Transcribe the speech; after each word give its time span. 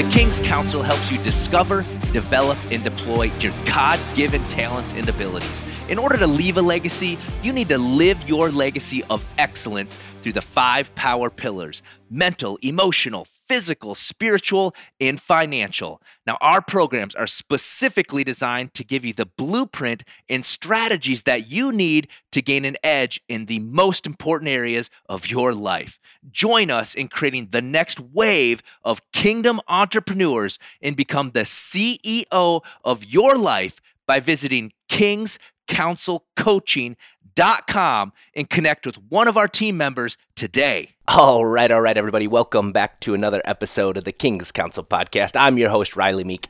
The 0.00 0.08
King's 0.08 0.40
Council 0.40 0.82
helps 0.82 1.12
you 1.12 1.18
discover, 1.18 1.82
develop, 2.14 2.56
and 2.70 2.82
deploy 2.82 3.24
your 3.40 3.52
God 3.66 4.00
given 4.16 4.42
talents 4.48 4.94
and 4.94 5.06
abilities. 5.06 5.62
In 5.90 5.98
order 5.98 6.16
to 6.16 6.26
leave 6.26 6.56
a 6.56 6.62
legacy, 6.62 7.18
you 7.42 7.52
need 7.52 7.68
to 7.68 7.76
live 7.76 8.26
your 8.26 8.50
legacy 8.50 9.04
of 9.10 9.22
excellence 9.36 9.98
through 10.22 10.32
the 10.32 10.40
five 10.40 10.94
power 10.94 11.28
pillars 11.28 11.82
mental, 12.08 12.58
emotional, 12.62 13.26
physical, 13.50 13.96
spiritual, 13.96 14.72
and 15.00 15.20
financial. 15.20 16.00
Now, 16.24 16.38
our 16.40 16.62
programs 16.62 17.16
are 17.16 17.26
specifically 17.26 18.22
designed 18.22 18.74
to 18.74 18.84
give 18.84 19.04
you 19.04 19.12
the 19.12 19.26
blueprint 19.26 20.04
and 20.28 20.44
strategies 20.44 21.22
that 21.22 21.50
you 21.50 21.72
need 21.72 22.06
to 22.30 22.42
gain 22.42 22.64
an 22.64 22.76
edge 22.84 23.20
in 23.28 23.46
the 23.46 23.58
most 23.58 24.06
important 24.06 24.48
areas 24.48 24.88
of 25.08 25.26
your 25.26 25.52
life. 25.52 25.98
Join 26.30 26.70
us 26.70 26.94
in 26.94 27.08
creating 27.08 27.48
the 27.50 27.60
next 27.60 27.98
wave 27.98 28.62
of 28.84 29.00
kingdom 29.10 29.58
entrepreneurs 29.66 30.60
and 30.80 30.94
become 30.94 31.32
the 31.32 31.40
CEO 31.40 32.62
of 32.84 33.04
your 33.04 33.36
life 33.36 33.80
by 34.06 34.20
visiting 34.20 34.72
King's 34.88 35.40
Council 35.66 36.24
Coaching 36.36 36.96
com 37.40 38.12
and 38.34 38.50
connect 38.50 38.84
with 38.84 38.96
one 39.08 39.26
of 39.26 39.38
our 39.38 39.48
team 39.48 39.78
members 39.78 40.18
today. 40.34 40.90
All 41.08 41.46
right, 41.46 41.70
all 41.70 41.80
right, 41.80 41.96
everybody. 41.96 42.26
Welcome 42.26 42.70
back 42.70 43.00
to 43.00 43.14
another 43.14 43.40
episode 43.46 43.96
of 43.96 44.04
the 44.04 44.12
King's 44.12 44.52
Council 44.52 44.84
podcast. 44.84 45.40
I'm 45.40 45.56
your 45.56 45.70
host, 45.70 45.96
Riley 45.96 46.22
Meek, 46.22 46.48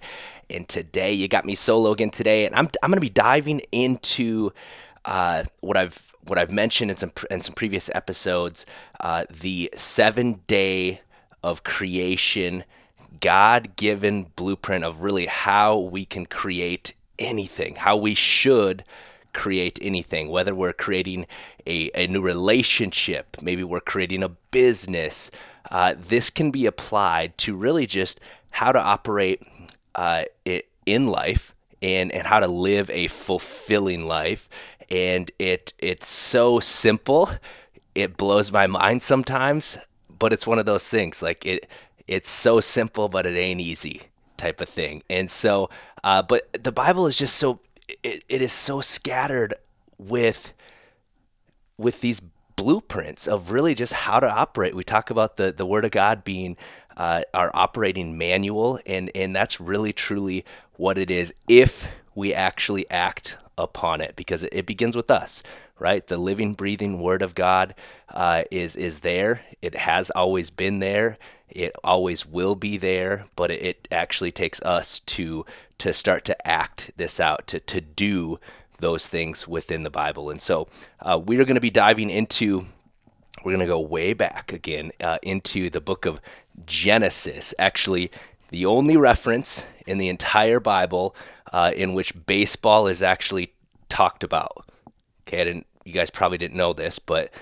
and 0.50 0.68
today 0.68 1.12
you 1.12 1.28
got 1.28 1.44
me 1.44 1.54
solo 1.54 1.92
again 1.92 2.10
today, 2.10 2.44
and 2.44 2.56
I'm, 2.56 2.68
I'm 2.82 2.90
going 2.90 2.96
to 2.96 3.00
be 3.00 3.08
diving 3.08 3.60
into 3.70 4.50
uh, 5.04 5.44
what 5.60 5.76
I've 5.76 6.12
what 6.26 6.40
I've 6.40 6.50
mentioned 6.50 6.90
in 6.90 6.96
some 6.96 7.12
in 7.30 7.40
some 7.40 7.54
previous 7.54 7.88
episodes, 7.94 8.66
uh, 8.98 9.26
the 9.30 9.70
seven 9.76 10.40
day 10.48 11.02
of 11.44 11.62
creation, 11.62 12.64
God 13.20 13.76
given 13.76 14.32
blueprint 14.34 14.82
of 14.82 15.04
really 15.04 15.26
how 15.26 15.78
we 15.78 16.04
can 16.04 16.26
create 16.26 16.94
anything, 17.16 17.76
how 17.76 17.96
we 17.96 18.16
should 18.16 18.82
create 19.32 19.78
anything, 19.82 20.28
whether 20.28 20.54
we're 20.54 20.72
creating 20.72 21.26
a, 21.66 21.90
a 21.94 22.06
new 22.06 22.20
relationship, 22.20 23.36
maybe 23.42 23.64
we're 23.64 23.80
creating 23.80 24.22
a 24.22 24.28
business. 24.28 25.30
Uh, 25.70 25.94
this 25.96 26.30
can 26.30 26.50
be 26.50 26.66
applied 26.66 27.36
to 27.38 27.54
really 27.54 27.86
just 27.86 28.20
how 28.50 28.72
to 28.72 28.80
operate 28.80 29.42
uh, 29.94 30.24
it 30.44 30.68
in 30.86 31.06
life 31.06 31.54
and, 31.82 32.12
and 32.12 32.26
how 32.26 32.40
to 32.40 32.48
live 32.48 32.90
a 32.90 33.06
fulfilling 33.06 34.06
life. 34.06 34.48
And 34.90 35.30
it 35.38 35.72
it's 35.78 36.08
so 36.08 36.58
simple, 36.58 37.30
it 37.94 38.16
blows 38.16 38.50
my 38.50 38.66
mind 38.66 39.02
sometimes, 39.02 39.78
but 40.08 40.32
it's 40.32 40.46
one 40.46 40.58
of 40.58 40.66
those 40.66 40.88
things 40.88 41.22
like 41.22 41.46
it 41.46 41.68
it's 42.06 42.28
so 42.28 42.60
simple, 42.60 43.08
but 43.08 43.24
it 43.24 43.36
ain't 43.36 43.60
easy 43.60 44.02
type 44.36 44.60
of 44.60 44.68
thing. 44.68 45.02
And 45.08 45.30
so, 45.30 45.70
uh, 46.02 46.22
but 46.22 46.48
the 46.60 46.72
Bible 46.72 47.06
is 47.06 47.16
just 47.16 47.36
so 47.36 47.60
it, 48.02 48.24
it 48.28 48.42
is 48.42 48.52
so 48.52 48.80
scattered 48.80 49.54
with 49.98 50.52
with 51.76 52.00
these 52.00 52.20
blueprints 52.56 53.26
of 53.26 53.52
really 53.52 53.74
just 53.74 53.92
how 53.92 54.20
to 54.20 54.30
operate. 54.30 54.74
We 54.76 54.84
talk 54.84 55.10
about 55.10 55.36
the 55.36 55.52
the 55.52 55.66
Word 55.66 55.84
of 55.84 55.90
God 55.90 56.24
being 56.24 56.56
uh, 56.96 57.22
our 57.32 57.50
operating 57.54 58.18
manual, 58.18 58.78
and 58.86 59.10
and 59.14 59.34
that's 59.34 59.60
really 59.60 59.92
truly 59.92 60.44
what 60.76 60.98
it 60.98 61.10
is 61.10 61.34
if 61.48 61.92
we 62.14 62.34
actually 62.34 62.90
act 62.90 63.36
upon 63.56 64.00
it, 64.00 64.16
because 64.16 64.42
it, 64.42 64.52
it 64.52 64.66
begins 64.66 64.96
with 64.96 65.10
us, 65.10 65.42
right? 65.78 66.06
The 66.06 66.18
living, 66.18 66.54
breathing 66.54 67.00
Word 67.00 67.22
of 67.22 67.34
God 67.34 67.74
uh, 68.08 68.44
is 68.50 68.76
is 68.76 69.00
there. 69.00 69.42
It 69.62 69.74
has 69.74 70.10
always 70.10 70.50
been 70.50 70.80
there. 70.80 71.18
It 71.48 71.74
always 71.82 72.26
will 72.26 72.54
be 72.54 72.76
there, 72.76 73.24
but 73.36 73.50
it, 73.50 73.62
it 73.62 73.88
actually 73.90 74.32
takes 74.32 74.60
us 74.62 75.00
to 75.00 75.44
to 75.80 75.92
start 75.92 76.24
to 76.26 76.46
act 76.46 76.92
this 76.96 77.18
out, 77.18 77.46
to, 77.48 77.60
to 77.60 77.80
do 77.80 78.38
those 78.78 79.06
things 79.06 79.46
within 79.46 79.82
the 79.82 79.90
Bible. 79.90 80.30
And 80.30 80.40
so 80.40 80.68
uh, 81.00 81.20
we 81.22 81.38
are 81.38 81.44
going 81.44 81.56
to 81.56 81.60
be 81.60 81.70
diving 81.70 82.10
into, 82.10 82.66
we're 83.44 83.52
going 83.52 83.60
to 83.60 83.66
go 83.66 83.80
way 83.80 84.12
back 84.12 84.52
again 84.52 84.92
uh, 85.00 85.18
into 85.22 85.70
the 85.70 85.80
book 85.80 86.06
of 86.06 86.20
Genesis. 86.66 87.54
Actually, 87.58 88.10
the 88.50 88.66
only 88.66 88.96
reference 88.96 89.66
in 89.86 89.98
the 89.98 90.08
entire 90.08 90.60
Bible 90.60 91.14
uh, 91.52 91.72
in 91.74 91.94
which 91.94 92.14
baseball 92.26 92.86
is 92.86 93.02
actually 93.02 93.52
talked 93.88 94.24
about. 94.24 94.66
Okay, 95.22 95.40
I 95.40 95.44
didn't, 95.44 95.66
you 95.84 95.92
guys 95.92 96.10
probably 96.10 96.38
didn't 96.38 96.56
know 96.56 96.72
this, 96.72 96.98
but 96.98 97.32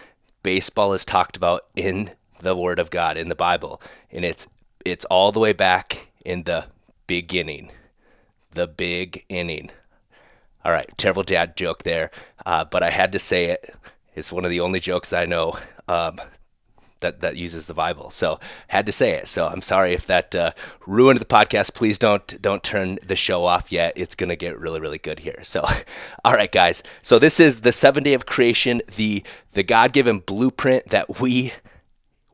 baseball 0.43 0.93
is 0.93 1.05
talked 1.05 1.37
about 1.37 1.63
in 1.75 2.11
the 2.41 2.57
Word 2.57 2.79
of 2.79 2.91
God 2.91 3.17
in 3.17 3.29
the 3.29 3.35
Bible, 3.35 3.83
and 4.11 4.25
it's 4.25 4.49
it's 4.85 5.05
all 5.07 5.33
the 5.33 5.41
way 5.41 5.53
back 5.53 6.09
in 6.25 6.45
the 6.45 6.67
beginning 7.07 7.73
the 8.53 8.67
big 8.67 9.25
inning. 9.29 9.71
All 10.65 10.73
right, 10.73 10.91
terrible 10.97 11.23
dad 11.23 11.57
joke 11.57 11.83
there, 11.83 12.11
uh, 12.45 12.65
but 12.65 12.83
I 12.83 12.91
had 12.91 13.13
to 13.13 13.19
say 13.19 13.47
it. 13.47 13.75
It's 14.15 14.33
one 14.33 14.45
of 14.45 14.51
the 14.51 14.61
only 14.61 14.81
jokes 14.81 15.11
that 15.11 15.23
I 15.23 15.27
know 15.27 15.59
um, 15.87 16.21
that 17.01 17.21
that 17.21 17.37
uses 17.37 17.67
the 17.67 17.75
Bible, 17.75 18.11
so 18.11 18.41
had 18.69 18.87
to 18.87 18.93
say 18.93 19.13
it. 19.13 19.29
So 19.29 19.47
I'm 19.47 19.63
sorry 19.63 19.93
if 19.93 20.07
that 20.07 20.35
uh, 20.35 20.53
ruined 20.87 21.21
the 21.21 21.25
podcast. 21.25 21.75
Please 21.75 21.99
don't 21.99 22.41
don't 22.43 22.63
turn 22.63 22.99
the 23.07 23.17
show 23.17 23.45
off 23.45 23.71
yet. 23.71 23.93
It's 23.97 24.15
gonna 24.15 24.37
get 24.37 24.59
really 24.59 24.81
really 24.81 24.99
good 24.99 25.21
here. 25.21 25.43
So, 25.45 25.65
all 26.25 26.35
right, 26.35 26.51
guys. 26.51 26.83
So 27.03 27.19
this 27.19 27.39
is 27.41 27.61
the 27.61 27.73
seven 27.73 28.03
day 28.03 28.15
of 28.15 28.27
creation, 28.27 28.83
the 28.97 29.23
the 29.53 29.63
God 29.63 29.93
given 29.93 30.19
blueprint 30.19 30.89
that 30.89 31.21
we 31.21 31.53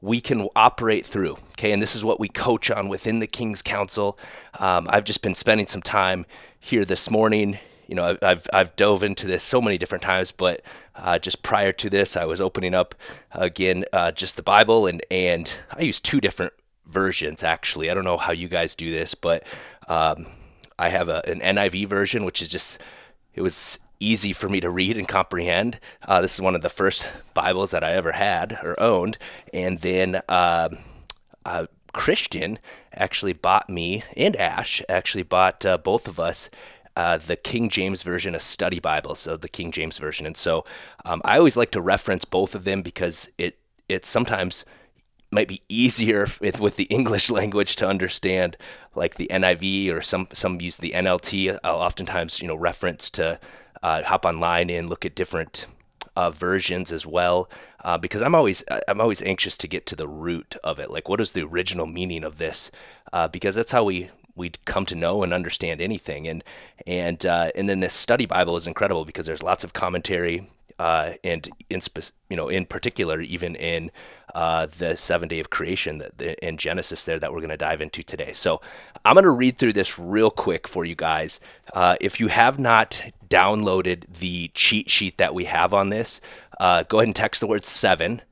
we 0.05 0.21
can 0.21 0.49
operate 0.55 1.07
through. 1.07 1.33
Okay, 1.53 1.73
and 1.73 1.81
this 1.81 1.97
is 1.97 2.05
what 2.05 2.21
we 2.21 2.29
coach 2.29 2.71
on 2.71 2.89
within 2.89 3.21
the 3.21 3.27
King's 3.27 3.63
Council. 3.63 4.19
Um, 4.59 4.87
I've 4.91 5.05
just 5.05 5.23
been 5.23 5.35
spending 5.35 5.67
some 5.67 5.81
time 5.81 6.27
here 6.61 6.85
this 6.85 7.11
morning. 7.11 7.59
You 7.87 7.95
know, 7.95 8.19
I've 8.21 8.47
I've 8.53 8.77
dove 8.77 9.03
into 9.03 9.27
this 9.27 9.43
so 9.43 9.63
many 9.63 9.79
different 9.79 10.03
times, 10.03 10.31
but 10.31 10.61
uh, 10.95 11.19
just 11.19 11.43
prior 11.43 11.73
to 11.73 11.89
this, 11.89 12.17
I 12.19 12.27
was 12.27 12.41
opening 12.41 12.75
up 12.75 12.95
again 13.33 13.87
uh, 13.95 14.13
just 14.13 14.37
the 14.37 14.43
Bible, 14.43 14.87
and 14.87 15.03
and 15.11 15.53
I 15.71 15.83
use 15.83 16.01
two 16.01 16.21
different 16.21 16.53
versions 16.87 17.43
actually. 17.43 17.91
I 17.91 17.95
don't 17.95 18.05
know 18.05 18.19
how 18.19 18.33
you 18.33 18.49
guys 18.49 18.77
do 18.77 18.91
this, 18.91 19.15
but 19.15 19.47
um, 19.89 20.27
I 20.79 20.91
have 20.91 21.09
a, 21.09 21.27
an 21.27 21.41
NIV 21.41 21.89
version, 21.89 22.27
which 22.27 22.43
is 22.43 22.49
just 22.49 22.79
it 23.35 23.41
was 23.41 23.79
easy 24.01 24.33
for 24.33 24.49
me 24.49 24.61
to 24.61 24.71
read 24.71 24.97
and 24.97 25.09
comprehend. 25.09 25.79
Uh, 26.03 26.21
this 26.21 26.35
is 26.35 26.41
one 26.41 26.55
of 26.55 26.63
the 26.63 26.69
first 26.69 27.09
Bibles 27.33 27.71
that 27.71 27.85
I 27.85 27.93
ever 27.93 28.13
had 28.13 28.59
or 28.63 28.81
owned. 28.81 29.19
And 29.53 29.81
then 29.81 30.23
uh, 30.29 30.71
uh, 31.45 31.67
Christian 31.93 32.59
actually 32.93 33.33
bought 33.33 33.71
me, 33.71 34.05
and 34.17 34.37
Ash 34.37 34.83
actually 34.89 35.23
bought 35.23 35.65
uh, 35.65 35.79
both 35.79 36.07
of 36.07 36.21
us. 36.21 36.51
Uh, 36.97 37.19
the 37.19 37.35
King 37.35 37.69
James 37.71 38.05
Version, 38.05 38.37
a 38.37 38.39
study 38.39 38.79
Bible, 38.79 39.17
so 39.17 39.37
the 39.37 39.49
King 39.49 39.73
James 39.73 39.99
Version, 39.99 40.27
and 40.27 40.37
so 40.37 40.65
um, 41.05 41.21
I 41.25 41.39
always 41.39 41.57
like 41.57 41.73
to 41.73 41.81
reference 41.81 42.25
both 42.25 42.55
of 42.55 42.63
them 42.63 42.83
because 42.83 43.29
it 43.37 43.59
it 43.89 44.05
sometimes 44.07 44.65
might 45.33 45.49
be 45.49 45.61
easier 45.69 46.29
with, 46.41 46.61
with 46.61 46.77
the 46.77 46.85
English 46.85 47.31
language 47.39 47.75
to 47.77 47.89
understand, 47.89 48.57
like 48.95 49.17
the 49.17 49.27
NIV 49.27 49.93
or 49.93 50.03
some 50.03 50.27
some 50.33 50.61
use 50.61 50.77
the 50.77 50.93
NLT. 50.93 51.59
I'll 51.65 51.77
oftentimes 51.77 52.41
you 52.41 52.47
know 52.47 52.55
reference 52.55 53.11
to 53.11 53.33
uh, 53.33 53.37
hop 53.85 54.25
online 54.25 54.71
and 54.71 54.89
look 54.89 55.05
at 55.05 55.15
different 55.15 55.67
uh, 56.17 56.31
versions 56.31 56.93
as 56.93 57.07
well, 57.07 57.49
uh, 57.85 57.99
because 57.99 58.23
I'm 58.23 58.35
always 58.35 58.65
I'm 58.89 59.01
always 59.01 59.23
anxious 59.23 59.57
to 59.59 59.69
get 59.69 59.87
to 59.87 59.97
the 59.97 60.09
root 60.09 60.57
of 60.65 60.79
it. 60.79 60.91
Like, 60.91 61.09
what 61.09 61.21
is 61.21 61.33
the 61.33 61.43
original 61.43 61.87
meaning 61.87 62.25
of 62.25 62.39
this? 62.39 62.71
Uh, 63.13 63.29
because 63.29 63.55
that's 63.55 63.73
how 63.73 63.85
we 63.85 64.11
we 64.37 64.51
come 64.65 64.87
to 64.87 64.95
know 64.95 65.23
and 65.23 65.33
understand 65.33 65.81
anything. 65.81 66.27
And 66.29 66.45
and 66.87 67.25
uh, 67.25 67.51
and 67.55 67.69
then 67.69 67.81
this 67.81 67.95
study 67.95 68.27
Bible 68.27 68.57
is 68.57 68.67
incredible 68.67 69.05
because 69.05 69.27
there's 69.27 69.43
lots 69.43 69.65
of 69.65 69.73
commentary 69.73 70.49
uh, 70.79 71.13
and 71.23 71.49
in 71.71 71.81
you 72.29 72.37
know 72.37 72.49
in 72.49 72.67
particular 72.67 73.21
even 73.21 73.55
in 73.57 73.91
uh, 74.35 74.67
the 74.79 74.97
seven 74.97 75.29
day 75.29 75.41
of 75.41 75.51
creation 75.51 75.99
that 75.99 76.21
in 76.45 76.57
Genesis 76.57 77.05
there 77.05 77.19
that 77.19 77.33
we're 77.33 77.41
going 77.41 77.51
to 77.51 77.57
dive 77.57 77.81
into 77.81 78.03
today. 78.03 78.33
So 78.33 78.61
I'm 79.05 79.15
going 79.15 79.25
to 79.25 79.31
read 79.31 79.57
through 79.57 79.75
this 79.75 79.99
real 79.99 80.31
quick 80.31 80.67
for 80.67 80.85
you 80.85 80.95
guys. 80.95 81.41
Uh, 81.73 81.97
if 82.01 82.21
you 82.21 82.29
have 82.29 82.59
not 82.59 83.03
downloaded 83.29 84.05
the 84.19 84.49
cheat 84.55 84.91
sheet 84.91 85.19
that 85.19 85.35
we 85.35 85.45
have 85.45 85.73
on 85.73 85.91
this, 85.91 86.21
uh, 86.59 86.83
go 86.85 86.99
ahead 86.99 87.09
and 87.09 87.17
text 87.17 87.41
the 87.41 87.47
word 87.47 87.65
seven 87.65 88.23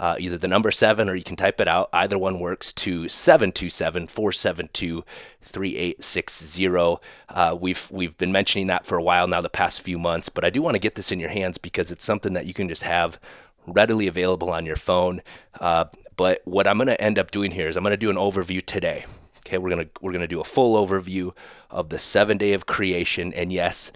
uh, 0.00 0.16
either 0.18 0.38
the 0.38 0.48
number 0.48 0.70
seven 0.70 1.10
or 1.10 1.14
you 1.14 1.22
can 1.22 1.36
type 1.36 1.60
it 1.60 1.68
out. 1.68 1.90
Either 1.92 2.18
one 2.18 2.40
works 2.40 2.72
to 2.72 3.06
727 3.06 4.06
472 4.08 5.04
3860. 5.42 6.98
Uh, 7.28 7.56
we've 7.60 7.86
we've 7.90 8.16
been 8.16 8.32
mentioning 8.32 8.66
that 8.68 8.86
for 8.86 8.96
a 8.96 9.02
while 9.02 9.28
now, 9.28 9.42
the 9.42 9.50
past 9.50 9.82
few 9.82 9.98
months, 9.98 10.30
but 10.30 10.42
I 10.42 10.48
do 10.48 10.62
want 10.62 10.74
to 10.74 10.78
get 10.78 10.94
this 10.94 11.12
in 11.12 11.20
your 11.20 11.28
hands 11.28 11.58
because 11.58 11.92
it's 11.92 12.04
something 12.04 12.32
that 12.32 12.46
you 12.46 12.54
can 12.54 12.66
just 12.66 12.82
have 12.82 13.20
readily 13.66 14.06
available 14.06 14.50
on 14.50 14.66
your 14.66 14.76
phone. 14.76 15.22
Uh, 15.60 15.86
but 16.16 16.42
what 16.44 16.66
I'm 16.66 16.76
going 16.76 16.88
to 16.88 17.00
end 17.00 17.18
up 17.18 17.30
doing 17.30 17.50
here 17.50 17.68
is 17.68 17.76
I'm 17.76 17.82
going 17.82 17.92
to 17.92 17.96
do 17.96 18.10
an 18.10 18.16
overview 18.16 18.64
today. 18.64 19.04
Okay, 19.46 19.58
we're 19.58 19.70
gonna 19.70 19.88
we're 20.00 20.12
gonna 20.12 20.28
do 20.28 20.40
a 20.40 20.44
full 20.44 20.86
overview 20.86 21.32
of 21.70 21.88
the 21.88 21.98
seven 21.98 22.36
day 22.36 22.52
of 22.52 22.66
creation, 22.66 23.32
and 23.32 23.52
yes, 23.52 23.90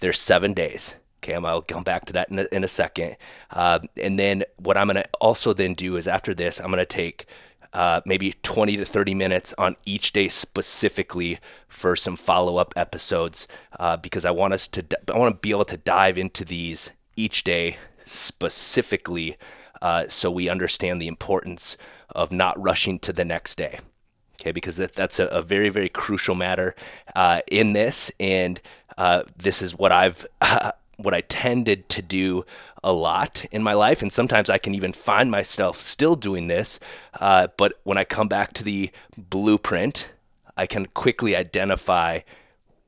there's 0.00 0.18
seven 0.18 0.52
days. 0.52 0.96
Okay, 1.22 1.34
I'll 1.34 1.62
come 1.62 1.84
back 1.84 2.06
to 2.06 2.12
that 2.14 2.28
in 2.30 2.40
a, 2.40 2.46
in 2.50 2.64
a 2.64 2.68
second. 2.68 3.16
Uh, 3.50 3.78
and 3.96 4.18
then 4.18 4.42
what 4.56 4.76
I'm 4.76 4.88
going 4.88 4.96
to 4.96 5.08
also 5.20 5.52
then 5.52 5.74
do 5.74 5.96
is 5.96 6.08
after 6.08 6.34
this, 6.34 6.58
I'm 6.58 6.66
going 6.66 6.78
to 6.78 6.86
take 6.86 7.26
uh, 7.72 8.00
maybe 8.04 8.34
20 8.42 8.78
to 8.78 8.84
30 8.84 9.14
minutes 9.14 9.54
on 9.58 9.76
each 9.84 10.12
day 10.12 10.28
specifically 10.28 11.38
for 11.68 11.94
some 11.94 12.16
follow 12.16 12.56
up 12.56 12.72
episodes 12.76 13.46
uh, 13.78 13.96
because 13.96 14.24
I 14.24 14.30
want 14.30 14.54
us 14.54 14.66
to 14.68 14.84
I 15.12 15.18
want 15.18 15.34
to 15.34 15.40
be 15.40 15.50
able 15.50 15.66
to 15.66 15.76
dive 15.76 16.18
into 16.18 16.44
these 16.44 16.90
each 17.16 17.44
day 17.44 17.76
specifically 18.10 19.36
uh, 19.82 20.06
so 20.08 20.30
we 20.30 20.48
understand 20.48 21.00
the 21.00 21.08
importance 21.08 21.76
of 22.10 22.32
not 22.32 22.60
rushing 22.60 22.98
to 23.00 23.12
the 23.12 23.24
next 23.24 23.56
day. 23.56 23.78
Okay, 24.40 24.52
because 24.52 24.76
that, 24.76 24.94
that's 24.94 25.18
a, 25.18 25.26
a 25.26 25.42
very, 25.42 25.68
very 25.68 25.88
crucial 25.88 26.34
matter 26.34 26.74
uh, 27.14 27.40
in 27.50 27.72
this. 27.72 28.10
And 28.18 28.60
uh, 28.96 29.24
this 29.36 29.62
is 29.62 29.76
what 29.76 29.92
I've 29.92 30.26
what 30.96 31.14
I 31.14 31.22
tended 31.22 31.88
to 31.90 32.02
do 32.02 32.44
a 32.84 32.92
lot 32.92 33.46
in 33.50 33.62
my 33.62 33.72
life, 33.72 34.02
and 34.02 34.12
sometimes 34.12 34.50
I 34.50 34.58
can 34.58 34.74
even 34.74 34.92
find 34.92 35.30
myself 35.30 35.80
still 35.80 36.14
doing 36.14 36.46
this. 36.46 36.78
Uh, 37.18 37.48
but 37.56 37.80
when 37.84 37.96
I 37.96 38.04
come 38.04 38.28
back 38.28 38.52
to 38.54 38.64
the 38.64 38.90
blueprint, 39.16 40.10
I 40.58 40.66
can 40.66 40.86
quickly 40.86 41.34
identify 41.34 42.20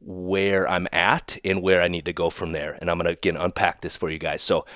where 0.00 0.69
I'm 0.69 0.88
at 0.92 1.38
and 1.44 1.62
where 1.62 1.80
I 1.80 1.88
need 1.88 2.04
to 2.06 2.12
go 2.12 2.28
from 2.28 2.52
there. 2.52 2.76
And 2.80 2.90
I'm 2.90 2.98
gonna 2.98 3.10
again 3.10 3.36
unpack 3.36 3.80
this 3.80 3.96
for 3.96 4.10
you 4.10 4.19
guys. 4.19 4.42
So 4.42 4.66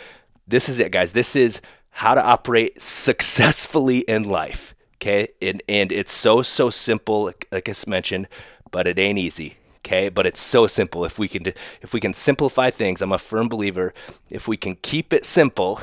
this 0.47 0.69
is 0.69 0.79
it, 0.79 0.93
guys. 0.93 1.13
This 1.13 1.37
is 1.37 1.61
how 1.91 2.15
to 2.15 2.23
operate 2.23 2.81
successfully 2.81 4.01
in 4.01 4.25
life. 4.25 4.75
Okay, 4.97 5.29
and 5.43 5.63
and 5.69 5.93
it's 5.93 6.13
so 6.13 6.43
so 6.43 6.71
simple, 6.71 7.25
like, 7.25 7.47
like 7.53 7.69
I 7.69 7.75
mentioned, 7.87 8.29
but 8.71 8.87
it 8.87 8.99
ain't 8.99 9.19
easy 9.19 9.57
okay? 9.87 10.09
But 10.09 10.27
it's 10.27 10.41
so 10.41 10.67
simple. 10.67 11.05
If 11.05 11.19
we 11.19 11.29
can 11.29 11.47
if 11.81 11.93
we 11.93 12.01
can 12.01 12.13
simplify 12.13 12.71
things 12.71 13.01
i'm 13.03 13.13
a 13.13 13.19
firm 13.19 13.49
believer 13.49 13.95
if 14.31 14.49
we 14.49 14.57
can 14.57 14.77
keep 14.77 15.13
it 15.13 15.25
simple 15.25 15.81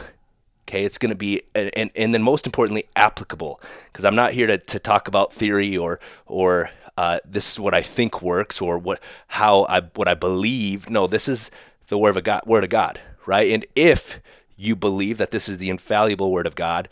okay 0.67 0.83
it's 0.83 0.97
going 0.97 1.09
to 1.09 1.15
be 1.15 1.41
and, 1.55 1.91
and 1.95 2.13
then 2.13 2.21
most 2.21 2.45
importantly 2.45 2.85
applicable. 2.95 3.61
Because 3.85 4.05
i'm 4.05 4.15
not 4.15 4.33
here 4.33 4.47
to, 4.47 4.57
to 4.57 4.79
talk 4.79 5.07
about 5.07 5.33
theory 5.33 5.77
or 5.77 5.99
or 6.25 6.69
uh, 6.95 7.19
this 7.25 7.53
is 7.53 7.59
what 7.59 7.73
i 7.73 7.81
think 7.81 8.21
works 8.21 8.61
or 8.61 8.77
what 8.77 9.01
how 9.27 9.63
i 9.65 9.81
what 9.95 10.07
i 10.07 10.13
believe. 10.13 10.89
No 10.89 11.07
this 11.07 11.27
is 11.27 11.49
the 11.87 11.97
word 11.97 12.17
of 12.17 12.23
god 12.23 12.43
word 12.45 12.63
of 12.63 12.69
god 12.69 12.99
right? 13.25 13.51
And 13.51 13.65
if 13.75 14.19
you 14.55 14.75
believe 14.75 15.17
that 15.17 15.31
this 15.31 15.49
is 15.49 15.57
the 15.57 15.69
infallible 15.69 16.31
word 16.31 16.47
of 16.47 16.55
god 16.55 16.87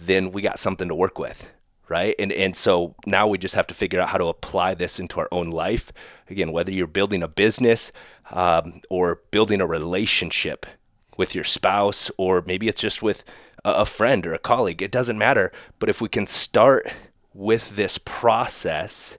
then 0.00 0.30
we 0.30 0.42
got 0.42 0.58
something 0.58 0.88
to 0.88 0.94
work 0.94 1.18
with 1.18 1.50
right? 1.88 2.14
And 2.18 2.32
and 2.32 2.56
so 2.56 2.94
now 3.06 3.26
we 3.26 3.38
just 3.38 3.54
have 3.54 3.66
to 3.68 3.74
figure 3.74 4.00
out 4.00 4.08
how 4.08 4.18
to 4.18 4.26
apply 4.26 4.74
this 4.74 5.00
into 5.00 5.20
our 5.20 5.28
own 5.32 5.50
life. 5.50 5.92
Again, 6.28 6.52
whether 6.52 6.72
you're 6.72 6.86
building 6.86 7.22
a 7.22 7.28
business 7.28 7.90
um, 8.30 8.82
or 8.90 9.20
building 9.30 9.60
a 9.60 9.66
relationship 9.66 10.66
with 11.16 11.34
your 11.34 11.44
spouse, 11.44 12.10
or 12.16 12.42
maybe 12.46 12.68
it's 12.68 12.80
just 12.80 13.02
with 13.02 13.24
a, 13.64 13.70
a 13.70 13.86
friend 13.86 14.26
or 14.26 14.34
a 14.34 14.38
colleague, 14.38 14.82
it 14.82 14.90
doesn't 14.90 15.18
matter. 15.18 15.50
But 15.78 15.88
if 15.88 16.00
we 16.00 16.08
can 16.08 16.26
start 16.26 16.86
with 17.34 17.76
this 17.76 17.98
process 17.98 19.18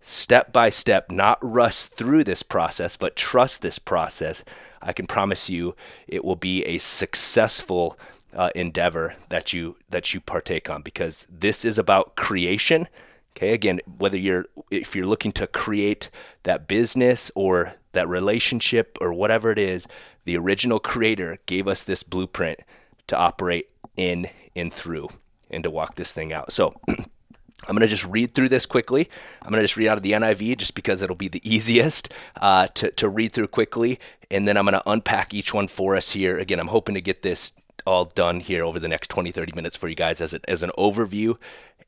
step 0.00 0.52
by 0.52 0.68
step, 0.68 1.10
not 1.10 1.38
rush 1.40 1.84
through 1.84 2.24
this 2.24 2.42
process, 2.42 2.96
but 2.96 3.14
trust 3.14 3.62
this 3.62 3.78
process, 3.78 4.42
I 4.82 4.92
can 4.92 5.06
promise 5.06 5.48
you 5.48 5.74
it 6.06 6.24
will 6.24 6.36
be 6.36 6.64
a 6.64 6.78
successful 6.78 7.98
uh, 8.34 8.50
endeavor 8.54 9.14
that 9.28 9.52
you 9.52 9.76
that 9.90 10.14
you 10.14 10.20
partake 10.20 10.70
on 10.70 10.82
because 10.82 11.26
this 11.30 11.64
is 11.64 11.78
about 11.78 12.16
creation. 12.16 12.88
Okay 13.36 13.52
again 13.52 13.80
whether 13.98 14.18
you're 14.18 14.46
if 14.70 14.94
you're 14.94 15.06
looking 15.06 15.32
to 15.32 15.46
create 15.46 16.10
that 16.42 16.68
business 16.68 17.30
or 17.34 17.74
that 17.92 18.08
relationship 18.08 18.98
or 19.00 19.12
whatever 19.12 19.50
it 19.50 19.58
is 19.58 19.86
the 20.24 20.36
original 20.36 20.78
creator 20.78 21.38
gave 21.46 21.66
us 21.66 21.82
this 21.82 22.02
blueprint 22.02 22.60
to 23.06 23.16
operate 23.16 23.68
in 23.96 24.28
and 24.54 24.72
through 24.72 25.08
and 25.50 25.62
to 25.64 25.70
walk 25.70 25.96
this 25.96 26.12
thing 26.12 26.32
out. 26.32 26.52
So 26.52 26.74
I'm 27.68 27.76
going 27.76 27.82
to 27.82 27.88
just 27.88 28.06
read 28.06 28.34
through 28.34 28.48
this 28.48 28.66
quickly. 28.66 29.08
I'm 29.42 29.50
going 29.50 29.60
to 29.60 29.64
just 29.64 29.76
read 29.76 29.88
out 29.88 29.96
of 29.96 30.02
the 30.02 30.12
NIV 30.12 30.58
just 30.58 30.74
because 30.74 31.02
it'll 31.02 31.16
be 31.16 31.28
the 31.28 31.40
easiest 31.48 32.12
uh, 32.40 32.66
to, 32.68 32.90
to 32.92 33.08
read 33.08 33.32
through 33.32 33.48
quickly. 33.48 34.00
And 34.30 34.48
then 34.48 34.56
I'm 34.56 34.64
going 34.64 34.74
to 34.74 34.90
unpack 34.90 35.32
each 35.32 35.54
one 35.54 35.68
for 35.68 35.94
us 35.96 36.10
here. 36.10 36.38
Again, 36.38 36.58
I'm 36.58 36.68
hoping 36.68 36.94
to 36.94 37.00
get 37.00 37.22
this 37.22 37.52
all 37.86 38.06
done 38.06 38.40
here 38.40 38.64
over 38.64 38.78
the 38.78 38.88
next 38.88 39.08
20, 39.08 39.30
30 39.30 39.52
minutes 39.54 39.76
for 39.76 39.88
you 39.88 39.94
guys 39.94 40.20
as, 40.20 40.34
a, 40.34 40.40
as 40.48 40.62
an 40.62 40.70
overview. 40.78 41.36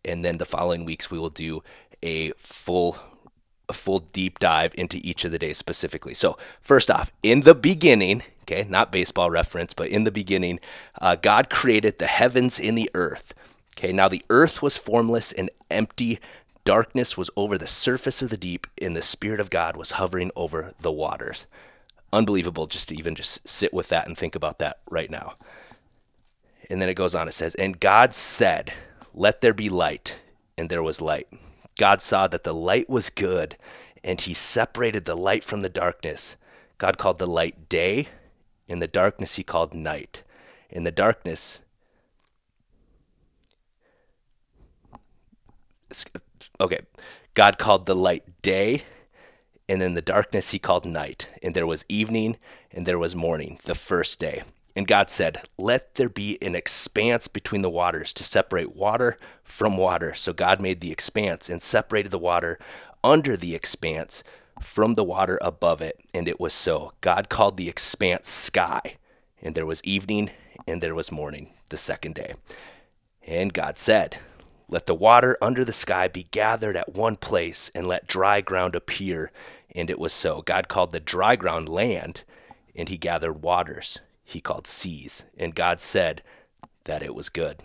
And 0.04 0.24
then 0.24 0.38
the 0.38 0.44
following 0.44 0.84
weeks, 0.84 1.10
we 1.10 1.18
will 1.18 1.30
do 1.30 1.62
a 2.02 2.32
full 2.32 2.98
a 3.66 3.72
full 3.72 4.00
deep 4.00 4.38
dive 4.38 4.74
into 4.76 5.00
each 5.02 5.24
of 5.24 5.32
the 5.32 5.38
days 5.38 5.56
specifically. 5.56 6.12
So, 6.12 6.36
first 6.60 6.90
off, 6.90 7.10
in 7.22 7.42
the 7.42 7.54
beginning, 7.54 8.22
okay, 8.42 8.66
not 8.68 8.92
baseball 8.92 9.30
reference, 9.30 9.72
but 9.72 9.88
in 9.88 10.04
the 10.04 10.10
beginning, 10.10 10.60
uh, 11.00 11.16
God 11.16 11.48
created 11.48 11.98
the 11.98 12.06
heavens 12.06 12.60
and 12.60 12.76
the 12.76 12.90
earth. 12.92 13.32
Okay, 13.76 13.92
now 13.92 14.08
the 14.08 14.24
earth 14.30 14.62
was 14.62 14.76
formless 14.76 15.32
and 15.32 15.50
empty. 15.70 16.20
Darkness 16.64 17.16
was 17.16 17.30
over 17.36 17.58
the 17.58 17.66
surface 17.66 18.22
of 18.22 18.30
the 18.30 18.36
deep, 18.36 18.66
and 18.80 18.96
the 18.96 19.02
Spirit 19.02 19.40
of 19.40 19.50
God 19.50 19.76
was 19.76 19.92
hovering 19.92 20.30
over 20.36 20.72
the 20.80 20.92
waters. 20.92 21.46
Unbelievable 22.12 22.66
just 22.66 22.88
to 22.88 22.96
even 22.96 23.14
just 23.14 23.46
sit 23.46 23.74
with 23.74 23.88
that 23.88 24.06
and 24.06 24.16
think 24.16 24.34
about 24.34 24.60
that 24.60 24.78
right 24.88 25.10
now. 25.10 25.34
And 26.70 26.80
then 26.80 26.88
it 26.88 26.94
goes 26.94 27.14
on, 27.14 27.28
it 27.28 27.34
says, 27.34 27.54
And 27.56 27.80
God 27.80 28.14
said, 28.14 28.72
Let 29.12 29.40
there 29.40 29.52
be 29.52 29.68
light. 29.68 30.18
And 30.56 30.70
there 30.70 30.82
was 30.82 31.00
light. 31.00 31.26
God 31.76 32.00
saw 32.00 32.28
that 32.28 32.44
the 32.44 32.54
light 32.54 32.88
was 32.88 33.10
good, 33.10 33.56
and 34.04 34.20
he 34.20 34.32
separated 34.32 35.04
the 35.04 35.16
light 35.16 35.42
from 35.42 35.62
the 35.62 35.68
darkness. 35.68 36.36
God 36.78 36.98
called 36.98 37.18
the 37.18 37.26
light 37.26 37.68
day, 37.68 38.08
and 38.68 38.80
the 38.80 38.86
darkness 38.86 39.34
he 39.34 39.42
called 39.42 39.74
night. 39.74 40.22
In 40.70 40.84
the 40.84 40.92
darkness, 40.92 41.60
okay, 46.60 46.80
God 47.34 47.58
called 47.58 47.86
the 47.86 47.96
light 47.96 48.42
day, 48.42 48.84
and 49.68 49.80
then 49.80 49.94
the 49.94 50.02
darkness 50.02 50.50
he 50.50 50.58
called 50.58 50.84
night. 50.84 51.28
And 51.42 51.54
there 51.54 51.66
was 51.66 51.84
evening, 51.88 52.36
and 52.70 52.86
there 52.86 52.98
was 52.98 53.14
morning, 53.14 53.58
the 53.64 53.74
first 53.74 54.20
day. 54.20 54.42
And 54.76 54.86
God 54.86 55.10
said, 55.10 55.42
Let 55.56 55.94
there 55.94 56.08
be 56.08 56.38
an 56.42 56.54
expanse 56.54 57.28
between 57.28 57.62
the 57.62 57.70
waters 57.70 58.12
to 58.14 58.24
separate 58.24 58.74
water 58.74 59.16
from 59.42 59.76
water. 59.76 60.14
So 60.14 60.32
God 60.32 60.60
made 60.60 60.80
the 60.80 60.92
expanse 60.92 61.48
and 61.48 61.62
separated 61.62 62.10
the 62.10 62.18
water 62.18 62.58
under 63.02 63.36
the 63.36 63.54
expanse 63.54 64.24
from 64.60 64.94
the 64.94 65.04
water 65.04 65.38
above 65.40 65.80
it. 65.80 66.00
And 66.12 66.26
it 66.26 66.40
was 66.40 66.52
so. 66.52 66.92
God 67.00 67.28
called 67.28 67.56
the 67.56 67.68
expanse 67.68 68.28
sky. 68.28 68.96
And 69.40 69.54
there 69.54 69.66
was 69.66 69.82
evening 69.84 70.30
and 70.66 70.82
there 70.82 70.94
was 70.94 71.12
morning 71.12 71.52
the 71.70 71.76
second 71.76 72.14
day. 72.14 72.34
And 73.26 73.52
God 73.52 73.78
said, 73.78 74.18
Let 74.68 74.86
the 74.86 74.94
water 74.94 75.36
under 75.40 75.64
the 75.64 75.72
sky 75.72 76.08
be 76.08 76.28
gathered 76.30 76.76
at 76.76 76.94
one 76.94 77.16
place, 77.16 77.70
and 77.74 77.86
let 77.86 78.06
dry 78.06 78.40
ground 78.40 78.74
appear. 78.74 79.30
And 79.74 79.90
it 79.90 79.98
was 79.98 80.12
so. 80.12 80.42
God 80.42 80.68
called 80.68 80.92
the 80.92 81.00
dry 81.00 81.36
ground 81.36 81.68
land, 81.68 82.24
and 82.74 82.88
he 82.88 82.96
gathered 82.96 83.42
waters 83.42 84.00
he 84.24 84.40
called 84.40 84.66
seas, 84.66 85.24
and 85.36 85.54
God 85.54 85.80
said 85.80 86.22
that 86.84 87.02
it 87.02 87.14
was 87.14 87.28
good. 87.28 87.62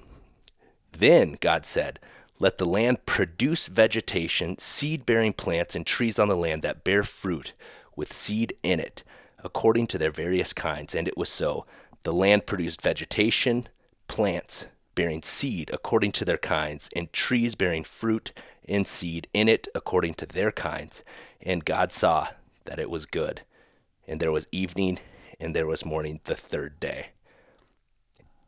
Then 0.91 1.37
God 1.39 1.65
said, 1.65 1.99
Let 2.39 2.57
the 2.57 2.65
land 2.65 3.05
produce 3.05 3.67
vegetation, 3.67 4.57
seed 4.59 5.05
bearing 5.05 5.33
plants, 5.33 5.75
and 5.75 5.85
trees 5.85 6.19
on 6.19 6.27
the 6.27 6.35
land 6.37 6.61
that 6.61 6.83
bear 6.83 7.03
fruit 7.03 7.53
with 7.95 8.13
seed 8.13 8.53
in 8.61 8.79
it, 8.79 9.03
according 9.43 9.87
to 9.87 9.97
their 9.97 10.11
various 10.11 10.53
kinds. 10.53 10.93
And 10.93 11.07
it 11.07 11.17
was 11.17 11.29
so. 11.29 11.65
The 12.03 12.13
land 12.13 12.45
produced 12.45 12.81
vegetation, 12.81 13.67
plants 14.07 14.67
bearing 14.99 15.23
seed 15.23 15.69
according 15.71 16.11
to 16.11 16.25
their 16.25 16.37
kinds, 16.37 16.89
and 16.93 17.13
trees 17.13 17.55
bearing 17.55 17.85
fruit 17.85 18.33
and 18.67 18.85
seed 18.85 19.29
in 19.33 19.47
it 19.47 19.65
according 19.73 20.13
to 20.13 20.25
their 20.25 20.51
kinds. 20.51 21.05
And 21.41 21.63
God 21.63 21.93
saw 21.93 22.27
that 22.65 22.79
it 22.79 22.89
was 22.89 23.05
good. 23.05 23.43
And 24.05 24.19
there 24.19 24.33
was 24.33 24.45
evening 24.51 24.99
and 25.39 25.55
there 25.55 25.67
was 25.67 25.85
morning 25.85 26.19
the 26.25 26.35
third 26.35 26.81
day. 26.81 27.11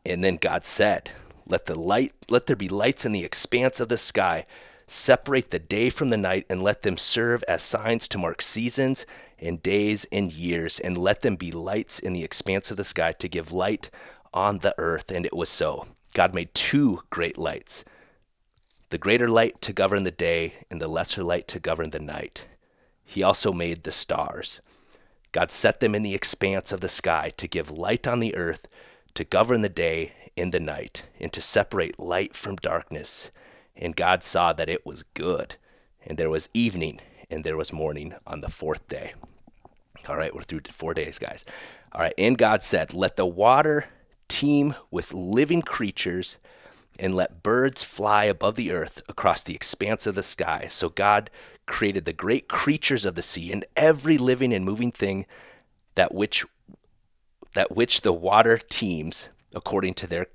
And 0.04 0.22
then 0.22 0.36
God 0.36 0.66
said, 0.66 1.08
Let 1.46 1.64
the 1.64 1.74
light 1.74 2.12
let 2.28 2.44
there 2.44 2.54
be 2.54 2.68
lights 2.68 3.06
in 3.06 3.12
the 3.12 3.24
expanse 3.24 3.80
of 3.80 3.88
the 3.88 3.96
sky, 3.96 4.44
separate 4.86 5.52
the 5.52 5.58
day 5.58 5.88
from 5.88 6.10
the 6.10 6.18
night, 6.18 6.44
and 6.50 6.62
let 6.62 6.82
them 6.82 6.98
serve 6.98 7.42
as 7.48 7.62
signs 7.62 8.06
to 8.08 8.18
mark 8.18 8.42
seasons 8.42 9.06
and 9.38 9.62
days 9.62 10.04
and 10.12 10.30
years, 10.30 10.78
and 10.80 10.98
let 10.98 11.22
them 11.22 11.36
be 11.36 11.50
lights 11.50 11.98
in 11.98 12.12
the 12.12 12.24
expanse 12.24 12.70
of 12.70 12.76
the 12.76 12.84
sky 12.84 13.12
to 13.12 13.26
give 13.26 13.52
light 13.52 13.88
on 14.34 14.58
the 14.58 14.74
earth. 14.76 15.10
And 15.10 15.24
it 15.24 15.34
was 15.34 15.48
so. 15.48 15.86
God 16.14 16.34
made 16.34 16.54
two 16.54 17.00
great 17.10 17.38
lights 17.38 17.84
the 18.92 18.98
greater 18.98 19.30
light 19.30 19.58
to 19.62 19.72
govern 19.72 20.02
the 20.02 20.10
day, 20.10 20.52
and 20.70 20.78
the 20.78 20.86
lesser 20.86 21.24
light 21.24 21.48
to 21.48 21.58
govern 21.58 21.88
the 21.90 21.98
night. 21.98 22.44
He 23.02 23.22
also 23.22 23.50
made 23.50 23.84
the 23.84 23.90
stars. 23.90 24.60
God 25.32 25.50
set 25.50 25.80
them 25.80 25.94
in 25.94 26.02
the 26.02 26.14
expanse 26.14 26.72
of 26.72 26.82
the 26.82 26.90
sky 26.90 27.30
to 27.38 27.48
give 27.48 27.70
light 27.70 28.06
on 28.06 28.20
the 28.20 28.34
earth, 28.34 28.68
to 29.14 29.24
govern 29.24 29.62
the 29.62 29.70
day 29.70 30.12
and 30.36 30.52
the 30.52 30.60
night, 30.60 31.04
and 31.18 31.32
to 31.32 31.40
separate 31.40 31.98
light 31.98 32.36
from 32.36 32.56
darkness. 32.56 33.30
And 33.74 33.96
God 33.96 34.22
saw 34.22 34.52
that 34.52 34.68
it 34.68 34.84
was 34.84 35.04
good. 35.14 35.56
And 36.04 36.18
there 36.18 36.28
was 36.28 36.50
evening, 36.52 37.00
and 37.30 37.44
there 37.44 37.56
was 37.56 37.72
morning 37.72 38.14
on 38.26 38.40
the 38.40 38.50
fourth 38.50 38.88
day. 38.88 39.14
All 40.06 40.18
right, 40.18 40.34
we're 40.34 40.42
through 40.42 40.62
four 40.70 40.92
days, 40.92 41.18
guys. 41.18 41.46
All 41.92 42.02
right, 42.02 42.14
and 42.18 42.36
God 42.36 42.62
said, 42.62 42.92
Let 42.92 43.16
the 43.16 43.24
water 43.24 43.86
teem 44.32 44.74
with 44.90 45.12
living 45.12 45.60
creatures 45.60 46.38
and 46.98 47.14
let 47.14 47.42
birds 47.42 47.82
fly 47.82 48.24
above 48.24 48.56
the 48.56 48.72
earth 48.72 49.02
across 49.06 49.42
the 49.42 49.54
expanse 49.54 50.06
of 50.06 50.14
the 50.14 50.22
sky. 50.22 50.64
So 50.68 50.88
God 50.88 51.28
created 51.66 52.06
the 52.06 52.14
great 52.14 52.48
creatures 52.48 53.04
of 53.04 53.14
the 53.14 53.22
sea 53.22 53.52
and 53.52 53.62
every 53.76 54.16
living 54.16 54.54
and 54.54 54.64
moving 54.64 54.90
thing 54.90 55.26
that 55.96 56.14
which 56.14 56.46
that 57.52 57.76
which 57.76 58.00
the 58.00 58.12
water 58.14 58.56
teems 58.56 59.28
according 59.54 59.92
to 59.92 60.06
their 60.06 60.26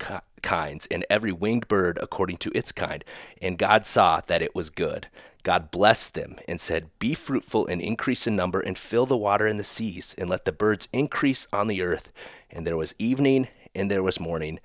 kinds, 0.44 0.86
and 0.92 1.04
every 1.10 1.32
winged 1.32 1.68
bird 1.68 1.98
according 2.00 2.38
to 2.38 2.52
its 2.54 2.72
kind. 2.72 3.04
And 3.42 3.58
God 3.58 3.84
saw 3.84 4.22
that 4.28 4.44
it 4.44 4.54
was 4.54 4.70
good. 4.70 5.08
God 5.42 5.72
blessed 5.72 6.14
them 6.14 6.36
and 6.48 6.62
said, 6.62 6.92
Be 7.00 7.16
fruitful 7.16 7.66
and 7.66 7.82
increase 7.82 8.28
in 8.28 8.36
number, 8.36 8.60
and 8.60 8.78
fill 8.78 9.08
the 9.08 9.18
water 9.18 9.48
in 9.48 9.58
the 9.58 9.64
seas, 9.64 10.14
and 10.20 10.30
let 10.30 10.46
the 10.46 10.52
birds 10.52 10.88
increase 10.94 11.48
on 11.52 11.68
the 11.68 11.82
earth. 11.82 12.12
And 12.52 12.68
there 12.68 12.78
was 12.78 12.94
evening 13.00 13.48
and 13.76 13.90
there 13.90 14.04
was 14.04 14.20
morning 14.20 14.60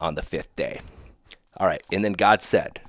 on 0.00 0.14
the 0.14 0.22
fifth 0.22 0.54
day. 0.56 0.80
All 1.56 1.66
right, 1.66 1.82
and 1.90 2.04
then 2.04 2.12
God 2.12 2.42
said, 2.42 2.80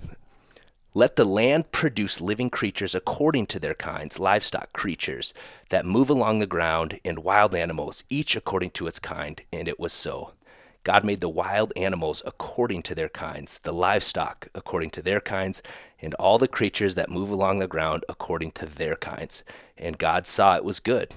let 0.96 1.16
the 1.16 1.26
land 1.26 1.72
produce 1.72 2.20
living 2.20 2.50
creatures 2.50 2.96
according 2.96 3.46
to 3.48 3.60
their 3.60 3.76
kinds, 3.76 4.20
livestock 4.20 4.74
creatures 4.74 5.36
that 5.70 5.86
move 5.86 6.10
along 6.10 6.40
the 6.40 6.48
ground, 6.48 7.00
and 7.06 7.20
wild 7.20 7.54
animals, 7.54 8.04
each 8.10 8.36
according 8.36 8.72
to 8.72 8.88
its 8.88 8.98
kind. 8.98 9.40
And 9.54 9.68
it 9.68 9.80
was 9.80 9.94
so. 9.94 10.34
God 10.84 11.06
made 11.06 11.22
the 11.22 11.30
wild 11.30 11.72
animals 11.76 12.24
according 12.26 12.82
to 12.84 12.96
their 12.96 13.08
kinds, 13.08 13.60
the 13.60 13.72
livestock 13.72 14.48
according 14.56 14.90
to 14.92 15.04
their 15.04 15.22
kinds, 15.22 15.62
and 16.02 16.16
all 16.16 16.40
the 16.40 16.48
creatures 16.48 16.96
that 16.96 17.12
move 17.12 17.30
along 17.30 17.60
the 17.60 17.68
ground 17.68 18.04
according 18.10 18.52
to 18.52 18.66
their 18.66 18.96
kinds. 18.96 19.44
And 19.78 19.98
God 19.98 20.26
saw 20.26 20.56
it 20.56 20.64
was 20.64 20.80
good. 20.80 21.14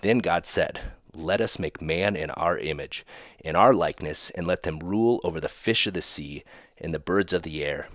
Then 0.00 0.20
God 0.20 0.46
said, 0.46 0.80
Let 1.14 1.40
us 1.40 1.58
make 1.58 1.80
man 1.80 2.16
in 2.16 2.30
our 2.30 2.58
image, 2.58 3.06
in 3.38 3.56
our 3.56 3.72
likeness, 3.72 4.30
and 4.30 4.46
let 4.46 4.64
them 4.64 4.80
rule 4.80 5.20
over 5.22 5.40
the 5.40 5.48
fish 5.48 5.86
of 5.86 5.94
the 5.94 6.02
sea, 6.02 6.44
and 6.78 6.92
the 6.92 6.98
birds 6.98 7.32
of 7.32 7.42
the 7.42 7.64
air 7.64 7.88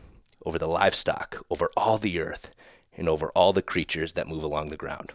over 0.45 0.57
the 0.57 0.67
livestock, 0.67 1.43
over 1.49 1.69
all 1.75 1.97
the 1.97 2.19
earth, 2.19 2.51
and 2.95 3.09
over 3.09 3.29
all 3.31 3.53
the 3.53 3.61
creatures 3.61 4.13
that 4.13 4.27
move 4.27 4.43
along 4.43 4.69
the 4.69 4.77
ground. 4.77 5.11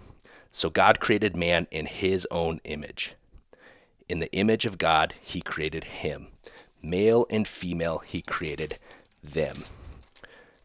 So 0.52 0.70
God 0.70 1.00
created 1.00 1.36
man 1.36 1.66
in 1.70 1.86
his 1.86 2.26
own 2.30 2.60
image. 2.64 3.14
In 4.08 4.20
the 4.20 4.32
image 4.32 4.66
of 4.66 4.78
God, 4.78 5.14
he 5.20 5.40
created 5.40 5.84
him. 5.84 6.28
Male 6.82 7.26
and 7.30 7.48
female, 7.48 8.02
he 8.06 8.22
created 8.22 8.78
them. 9.22 9.64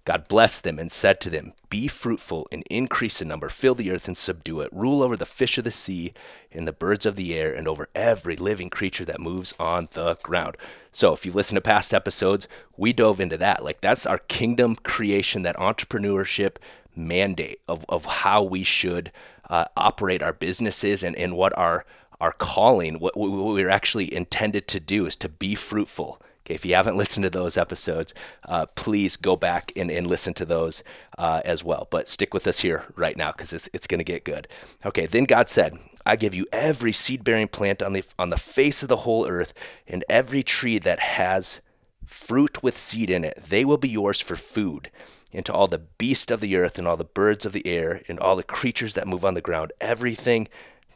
God 0.10 0.28
blessed 0.28 0.63
them 0.63 0.80
and 0.80 0.92
said 0.92 1.22
to 1.22 1.30
them, 1.30 1.54
Be 1.70 1.88
fruitful 1.88 2.48
and 2.51 2.63
increase 2.68 3.22
in 3.22 3.28
number, 3.28 3.48
fill 3.48 3.75
the 3.75 3.92
earth 3.92 4.08
and 4.08 4.18
subdue 4.18 4.62
it, 4.62 4.74
rule 4.74 5.04
over 5.04 5.16
the 5.16 5.24
fish 5.24 5.60
of 5.60 5.63
the 5.63 5.70
sea 5.70 6.16
and 6.51 6.68
the 6.68 6.74
birds 6.74 7.06
of 7.06 7.16
the 7.16 7.36
air, 7.36 7.54
and 7.54 7.68
over 7.68 7.89
every 7.94 8.36
living 8.36 8.72
creature 8.72 9.06
that 9.06 9.20
moves 9.20 9.54
on 9.60 9.88
the 9.92 10.16
ground. 10.24 10.58
So, 10.92 11.13
if 11.13 11.28
you've 11.28 11.36
listened 11.36 11.58
to 11.58 11.62
past 11.62 11.94
episodes, 11.94 12.48
we 12.75 12.92
dove 12.92 13.22
into 13.22 13.38
that. 13.38 13.63
Like, 13.63 13.82
that's 13.82 14.08
our 14.08 14.18
kingdom 14.18 14.78
creation, 14.78 15.44
that 15.44 15.58
entrepreneurship 15.58 16.56
mandate 16.96 17.62
of, 17.68 17.86
of 17.88 18.06
how 18.06 18.42
we 18.42 18.63
should 18.63 19.12
uh, 19.48 19.66
operate 19.78 20.24
our 20.24 20.34
businesses 20.34 21.04
and, 21.04 21.16
and 21.18 21.38
what 21.38 21.56
our, 21.56 21.86
our 22.20 22.32
calling, 22.32 22.98
what, 22.98 23.16
what 23.16 23.30
we're 23.30 23.70
actually 23.70 24.12
intended 24.12 24.68
to 24.70 24.80
do 24.80 25.06
is 25.06 25.16
to 25.18 25.30
be 25.30 25.54
fruitful 25.54 26.20
if 26.50 26.65
you 26.65 26.75
haven't 26.75 26.98
listened 27.03 27.24
to 27.24 27.29
those 27.29 27.58
episodes, 27.58 28.13
uh, 28.46 28.65
please 28.75 29.15
go 29.15 29.36
back 29.36 29.72
and, 29.75 29.89
and 29.89 30.08
listen 30.08 30.34
to 30.36 30.46
those 30.46 30.84
uh, 31.18 31.41
as 31.46 31.63
well. 31.63 31.88
But 31.89 32.10
stick 32.10 32.34
with 32.34 32.48
us 32.48 32.60
here 32.60 32.86
right 32.96 33.15
now 33.15 33.32
because 33.32 33.53
it's, 33.53 33.70
it's 33.74 33.88
going 33.88 34.00
to 34.00 34.03
get 34.03 34.25
good. 34.25 34.48
Okay, 34.86 35.06
then 35.06 35.25
God 35.25 35.50
said, 35.50 35.77
I 36.06 36.15
give 36.15 36.34
you 36.34 36.48
every 36.51 36.91
seed 36.91 37.24
bearing 37.24 37.48
plant 37.48 37.82
on 37.82 37.94
the, 37.94 38.03
on 38.18 38.29
the 38.29 38.38
face 38.38 38.82
of 38.82 38.89
the 38.89 38.98
whole 38.98 39.27
earth, 39.27 39.53
and 39.88 40.03
every 40.10 40.44
tree 40.44 40.79
that 40.79 41.00
has 41.00 41.62
fruit 42.10 42.63
with 42.63 42.77
seed 42.77 43.10
in 43.10 43.24
it. 43.24 43.38
They 43.38 43.63
will 43.63 43.77
be 43.77 43.89
yours 43.89 44.20
for 44.20 44.36
food. 44.36 44.89
And 45.32 45.46
to 45.46 45.53
all 45.53 45.68
the 45.68 45.77
beasts 45.77 46.32
of 46.32 46.41
the 46.41 46.56
earth, 46.56 46.79
and 46.79 46.88
all 46.88 46.98
the 46.98 47.03
birds 47.03 47.46
of 47.46 47.53
the 47.53 47.68
air, 47.68 48.01
and 48.08 48.20
all 48.20 48.36
the 48.36 48.44
creatures 48.44 48.96
that 48.96 49.08
move 49.08 49.24
on 49.24 49.36
the 49.36 49.41
ground, 49.41 49.72
everything 49.79 50.48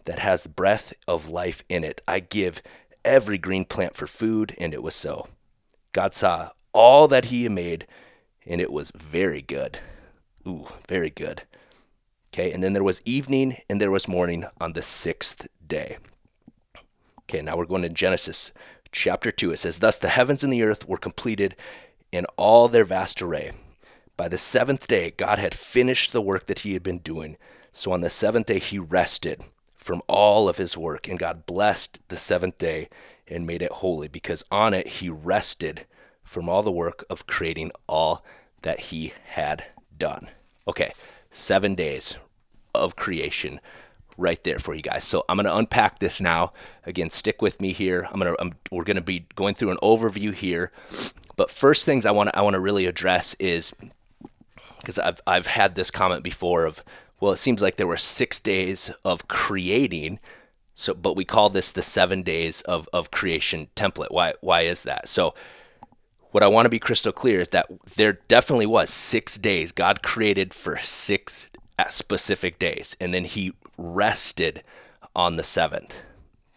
that 0.06 0.20
has 0.20 0.48
breath 0.48 0.92
of 1.08 1.30
life 1.30 1.64
in 1.70 1.84
it, 1.84 2.02
I 2.08 2.20
give 2.20 2.64
every 3.06 3.38
green 3.38 3.66
plant 3.66 3.96
for 3.96 4.08
food. 4.08 4.56
And 4.58 4.74
it 4.74 4.82
was 4.82 4.96
so. 4.96 5.28
God 5.94 6.14
saw 6.14 6.50
all 6.74 7.08
that 7.08 7.26
he 7.26 7.48
made, 7.48 7.88
and 8.46 8.60
it 8.60 8.72
was 8.72 8.92
very 8.96 9.42
good. 9.42 9.80
Ooh, 10.48 10.68
very 10.88 11.10
good. 11.10 11.44
Okay, 12.34 12.52
and 12.52 12.64
then 12.64 12.74
there 12.74 12.84
was 12.84 13.02
evening 13.06 13.58
and 13.70 13.80
there 13.80 13.92
was 13.92 14.08
morning 14.08 14.46
on 14.60 14.74
the 14.74 14.82
sixth 14.82 15.48
day. 15.66 15.98
Okay, 17.22 17.42
now 17.42 17.56
we're 17.56 17.66
going 17.66 17.84
to 17.84 17.90
Genesis 17.90 18.52
chapter 18.92 19.32
2. 19.32 19.52
It 19.52 19.58
says, 19.58 19.80
Thus 19.80 20.00
the 20.00 20.10
heavens 20.10 20.44
and 20.44 20.52
the 20.52 20.64
earth 20.64 20.88
were 20.88 20.98
completed 20.98 21.56
in 22.12 22.26
all 22.38 22.68
their 22.68 22.86
vast 22.86 23.22
array. 23.22 23.52
By 24.18 24.28
the 24.28 24.38
seventh 24.38 24.88
day, 24.88 25.12
God 25.16 25.40
had 25.40 25.56
finished 25.56 26.12
the 26.12 26.22
work 26.22 26.48
that 26.48 26.60
he 26.60 26.74
had 26.74 26.84
been 26.84 27.00
doing. 27.00 27.38
So 27.72 27.92
on 27.92 28.02
the 28.02 28.10
seventh 28.10 28.48
day, 28.48 28.60
he 28.60 28.80
rested 28.80 29.44
from 29.76 30.02
all 30.08 30.50
of 30.50 30.58
his 30.58 30.78
work, 30.78 31.08
and 31.08 31.20
God 31.20 31.46
blessed 31.46 32.00
the 32.08 32.18
seventh 32.18 32.58
day 32.58 32.90
and 33.28 33.48
made 33.48 33.62
it 33.62 33.72
holy, 33.72 34.08
because 34.08 34.44
on 34.52 34.74
it 34.74 34.88
he 34.88 35.10
rested 35.10 35.86
from 36.24 36.50
all 36.50 36.64
the 36.64 36.72
work 36.72 37.04
of 37.10 37.28
creating 37.28 37.72
all 37.88 38.24
that 38.62 38.80
he 38.80 39.14
had 39.26 39.64
done. 39.98 40.30
Okay, 40.68 40.94
seven 41.30 41.76
days 41.76 42.16
of 42.74 42.96
creation 42.96 43.60
right 44.18 44.44
there 44.44 44.60
for 44.60 44.74
you 44.74 44.82
guys. 44.82 45.04
So 45.04 45.26
I'm 45.28 45.38
going 45.38 45.46
to 45.46 45.56
unpack 45.56 46.00
this 46.00 46.22
now. 46.22 46.52
Again, 46.86 47.10
stick 47.10 47.42
with 47.42 47.60
me 47.60 47.74
here. 47.74 48.08
I'm 48.12 48.20
going 48.20 48.36
to 48.36 48.58
we're 48.72 48.84
going 48.84 48.96
to 48.96 49.02
be 49.02 49.26
going 49.36 49.56
through 49.56 49.72
an 49.72 49.78
overview 49.82 50.34
here. 50.34 50.72
But 51.36 51.50
first 51.50 51.86
things 51.86 52.06
I 52.06 52.12
want 52.12 52.30
to 52.30 52.38
I 52.38 52.42
want 52.42 52.54
to 52.54 52.60
really 52.60 52.86
address 52.86 53.36
is 53.40 53.74
because 54.80 55.00
I've 55.00 55.20
I've 55.26 55.48
had 55.48 55.76
this 55.76 55.92
comment 55.92 56.24
before 56.24 56.66
of 56.66 56.84
well, 57.20 57.32
it 57.32 57.38
seems 57.38 57.62
like 57.62 57.78
there 57.78 57.88
were 57.88 57.98
6 57.98 58.40
days 58.42 58.92
of 59.06 59.28
creating 59.30 60.20
so, 60.76 60.94
but 60.94 61.16
we 61.16 61.26
call 61.26 61.50
this 61.50 61.72
the 61.72 61.82
seven 61.82 62.24
days 62.24 62.62
of, 62.62 62.90
of 62.92 63.12
creation 63.12 63.68
template. 63.76 64.12
Why, 64.12 64.34
why 64.42 64.62
is 64.62 64.84
that? 64.84 65.08
So, 65.08 65.34
what 66.32 66.42
I 66.42 66.48
want 66.48 66.66
to 66.66 66.70
be 66.70 66.80
crystal 66.80 67.12
clear 67.12 67.42
is 67.42 67.50
that 67.50 67.68
there 67.96 68.14
definitely 68.28 68.66
was 68.66 68.90
six 68.90 69.38
days. 69.38 69.72
God 69.72 70.02
created 70.02 70.52
for 70.52 70.80
six 70.80 71.48
uh, 71.78 71.90
specific 71.90 72.58
days, 72.58 72.96
and 73.00 73.14
then 73.14 73.26
He 73.26 73.54
rested 73.78 74.64
on 75.16 75.36
the 75.36 75.44
seventh. 75.44 76.02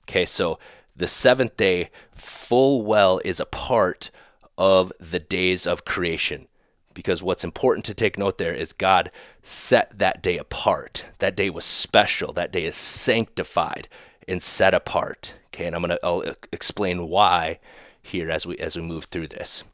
Okay, 0.08 0.24
so 0.24 0.58
the 0.96 1.08
seventh 1.08 1.58
day 1.58 1.90
full 2.12 2.82
well 2.82 3.20
is 3.22 3.38
a 3.38 3.44
part 3.44 4.10
of 4.56 4.92
the 4.98 5.18
days 5.18 5.66
of 5.66 5.84
creation 5.84 6.48
because 6.94 7.22
what's 7.22 7.44
important 7.44 7.84
to 7.84 7.92
take 7.92 8.18
note 8.18 8.38
there 8.38 8.54
is 8.54 8.72
God 8.72 9.10
set 9.42 9.98
that 9.98 10.22
day 10.22 10.38
apart. 10.38 11.04
That 11.18 11.36
day 11.36 11.50
was 11.50 11.66
special. 11.66 12.32
That 12.32 12.50
day 12.50 12.64
is 12.64 12.74
sanctified 12.74 13.88
and 14.28 14.42
set 14.42 14.74
apart. 14.74 15.34
Okay, 15.48 15.66
and 15.66 15.74
I'm 15.74 15.82
gonna 15.82 15.98
I'll 16.02 16.22
uh, 16.26 16.34
explain 16.52 17.08
why 17.08 17.58
here 18.02 18.30
as 18.30 18.46
we 18.46 18.56
as 18.58 18.76
we 18.76 18.82
move 18.82 19.04
through 19.04 19.28
this. 19.28 19.64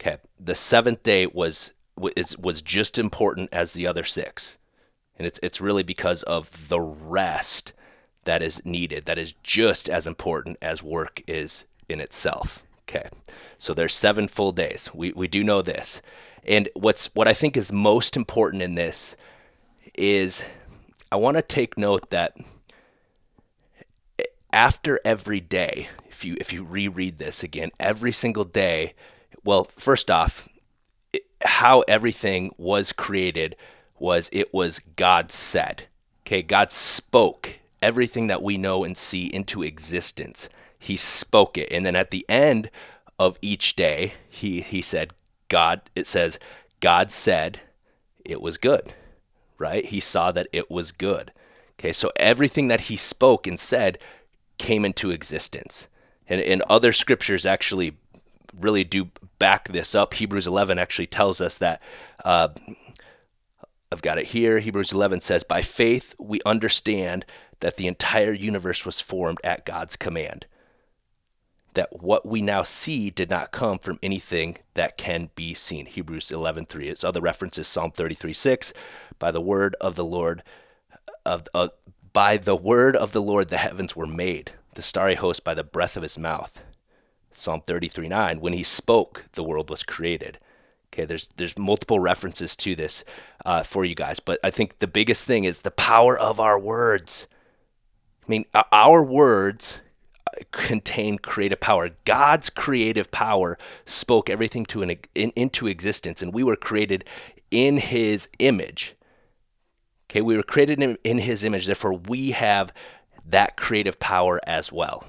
Okay, 0.00 0.18
the 0.38 0.54
seventh 0.54 1.02
day 1.02 1.26
was 1.26 1.72
was 1.96 2.36
was 2.38 2.62
just 2.62 2.98
important 2.98 3.48
as 3.52 3.72
the 3.72 3.86
other 3.86 4.04
six, 4.04 4.58
and 5.16 5.26
it's 5.26 5.40
it's 5.42 5.60
really 5.60 5.82
because 5.82 6.22
of 6.24 6.68
the 6.68 6.80
rest 6.80 7.72
that 8.24 8.42
is 8.42 8.64
needed. 8.64 9.06
That 9.06 9.18
is 9.18 9.34
just 9.42 9.88
as 9.88 10.06
important 10.06 10.58
as 10.60 10.82
work 10.82 11.22
is 11.26 11.64
in 11.88 12.00
itself. 12.00 12.62
Okay, 12.88 13.08
so 13.58 13.74
there's 13.74 13.94
seven 13.94 14.28
full 14.28 14.52
days. 14.52 14.90
We 14.94 15.12
we 15.12 15.28
do 15.28 15.42
know 15.42 15.62
this. 15.62 16.00
And 16.44 16.68
what's 16.74 17.14
what 17.14 17.28
I 17.28 17.34
think 17.34 17.56
is 17.56 17.72
most 17.72 18.16
important 18.16 18.62
in 18.62 18.74
this 18.74 19.16
is 19.94 20.44
I 21.10 21.16
want 21.16 21.36
to 21.36 21.42
take 21.42 21.76
note 21.76 22.10
that 22.10 22.36
after 24.52 25.00
every 25.04 25.40
day, 25.40 25.88
if 26.08 26.24
you 26.24 26.36
if 26.40 26.52
you 26.52 26.64
reread 26.64 27.16
this 27.16 27.42
again, 27.42 27.70
every 27.78 28.12
single 28.12 28.44
day, 28.44 28.94
well, 29.44 29.68
first 29.76 30.10
off, 30.10 30.48
it, 31.12 31.22
how 31.44 31.80
everything 31.82 32.52
was 32.56 32.92
created 32.92 33.56
was 33.98 34.28
it 34.32 34.52
was 34.52 34.80
God 34.96 35.30
said. 35.30 35.84
Okay, 36.26 36.42
God 36.42 36.72
spoke 36.72 37.58
everything 37.82 38.26
that 38.26 38.42
we 38.42 38.56
know 38.56 38.84
and 38.84 38.96
see 38.96 39.26
into 39.26 39.62
existence. 39.62 40.48
He 40.78 40.96
spoke 40.96 41.56
it. 41.56 41.68
And 41.70 41.84
then 41.84 41.96
at 41.96 42.10
the 42.10 42.24
end 42.28 42.70
of 43.18 43.38
each 43.42 43.76
day, 43.76 44.14
he 44.28 44.60
he 44.60 44.82
said, 44.82 45.12
God, 45.48 45.80
it 45.94 46.06
says, 46.06 46.38
God 46.80 47.10
said 47.10 47.60
it 48.24 48.40
was 48.40 48.58
good, 48.58 48.92
right? 49.58 49.84
He 49.84 50.00
saw 50.00 50.32
that 50.32 50.46
it 50.52 50.70
was 50.70 50.92
good. 50.92 51.32
Okay, 51.78 51.92
so 51.92 52.10
everything 52.16 52.68
that 52.68 52.82
he 52.82 52.96
spoke 52.96 53.46
and 53.46 53.58
said 53.58 53.98
came 54.58 54.84
into 54.84 55.10
existence. 55.10 55.88
And, 56.28 56.40
and 56.40 56.62
other 56.62 56.92
scriptures 56.92 57.46
actually 57.46 57.96
really 58.58 58.84
do 58.84 59.10
back 59.38 59.68
this 59.68 59.94
up. 59.94 60.14
Hebrews 60.14 60.46
11 60.46 60.78
actually 60.78 61.06
tells 61.06 61.40
us 61.40 61.58
that. 61.58 61.82
Uh, 62.24 62.48
I've 63.90 64.02
got 64.02 64.18
it 64.18 64.26
here. 64.26 64.58
Hebrews 64.58 64.92
11 64.92 65.22
says, 65.22 65.44
By 65.44 65.62
faith 65.62 66.14
we 66.18 66.40
understand 66.44 67.24
that 67.60 67.76
the 67.78 67.86
entire 67.86 68.32
universe 68.32 68.84
was 68.84 69.00
formed 69.00 69.38
at 69.44 69.64
God's 69.66 69.96
command. 69.96 70.46
that 71.74 72.02
what 72.02 72.26
we 72.26 72.42
now 72.42 72.62
see 72.62 73.10
did 73.10 73.30
not 73.30 73.52
come 73.52 73.78
from 73.78 73.98
anything 74.02 74.58
that 74.74 74.96
can 74.98 75.30
be 75.34 75.54
seen. 75.54 75.86
Hebrews 75.86 76.30
11:3. 76.30 76.88
Its 76.88 77.04
other 77.04 77.20
references 77.20 77.68
Psalm 77.68 77.92
33:6. 77.92 78.72
By 79.18 79.30
the 79.30 79.40
word 79.40 79.76
of 79.80 79.94
the 79.96 80.04
Lord, 80.04 80.42
of 81.24 81.48
uh, 81.54 81.68
by 82.12 82.36
the 82.36 82.56
word 82.56 82.96
of 82.96 83.12
the 83.12 83.22
Lord 83.22 83.48
the 83.48 83.58
heavens 83.58 83.94
were 83.94 84.06
made, 84.06 84.52
the 84.74 84.82
starry 84.82 85.16
host 85.16 85.44
by 85.44 85.54
the 85.54 85.64
breath 85.64 85.96
of 85.96 86.02
his 86.02 86.18
mouth. 86.18 86.62
Psalm 87.30 87.60
33 87.60 88.08
9, 88.08 88.40
When 88.40 88.52
he 88.52 88.62
spoke, 88.62 89.24
the 89.32 89.44
world 89.44 89.70
was 89.70 89.82
created. 89.82 90.38
Okay, 90.92 91.04
there's 91.04 91.28
there's 91.36 91.58
multiple 91.58 92.00
references 92.00 92.56
to 92.56 92.74
this 92.74 93.04
uh, 93.44 93.62
for 93.62 93.84
you 93.84 93.94
guys, 93.94 94.20
but 94.20 94.40
I 94.42 94.50
think 94.50 94.78
the 94.78 94.86
biggest 94.86 95.26
thing 95.26 95.44
is 95.44 95.62
the 95.62 95.70
power 95.70 96.18
of 96.18 96.40
our 96.40 96.58
words. 96.58 97.28
I 98.26 98.30
mean, 98.30 98.46
our 98.72 99.02
words 99.02 99.80
contain 100.50 101.18
creative 101.18 101.60
power. 101.60 101.90
God's 102.04 102.50
creative 102.50 103.10
power 103.10 103.58
spoke 103.84 104.30
everything 104.30 104.66
to 104.66 104.82
an 104.82 104.96
in, 105.14 105.30
into 105.36 105.66
existence, 105.66 106.22
and 106.22 106.32
we 106.32 106.42
were 106.42 106.56
created 106.56 107.04
in 107.50 107.78
His 107.78 108.28
image. 108.38 108.94
Okay, 110.10 110.22
we 110.22 110.36
were 110.36 110.42
created 110.42 110.98
in, 111.04 111.18
His 111.18 111.44
image, 111.44 111.66
therefore 111.66 111.94
we 111.94 112.30
have 112.30 112.72
that 113.26 113.56
creative 113.56 114.00
power 114.00 114.40
as 114.46 114.72
well. 114.72 115.04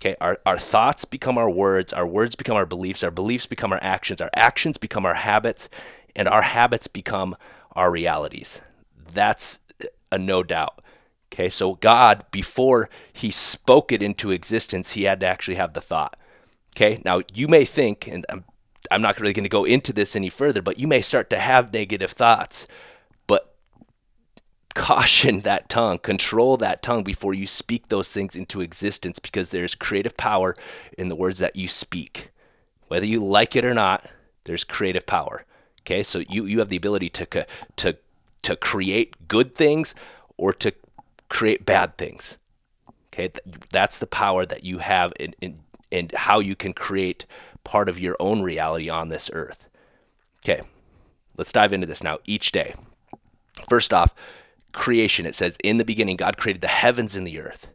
Okay, 0.00 0.16
our, 0.20 0.38
our 0.44 0.58
thoughts 0.58 1.04
become 1.04 1.38
our 1.38 1.50
words, 1.50 1.92
our 1.92 2.06
words 2.06 2.34
become 2.34 2.56
our 2.56 2.66
beliefs, 2.66 3.04
our 3.04 3.12
beliefs 3.12 3.46
become 3.46 3.72
our 3.72 3.78
actions, 3.80 4.20
our 4.20 4.30
actions 4.34 4.78
become 4.78 5.06
our 5.06 5.14
habits, 5.14 5.68
and 6.16 6.26
our 6.26 6.42
habits 6.42 6.88
become 6.88 7.36
our 7.72 7.90
realities. 7.90 8.60
That's 9.12 9.60
uh, 9.80 9.86
a 10.10 10.18
no 10.18 10.42
doubt. 10.42 10.82
Okay, 11.32 11.48
so 11.48 11.74
God, 11.76 12.24
before 12.32 12.90
he 13.12 13.30
spoke 13.30 13.92
it 13.92 14.02
into 14.02 14.32
existence, 14.32 14.92
he 14.92 15.04
had 15.04 15.20
to 15.20 15.26
actually 15.26 15.54
have 15.54 15.72
the 15.72 15.80
thought. 15.80 16.18
Okay, 16.76 17.00
now 17.04 17.22
you 17.32 17.46
may 17.46 17.64
think, 17.64 18.08
and 18.08 18.26
I'm, 18.28 18.44
I'm 18.90 19.02
not 19.02 19.20
really 19.20 19.32
going 19.32 19.44
to 19.44 19.48
go 19.48 19.64
into 19.64 19.92
this 19.92 20.16
any 20.16 20.28
further, 20.28 20.62
but 20.62 20.78
you 20.78 20.88
may 20.88 21.00
start 21.00 21.30
to 21.30 21.38
have 21.38 21.72
negative 21.72 22.10
thoughts. 22.10 22.66
Caution 24.74 25.40
that 25.44 25.68
tongue, 25.68 25.98
control 25.98 26.56
that 26.58 26.82
tongue 26.82 27.04
before 27.04 27.34
you 27.34 27.46
speak 27.46 27.88
those 27.88 28.12
things 28.12 28.36
into 28.36 28.60
existence 28.60 29.18
because 29.18 29.50
there's 29.50 29.74
creative 29.74 30.16
power 30.16 30.56
in 30.96 31.08
the 31.08 31.16
words 31.16 31.38
that 31.40 31.56
you 31.56 31.68
speak. 31.68 32.30
Whether 32.88 33.06
you 33.06 33.24
like 33.24 33.56
it 33.56 33.64
or 33.64 33.74
not, 33.74 34.06
there's 34.44 34.64
creative 34.64 35.06
power. 35.06 35.44
Okay, 35.80 36.02
so 36.02 36.20
you, 36.28 36.44
you 36.44 36.58
have 36.60 36.68
the 36.68 36.76
ability 36.76 37.08
to, 37.10 37.46
to, 37.76 37.96
to 38.42 38.56
create 38.56 39.28
good 39.28 39.54
things 39.54 39.94
or 40.36 40.52
to 40.52 40.72
create 41.28 41.66
bad 41.66 41.96
things. 41.96 42.36
Okay, 43.12 43.30
that's 43.70 43.98
the 43.98 44.06
power 44.06 44.46
that 44.46 44.64
you 44.64 44.78
have 44.78 45.12
in, 45.18 45.34
in, 45.40 45.60
in 45.90 46.10
how 46.14 46.38
you 46.38 46.54
can 46.54 46.72
create 46.72 47.26
part 47.64 47.88
of 47.88 47.98
your 47.98 48.16
own 48.20 48.42
reality 48.42 48.88
on 48.88 49.08
this 49.08 49.30
earth. 49.32 49.66
Okay, 50.44 50.62
let's 51.36 51.52
dive 51.52 51.72
into 51.72 51.86
this 51.86 52.02
now. 52.02 52.18
Each 52.24 52.52
day. 52.52 52.74
First 53.68 53.92
off, 53.92 54.14
creation. 54.72 55.26
It 55.26 55.34
says, 55.34 55.58
"In 55.62 55.78
the 55.78 55.84
beginning, 55.84 56.16
God 56.16 56.36
created 56.36 56.62
the 56.62 56.68
heavens 56.68 57.16
and 57.16 57.26
the 57.26 57.40
earth." 57.40 57.68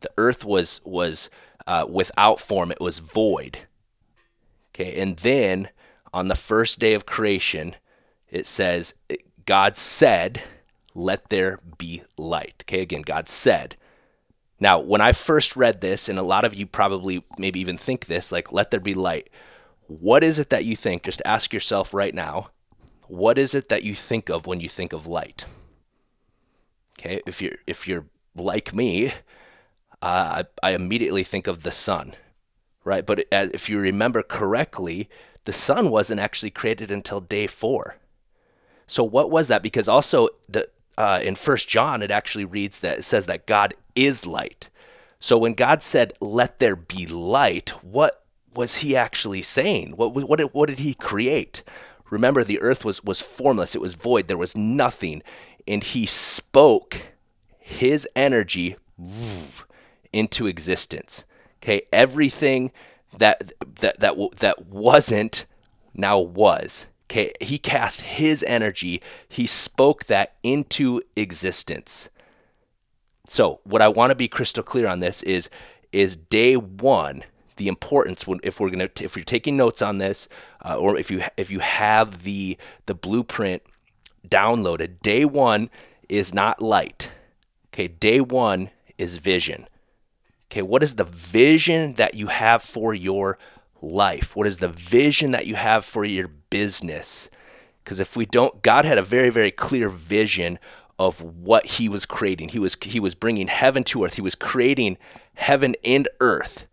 The 0.00 0.10
earth 0.16 0.44
was 0.44 0.80
was 0.84 1.30
uh, 1.66 1.86
without 1.88 2.40
form; 2.40 2.70
it 2.70 2.80
was 2.80 2.98
void. 2.98 3.58
Okay, 4.74 5.00
and 5.00 5.16
then 5.18 5.68
on 6.12 6.28
the 6.28 6.34
first 6.34 6.78
day 6.78 6.94
of 6.94 7.06
creation, 7.06 7.76
it 8.30 8.46
says, 8.46 8.94
"God 9.46 9.76
said." 9.76 10.42
let 10.94 11.28
there 11.30 11.58
be 11.78 12.02
light. 12.16 12.64
Okay, 12.64 12.80
again, 12.80 13.02
God 13.02 13.28
said. 13.28 13.76
Now, 14.60 14.78
when 14.78 15.00
I 15.00 15.12
first 15.12 15.56
read 15.56 15.80
this, 15.80 16.08
and 16.08 16.18
a 16.18 16.22
lot 16.22 16.44
of 16.44 16.54
you 16.54 16.66
probably 16.66 17.24
maybe 17.38 17.60
even 17.60 17.76
think 17.76 18.06
this, 18.06 18.30
like, 18.30 18.52
let 18.52 18.70
there 18.70 18.80
be 18.80 18.94
light. 18.94 19.28
What 19.86 20.22
is 20.22 20.38
it 20.38 20.50
that 20.50 20.64
you 20.64 20.76
think? 20.76 21.02
Just 21.02 21.22
ask 21.24 21.52
yourself 21.52 21.92
right 21.92 22.14
now, 22.14 22.50
what 23.08 23.38
is 23.38 23.54
it 23.54 23.68
that 23.68 23.82
you 23.82 23.94
think 23.94 24.28
of 24.30 24.46
when 24.46 24.60
you 24.60 24.68
think 24.68 24.92
of 24.92 25.06
light? 25.06 25.44
Okay, 27.04 27.20
if 27.26 27.42
you're 27.42 27.56
if 27.66 27.88
you're 27.88 28.06
like 28.36 28.72
me, 28.72 29.08
uh, 30.00 30.44
I, 30.62 30.68
I 30.68 30.70
immediately 30.70 31.24
think 31.24 31.48
of 31.48 31.64
the 31.64 31.72
sun, 31.72 32.14
right? 32.84 33.04
But 33.04 33.26
if 33.32 33.68
you 33.68 33.80
remember 33.80 34.22
correctly, 34.22 35.10
the 35.44 35.52
sun 35.52 35.90
wasn't 35.90 36.20
actually 36.20 36.50
created 36.50 36.92
until 36.92 37.20
day 37.20 37.48
four. 37.48 37.96
So 38.86 39.02
what 39.02 39.32
was 39.32 39.48
that? 39.48 39.64
Because 39.64 39.88
also 39.88 40.28
the 40.48 40.68
uh, 40.96 41.18
in 41.24 41.34
First 41.34 41.68
John, 41.68 42.02
it 42.02 42.12
actually 42.12 42.44
reads 42.44 42.78
that 42.80 42.98
it 42.98 43.02
says 43.02 43.26
that 43.26 43.46
God 43.46 43.74
is 43.96 44.24
light. 44.24 44.68
So 45.18 45.36
when 45.36 45.54
God 45.54 45.82
said, 45.82 46.12
"Let 46.20 46.60
there 46.60 46.76
be 46.76 47.06
light," 47.06 47.70
what 47.82 48.22
was 48.54 48.76
He 48.76 48.94
actually 48.94 49.42
saying? 49.42 49.96
What 49.96 50.14
what 50.14 50.40
what 50.54 50.68
did 50.68 50.78
He 50.78 50.94
create? 50.94 51.64
Remember, 52.10 52.44
the 52.44 52.60
earth 52.60 52.84
was 52.84 53.02
was 53.02 53.20
formless; 53.20 53.74
it 53.74 53.80
was 53.80 53.94
void. 53.94 54.28
There 54.28 54.36
was 54.36 54.56
nothing, 54.56 55.22
and 55.66 55.82
He 55.82 56.06
spoke 56.06 57.12
His 57.58 58.08
energy 58.14 58.76
into 60.12 60.46
existence. 60.46 61.24
Okay, 61.62 61.82
everything 61.92 62.72
that 63.18 63.52
that 63.80 64.00
that 64.00 64.16
that 64.38 64.66
wasn't 64.66 65.46
now 65.94 66.18
was. 66.18 66.86
Okay, 67.10 67.32
he 67.40 67.58
cast 67.58 68.00
his 68.00 68.42
energy, 68.44 69.02
he 69.28 69.46
spoke 69.46 70.06
that 70.06 70.34
into 70.42 71.02
existence. 71.14 72.08
So, 73.28 73.60
what 73.64 73.82
I 73.82 73.88
want 73.88 74.12
to 74.12 74.14
be 74.14 74.28
crystal 74.28 74.62
clear 74.62 74.86
on 74.86 75.00
this 75.00 75.22
is 75.22 75.50
is 75.92 76.16
day 76.16 76.56
1 76.56 77.24
the 77.56 77.68
importance 77.68 78.26
when 78.26 78.40
if 78.42 78.58
we're 78.58 78.70
going 78.70 78.88
to 78.88 79.04
if 79.04 79.14
you're 79.14 79.24
taking 79.24 79.58
notes 79.58 79.82
on 79.82 79.98
this 79.98 80.26
uh, 80.64 80.74
or 80.74 80.98
if 80.98 81.10
you 81.10 81.22
if 81.36 81.50
you 81.50 81.58
have 81.58 82.22
the 82.22 82.56
the 82.86 82.94
blueprint 82.94 83.62
downloaded 84.28 85.00
day 85.02 85.24
1 85.24 85.70
is 86.08 86.32
not 86.34 86.60
light 86.62 87.12
okay 87.72 87.88
day 87.88 88.20
1 88.20 88.70
is 88.98 89.16
vision 89.16 89.66
okay 90.50 90.62
what 90.62 90.82
is 90.82 90.96
the 90.96 91.04
vision 91.04 91.94
that 91.94 92.14
you 92.14 92.28
have 92.28 92.62
for 92.62 92.94
your 92.94 93.38
life? 93.82 94.36
What 94.36 94.46
is 94.46 94.58
the 94.58 94.68
vision 94.68 95.32
that 95.32 95.46
you 95.46 95.56
have 95.56 95.84
for 95.84 96.04
your 96.04 96.28
business? 96.28 97.28
Because 97.82 98.00
if 98.00 98.16
we 98.16 98.24
don't, 98.24 98.62
God 98.62 98.84
had 98.84 98.98
a 98.98 99.02
very, 99.02 99.30
very 99.30 99.50
clear 99.50 99.88
vision 99.88 100.58
of 100.98 101.20
what 101.20 101.66
He 101.66 101.88
was 101.88 102.06
creating. 102.06 102.50
He 102.50 102.58
was 102.58 102.76
He 102.80 103.00
was 103.00 103.14
bringing 103.14 103.48
heaven 103.48 103.82
to 103.84 104.04
earth. 104.04 104.14
He 104.14 104.22
was 104.22 104.36
creating 104.36 104.98
heaven 105.34 105.74
and 105.84 106.08
earth. 106.20 106.66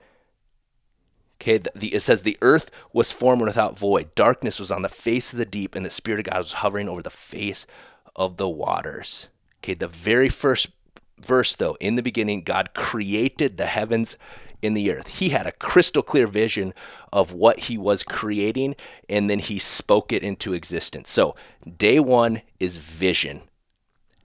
Okay, 1.42 1.58
the, 1.58 1.94
it 1.94 2.02
says 2.02 2.22
the 2.22 2.38
earth 2.42 2.70
was 2.92 3.14
formed 3.14 3.42
without 3.42 3.80
void. 3.80 4.14
Darkness 4.14 4.60
was 4.60 4.72
on 4.72 4.82
the 4.82 4.90
face 4.90 5.32
of 5.32 5.40
the 5.40 5.46
deep, 5.46 5.74
and 5.74 5.86
the 5.86 5.90
Spirit 5.90 6.20
of 6.20 6.26
God 6.26 6.40
was 6.40 6.54
hovering 6.54 6.90
over 6.90 7.02
the 7.02 7.10
face 7.10 7.66
of 8.16 8.38
the 8.38 8.50
waters. 8.50 9.28
Okay, 9.64 9.74
the 9.74 9.88
very 9.88 10.28
first 10.28 10.70
verse, 11.22 11.56
though, 11.56 11.78
in 11.80 11.96
the 11.96 12.04
beginning, 12.04 12.42
God 12.42 12.74
created 12.74 13.58
the 13.58 13.68
heavens 13.68 14.18
in 14.62 14.74
the 14.74 14.92
earth. 14.92 15.08
He 15.08 15.30
had 15.30 15.48
a 15.48 15.54
crystal 15.54 16.04
clear 16.04 16.28
vision 16.28 16.74
of 17.14 17.32
what 17.32 17.60
he 17.60 17.78
was 17.78 18.04
creating, 18.04 18.76
and 19.08 19.30
then 19.30 19.40
he 19.40 19.60
spoke 19.60 20.12
it 20.12 20.24
into 20.24 20.54
existence. 20.54 21.10
So, 21.10 21.36
day 21.78 22.00
one 22.00 22.42
is 22.60 22.76
vision. 22.76 23.44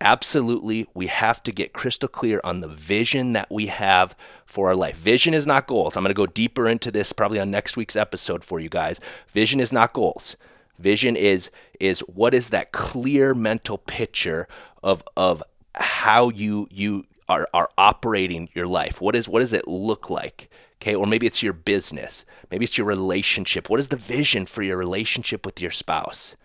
Absolutely, 0.04 0.86
we 0.92 1.06
have 1.06 1.42
to 1.44 1.50
get 1.50 1.72
crystal 1.72 2.10
clear 2.10 2.38
on 2.44 2.60
the 2.60 2.68
vision 2.68 3.32
that 3.32 3.50
we 3.50 3.68
have 3.68 4.14
for 4.44 4.68
our 4.68 4.76
life. 4.76 4.96
Vision 4.96 5.32
is 5.32 5.46
not 5.46 5.66
goals. 5.66 5.96
I'm 5.96 6.02
going 6.02 6.10
to 6.10 6.14
go 6.14 6.26
deeper 6.26 6.68
into 6.68 6.90
this 6.90 7.10
probably 7.14 7.40
on 7.40 7.50
next 7.50 7.78
week's 7.78 7.96
episode 7.96 8.44
for 8.44 8.60
you 8.60 8.68
guys. 8.68 9.00
Vision 9.28 9.60
is 9.60 9.72
not 9.72 9.94
goals. 9.94 10.36
Vision 10.78 11.16
is 11.16 11.50
is 11.80 12.00
what 12.00 12.34
is 12.34 12.50
that 12.50 12.70
clear 12.70 13.32
mental 13.32 13.78
picture 13.78 14.46
of 14.82 15.02
of 15.16 15.42
how 15.74 16.28
you 16.28 16.68
you 16.70 17.06
are, 17.30 17.48
are 17.54 17.70
operating 17.78 18.50
your 18.52 18.66
life? 18.66 19.00
What 19.00 19.16
is 19.16 19.26
what 19.26 19.40
does 19.40 19.54
it 19.54 19.66
look 19.66 20.10
like? 20.10 20.50
Okay, 20.82 20.94
or 20.94 21.06
maybe 21.06 21.26
it's 21.26 21.42
your 21.42 21.54
business, 21.54 22.26
maybe 22.50 22.64
it's 22.64 22.76
your 22.76 22.86
relationship. 22.86 23.70
What 23.70 23.80
is 23.80 23.88
the 23.88 23.96
vision 23.96 24.44
for 24.44 24.62
your 24.62 24.76
relationship 24.76 25.46
with 25.46 25.62
your 25.62 25.70
spouse? 25.70 26.36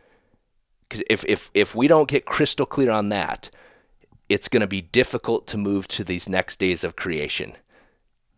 If 0.92 1.24
if 1.28 1.52
if 1.54 1.76
we 1.76 1.88
don't 1.88 2.10
get 2.10 2.26
crystal 2.26 2.66
clear 2.66 2.92
on 2.92 3.10
that, 3.10 3.50
it's 4.28 4.48
going 4.48 4.62
to 4.62 4.68
be 4.68 4.82
difficult 4.82 5.48
to 5.48 5.58
move 5.58 5.88
to 5.90 6.04
these 6.04 6.30
next 6.30 6.60
days 6.60 6.84
of 6.84 6.96
creation. 6.96 7.54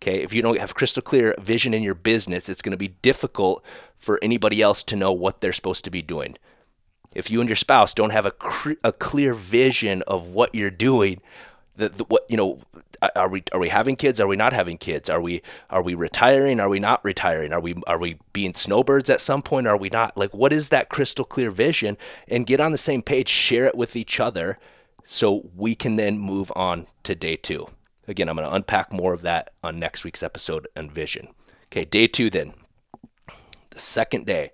Okay, 0.02 0.22
if 0.22 0.34
you 0.34 0.42
don't 0.42 0.60
have 0.60 0.74
crystal 0.74 1.04
clear 1.04 1.36
vision 1.40 1.74
in 1.74 1.84
your 1.84 1.94
business, 1.94 2.50
it's 2.50 2.62
going 2.64 2.72
to 2.72 2.78
be 2.78 2.96
difficult 3.02 3.64
for 3.98 4.18
anybody 4.22 4.62
else 4.62 4.84
to 4.84 4.96
know 4.96 5.12
what 5.12 5.42
they're 5.42 5.54
supposed 5.54 5.84
to 5.86 5.92
be 5.92 6.02
doing. 6.02 6.38
If 7.14 7.30
you 7.30 7.40
and 7.40 7.50
your 7.50 7.58
spouse 7.58 7.94
don't 7.94 8.10
have 8.12 8.26
a, 8.26 8.34
a 8.84 8.94
clear 8.94 9.34
vision 9.34 10.02
of 10.08 10.28
what 10.28 10.56
you're 10.56 10.72
doing, 10.72 11.22
the, 11.82 11.90
the, 11.90 12.04
what 12.06 12.24
you 12.30 12.38
know 12.38 12.60
are 13.16 13.30
we 13.30 13.44
are 13.52 13.60
we 13.60 13.70
having 13.70 13.96
kids? 13.96 14.20
Are 14.20 14.28
we 14.28 14.36
not 14.36 14.54
having 14.54 14.78
kids? 14.78 15.10
Are 15.10 15.22
we 15.22 15.42
are 15.70 15.82
we 15.82 15.96
retiring? 15.96 16.60
Are 16.60 16.70
we 16.70 16.80
not 16.80 17.04
retiring? 17.04 17.54
Are 17.54 17.60
we 17.60 17.76
are 17.88 17.98
we 17.98 18.20
being 18.34 18.54
snowbirds 18.54 19.10
at 19.10 19.22
some 19.22 19.42
point? 19.42 19.68
Are 19.68 19.78
we 19.78 19.90
not? 19.90 20.16
Like 20.18 20.34
what 20.34 20.54
is 20.54 20.70
that 20.70 20.90
crystal 20.90 21.26
clear 21.26 21.52
vision? 21.52 21.98
And 22.28 22.48
get 22.48 22.60
on 22.60 22.72
the 22.72 22.78
same 22.78 23.02
page 23.02 23.30
share 23.30 23.66
it 23.66 23.76
with 23.76 23.96
each 23.96 24.20
other 24.20 24.60
so 25.04 25.50
we 25.56 25.76
can 25.76 25.96
then 25.96 26.18
move 26.18 26.52
on 26.56 26.88
to 27.04 27.16
day 27.16 27.36
2 27.36 27.68
again 28.08 28.30
i'm 28.30 28.36
going 28.36 28.48
to 28.48 28.56
unpack 28.56 28.94
more 28.94 29.14
of 29.14 29.24
that 29.24 29.52
on 29.64 29.80
next 29.80 30.04
week's 30.04 30.22
episode 30.22 30.68
on 30.76 30.90
vision. 30.90 31.28
Okay, 31.72 31.86
day 31.86 32.06
two 32.06 32.30
then. 32.30 32.54
The 33.70 33.80
second 33.80 34.26
day. 34.26 34.52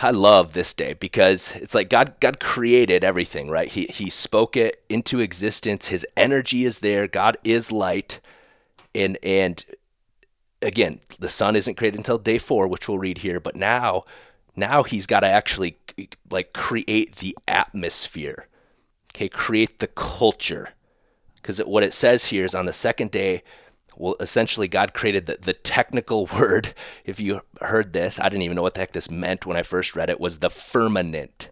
I 0.00 0.10
love 0.10 0.52
this 0.52 0.72
day 0.72 0.94
because 0.94 1.54
it's 1.56 1.74
like 1.74 1.90
God 1.90 2.14
God 2.20 2.40
created 2.40 3.04
everything, 3.04 3.50
right? 3.50 3.68
He 3.68 3.84
he 3.86 4.08
spoke 4.08 4.56
it 4.56 4.82
into 4.88 5.20
existence. 5.20 5.88
His 5.88 6.06
energy 6.16 6.64
is 6.64 6.78
there. 6.78 7.06
God 7.06 7.36
is 7.44 7.70
light. 7.70 8.20
And 8.94 9.18
and 9.22 9.64
again, 10.62 11.00
the 11.18 11.28
sun 11.28 11.56
isn't 11.56 11.76
created 11.76 11.98
until 11.98 12.18
day 12.18 12.38
4, 12.38 12.68
which 12.68 12.88
we'll 12.88 12.98
read 12.98 13.18
here, 13.18 13.38
but 13.38 13.54
now 13.56 14.04
now 14.56 14.82
he's 14.82 15.06
got 15.06 15.20
to 15.20 15.26
actually 15.26 15.76
like 16.30 16.52
create 16.52 17.16
the 17.16 17.36
atmosphere. 17.46 18.48
Okay, 19.14 19.28
create 19.28 19.78
the 19.78 19.88
culture. 19.88 20.70
Cuz 21.42 21.58
what 21.58 21.82
it 21.82 21.92
says 21.92 22.26
here 22.26 22.44
is 22.44 22.54
on 22.54 22.66
the 22.66 22.72
second 22.72 23.10
day 23.10 23.42
well, 23.96 24.16
essentially, 24.20 24.68
God 24.68 24.94
created 24.94 25.26
the, 25.26 25.38
the 25.40 25.52
technical 25.52 26.26
word. 26.34 26.74
If 27.04 27.20
you 27.20 27.42
heard 27.60 27.92
this, 27.92 28.18
I 28.18 28.28
didn't 28.28 28.42
even 28.42 28.56
know 28.56 28.62
what 28.62 28.74
the 28.74 28.80
heck 28.80 28.92
this 28.92 29.10
meant 29.10 29.46
when 29.46 29.56
I 29.56 29.62
first 29.62 29.94
read 29.96 30.10
it, 30.10 30.20
was 30.20 30.38
the 30.38 30.50
firmament. 30.50 31.50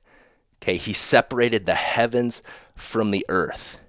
Okay, 0.63 0.77
he 0.77 0.93
separated 0.93 1.67
the 1.67 1.75
heavens 1.75 2.43
from 2.75 3.11
the 3.11 3.25
earth. 3.29 3.81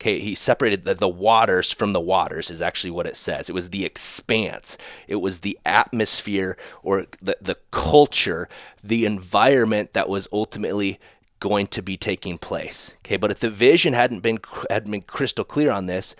Okay, 0.00 0.18
he 0.18 0.34
separated 0.34 0.84
the, 0.84 0.94
the 0.94 1.08
waters 1.08 1.70
from 1.70 1.92
the 1.92 2.00
waters, 2.00 2.50
is 2.50 2.60
actually 2.60 2.90
what 2.90 3.06
it 3.06 3.16
says. 3.16 3.48
It 3.48 3.54
was 3.54 3.70
the 3.70 3.84
expanse, 3.84 4.76
it 5.06 5.16
was 5.16 5.38
the 5.38 5.58
atmosphere 5.64 6.56
or 6.82 7.06
the, 7.20 7.36
the 7.40 7.56
culture, 7.70 8.48
the 8.82 9.06
environment 9.06 9.92
that 9.92 10.08
was 10.08 10.26
ultimately 10.32 10.98
going 11.38 11.66
to 11.68 11.82
be 11.82 11.96
taking 11.96 12.38
place. 12.38 12.94
Okay, 12.98 13.16
but 13.16 13.30
if 13.30 13.40
the 13.40 13.50
vision 13.50 13.92
hadn't 13.92 14.20
been 14.20 14.38
hadn't 14.70 14.90
been 14.90 15.02
crystal 15.02 15.44
clear 15.44 15.70
on 15.70 15.86
this, 15.86 16.14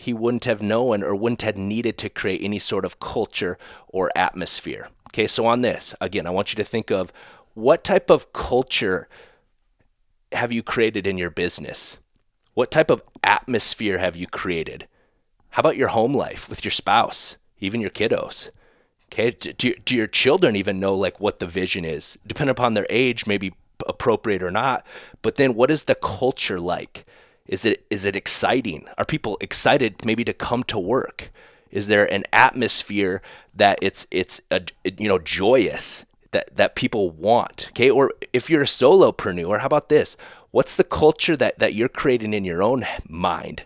he 0.00 0.12
wouldn't 0.12 0.44
have 0.44 0.62
known 0.62 1.02
or 1.02 1.12
wouldn't 1.12 1.42
have 1.42 1.56
needed 1.56 1.98
to 1.98 2.08
create 2.08 2.40
any 2.40 2.60
sort 2.60 2.84
of 2.84 3.00
culture 3.00 3.58
or 3.88 4.12
atmosphere. 4.14 4.90
Okay, 5.08 5.26
so 5.26 5.44
on 5.44 5.62
this, 5.62 5.92
again, 6.00 6.24
I 6.24 6.30
want 6.30 6.52
you 6.52 6.56
to 6.56 6.62
think 6.62 6.92
of 6.92 7.12
what 7.54 7.82
type 7.82 8.08
of 8.08 8.32
culture 8.32 9.08
have 10.30 10.52
you 10.52 10.62
created 10.62 11.04
in 11.04 11.18
your 11.18 11.30
business? 11.30 11.98
What 12.54 12.70
type 12.70 12.90
of 12.90 13.02
atmosphere 13.24 13.98
have 13.98 14.14
you 14.14 14.28
created? 14.28 14.86
How 15.50 15.60
about 15.60 15.76
your 15.76 15.88
home 15.88 16.14
life 16.14 16.48
with 16.48 16.64
your 16.64 16.70
spouse, 16.70 17.36
even 17.58 17.80
your 17.80 17.90
kiddos? 17.90 18.50
Okay, 19.06 19.32
do, 19.32 19.74
do 19.84 19.96
your 19.96 20.06
children 20.06 20.54
even 20.54 20.78
know 20.78 20.94
like 20.94 21.18
what 21.18 21.40
the 21.40 21.46
vision 21.46 21.84
is? 21.84 22.16
Depending 22.24 22.52
upon 22.52 22.74
their 22.74 22.86
age, 22.88 23.26
maybe 23.26 23.52
appropriate 23.88 24.44
or 24.44 24.52
not. 24.52 24.86
But 25.22 25.34
then 25.34 25.54
what 25.54 25.72
is 25.72 25.84
the 25.84 25.96
culture 25.96 26.60
like? 26.60 27.04
Is 27.48 27.64
it 27.64 27.86
is 27.90 28.04
it 28.04 28.14
exciting? 28.14 28.86
Are 28.98 29.04
people 29.04 29.38
excited 29.40 30.04
maybe 30.04 30.24
to 30.24 30.34
come 30.34 30.62
to 30.64 30.78
work? 30.78 31.32
Is 31.70 31.88
there 31.88 32.10
an 32.12 32.24
atmosphere 32.32 33.22
that 33.54 33.78
it's 33.82 34.06
it's 34.10 34.40
a, 34.50 34.62
you 34.84 35.08
know 35.08 35.18
joyous 35.18 36.04
that 36.32 36.54
that 36.56 36.76
people 36.76 37.10
want? 37.10 37.68
Okay, 37.70 37.90
or 37.90 38.12
if 38.32 38.50
you're 38.50 38.62
a 38.62 38.66
solopreneur, 38.66 39.60
how 39.60 39.66
about 39.66 39.88
this? 39.88 40.16
What's 40.50 40.76
the 40.76 40.84
culture 40.84 41.36
that 41.36 41.58
that 41.58 41.74
you're 41.74 41.88
creating 41.88 42.34
in 42.34 42.44
your 42.44 42.62
own 42.62 42.84
mind? 43.08 43.64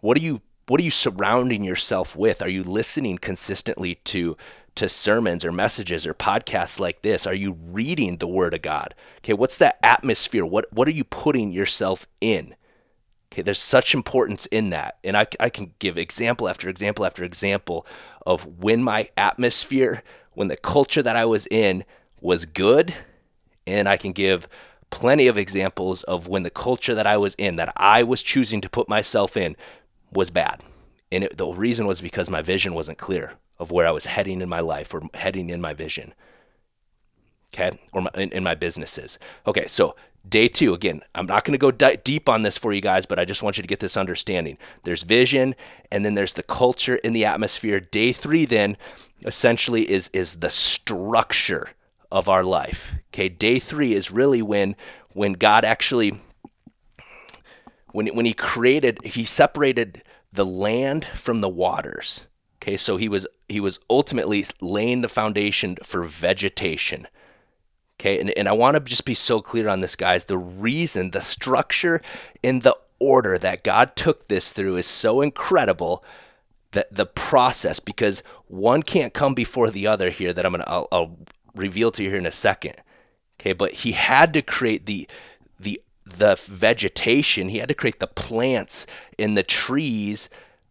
What 0.00 0.18
are 0.18 0.22
you 0.22 0.42
what 0.68 0.80
are 0.80 0.84
you 0.84 0.90
surrounding 0.90 1.64
yourself 1.64 2.14
with? 2.14 2.42
Are 2.42 2.48
you 2.48 2.62
listening 2.62 3.18
consistently 3.18 3.96
to 4.04 4.36
to 4.74 4.88
sermons 4.88 5.44
or 5.44 5.52
messages 5.52 6.06
or 6.06 6.14
podcasts 6.14 6.78
like 6.80 7.02
this? 7.02 7.26
Are 7.26 7.34
you 7.34 7.52
reading 7.52 8.18
the 8.18 8.28
Word 8.28 8.54
of 8.54 8.62
God? 8.62 8.94
Okay, 9.18 9.32
what's 9.32 9.56
that 9.58 9.78
atmosphere? 9.82 10.44
What 10.44 10.70
what 10.72 10.88
are 10.88 10.92
you 10.92 11.04
putting 11.04 11.52
yourself 11.52 12.06
in? 12.20 12.54
Okay, 13.32 13.40
there's 13.40 13.58
such 13.58 13.94
importance 13.94 14.44
in 14.46 14.70
that. 14.70 14.98
And 15.02 15.16
I, 15.16 15.26
I 15.40 15.48
can 15.48 15.72
give 15.78 15.96
example 15.96 16.50
after 16.50 16.68
example 16.68 17.06
after 17.06 17.24
example 17.24 17.86
of 18.26 18.62
when 18.62 18.82
my 18.82 19.08
atmosphere, 19.16 20.02
when 20.32 20.48
the 20.48 20.56
culture 20.58 21.02
that 21.02 21.16
I 21.16 21.24
was 21.24 21.46
in 21.46 21.84
was 22.20 22.44
good. 22.44 22.94
And 23.66 23.88
I 23.88 23.96
can 23.96 24.12
give 24.12 24.48
plenty 24.90 25.28
of 25.28 25.38
examples 25.38 26.02
of 26.02 26.28
when 26.28 26.42
the 26.42 26.50
culture 26.50 26.94
that 26.94 27.06
I 27.06 27.16
was 27.16 27.34
in, 27.36 27.56
that 27.56 27.72
I 27.74 28.02
was 28.02 28.22
choosing 28.22 28.60
to 28.60 28.68
put 28.68 28.88
myself 28.88 29.34
in, 29.34 29.56
was 30.12 30.28
bad. 30.28 30.62
And 31.10 31.24
it, 31.24 31.38
the 31.38 31.46
reason 31.46 31.86
was 31.86 32.02
because 32.02 32.28
my 32.28 32.42
vision 32.42 32.74
wasn't 32.74 32.98
clear 32.98 33.34
of 33.58 33.70
where 33.70 33.86
I 33.86 33.92
was 33.92 34.04
heading 34.04 34.42
in 34.42 34.48
my 34.50 34.60
life 34.60 34.92
or 34.92 35.02
heading 35.14 35.48
in 35.48 35.62
my 35.62 35.72
vision. 35.72 36.12
Okay, 37.54 37.78
or 37.94 38.02
my, 38.02 38.10
in, 38.14 38.30
in 38.32 38.42
my 38.42 38.54
businesses. 38.54 39.18
Okay, 39.46 39.66
so 39.68 39.94
Day 40.28 40.46
two, 40.48 40.72
again, 40.72 41.00
I'm 41.14 41.26
not 41.26 41.44
going 41.44 41.52
to 41.52 41.58
go 41.58 41.72
di- 41.72 41.96
deep 41.96 42.28
on 42.28 42.42
this 42.42 42.56
for 42.56 42.72
you 42.72 42.80
guys, 42.80 43.06
but 43.06 43.18
I 43.18 43.24
just 43.24 43.42
want 43.42 43.56
you 43.56 43.62
to 43.62 43.68
get 43.68 43.80
this 43.80 43.96
understanding. 43.96 44.56
There's 44.84 45.02
vision, 45.02 45.56
and 45.90 46.04
then 46.04 46.14
there's 46.14 46.34
the 46.34 46.44
culture 46.44 46.96
in 46.96 47.12
the 47.12 47.24
atmosphere. 47.24 47.80
Day 47.80 48.12
three, 48.12 48.44
then, 48.44 48.76
essentially 49.24 49.90
is 49.90 50.08
is 50.12 50.36
the 50.36 50.50
structure 50.50 51.70
of 52.10 52.28
our 52.28 52.44
life. 52.44 52.94
Okay, 53.12 53.28
day 53.28 53.58
three 53.58 53.94
is 53.94 54.10
really 54.10 54.42
when 54.42 54.76
when 55.12 55.32
God 55.32 55.64
actually 55.64 56.20
when 57.92 58.06
when 58.08 58.26
He 58.26 58.34
created, 58.34 59.02
He 59.02 59.24
separated 59.24 60.02
the 60.32 60.46
land 60.46 61.04
from 61.04 61.40
the 61.40 61.48
waters. 61.48 62.26
Okay, 62.62 62.76
so 62.76 62.96
He 62.96 63.08
was 63.08 63.26
He 63.48 63.60
was 63.60 63.80
ultimately 63.90 64.44
laying 64.60 65.00
the 65.00 65.08
foundation 65.08 65.76
for 65.82 66.04
vegetation. 66.04 67.08
Okay, 68.02 68.18
and, 68.18 68.30
and 68.30 68.48
I 68.48 68.52
want 68.52 68.74
to 68.74 68.80
just 68.80 69.04
be 69.04 69.14
so 69.14 69.40
clear 69.40 69.68
on 69.68 69.78
this, 69.78 69.94
guys. 69.94 70.24
The 70.24 70.36
reason, 70.36 71.12
the 71.12 71.20
structure, 71.20 72.00
and 72.42 72.62
the 72.62 72.76
order 72.98 73.38
that 73.38 73.62
God 73.62 73.94
took 73.94 74.26
this 74.26 74.50
through 74.50 74.76
is 74.76 74.88
so 74.88 75.20
incredible 75.20 76.02
that 76.72 76.92
the 76.92 77.06
process, 77.06 77.78
because 77.78 78.24
one 78.48 78.82
can't 78.82 79.14
come 79.14 79.34
before 79.34 79.70
the 79.70 79.86
other 79.86 80.10
here 80.10 80.32
that 80.32 80.44
I'm 80.44 80.50
gonna 80.50 80.64
I'll, 80.66 80.88
I'll 80.90 81.16
reveal 81.54 81.92
to 81.92 82.02
you 82.02 82.08
here 82.08 82.18
in 82.18 82.26
a 82.26 82.32
second. 82.32 82.74
Okay, 83.40 83.52
but 83.52 83.72
he 83.72 83.92
had 83.92 84.32
to 84.32 84.42
create 84.42 84.86
the 84.86 85.08
the 85.60 85.80
the 86.04 86.34
vegetation, 86.48 87.50
he 87.50 87.58
had 87.58 87.68
to 87.68 87.74
create 87.74 88.00
the 88.00 88.08
plants 88.08 88.84
and 89.16 89.36
the 89.36 89.44
trees 89.44 90.28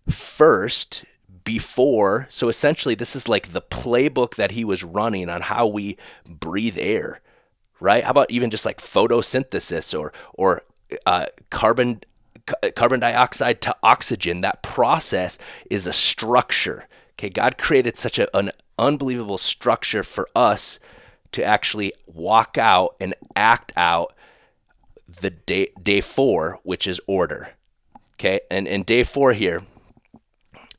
first 0.10 1.06
before. 1.44 2.28
So 2.30 2.50
essentially, 2.50 2.96
this 2.96 3.16
is 3.16 3.28
like 3.28 3.50
the 3.54 3.62
playbook 3.62 4.36
that 4.36 4.52
he 4.52 4.66
was 4.66 4.84
running 4.84 5.30
on 5.30 5.42
how 5.42 5.68
we 5.68 5.98
breathe 6.28 6.78
air, 6.80 7.22
right? 7.80 8.04
How 8.04 8.12
about 8.12 8.32
even 8.32 8.50
just 8.50 8.66
like 8.66 8.80
photosynthesis 8.80 9.98
or 9.98 10.14
or 10.34 10.64
uh, 11.06 11.28
carbon 11.50 12.02
carbon 12.76 13.00
dioxide 13.00 13.62
to 13.62 13.76
oxygen? 13.84 14.42
That 14.42 14.64
process 14.64 15.38
is 15.70 15.88
a 15.88 15.94
structure. 15.94 16.88
Okay, 17.14 17.30
God 17.30 17.58
created 17.58 17.98
such 17.98 18.20
a, 18.20 18.36
an 18.36 18.52
unbelievable 18.80 19.38
structure 19.38 20.04
for 20.04 20.28
us 20.36 20.80
to 21.32 21.44
actually 21.44 21.94
walk 22.08 22.58
out 22.58 22.96
and 23.00 23.14
act 23.36 23.72
out 23.78 24.14
the 25.22 25.30
day 25.30 25.68
day 25.82 26.02
four, 26.02 26.60
which 26.64 26.88
is 26.88 27.00
order. 27.08 27.50
Okay, 28.16 28.40
and 28.50 28.68
in 28.68 28.84
day 28.84 29.04
four 29.04 29.34
here, 29.34 29.64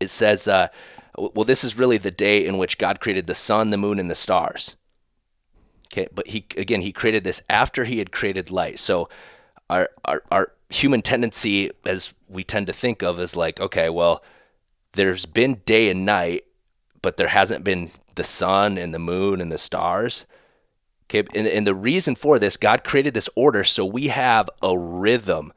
it 0.02 0.10
says, 0.10 0.46
uh, 0.46 0.68
well, 1.16 1.44
this 1.44 1.64
is 1.64 1.78
really 1.78 1.98
the 1.98 2.10
day 2.10 2.46
in 2.46 2.58
which 2.58 2.78
God 2.78 3.00
created 3.00 3.26
the 3.26 3.34
sun, 3.34 3.70
the 3.70 3.76
moon, 3.76 3.98
and 3.98 4.10
the 4.10 4.14
stars. 4.14 4.76
Okay, 5.92 6.08
but 6.14 6.28
he 6.28 6.46
again 6.56 6.80
he 6.80 6.92
created 6.92 7.22
this 7.22 7.42
after 7.50 7.84
he 7.84 7.98
had 7.98 8.12
created 8.12 8.50
light. 8.50 8.78
So 8.78 9.10
our 9.68 9.90
our, 10.04 10.22
our 10.30 10.52
human 10.70 11.02
tendency, 11.02 11.70
as 11.84 12.14
we 12.28 12.44
tend 12.44 12.66
to 12.68 12.72
think 12.72 13.02
of, 13.02 13.20
is 13.20 13.36
like, 13.36 13.60
okay, 13.60 13.90
well, 13.90 14.22
there's 14.92 15.26
been 15.26 15.60
day 15.66 15.90
and 15.90 16.06
night, 16.06 16.44
but 17.02 17.18
there 17.18 17.28
hasn't 17.28 17.62
been 17.62 17.90
the 18.14 18.24
sun 18.24 18.78
and 18.78 18.94
the 18.94 18.98
moon 18.98 19.40
and 19.40 19.52
the 19.52 19.58
stars. 19.58 20.24
Okay, 21.06 21.28
and, 21.34 21.46
and 21.46 21.66
the 21.66 21.74
reason 21.74 22.14
for 22.14 22.38
this, 22.38 22.56
God 22.56 22.84
created 22.84 23.12
this 23.12 23.28
order 23.34 23.64
so 23.64 23.84
we 23.84 24.08
have 24.08 24.48
a 24.62 24.78
rhythm, 24.78 25.52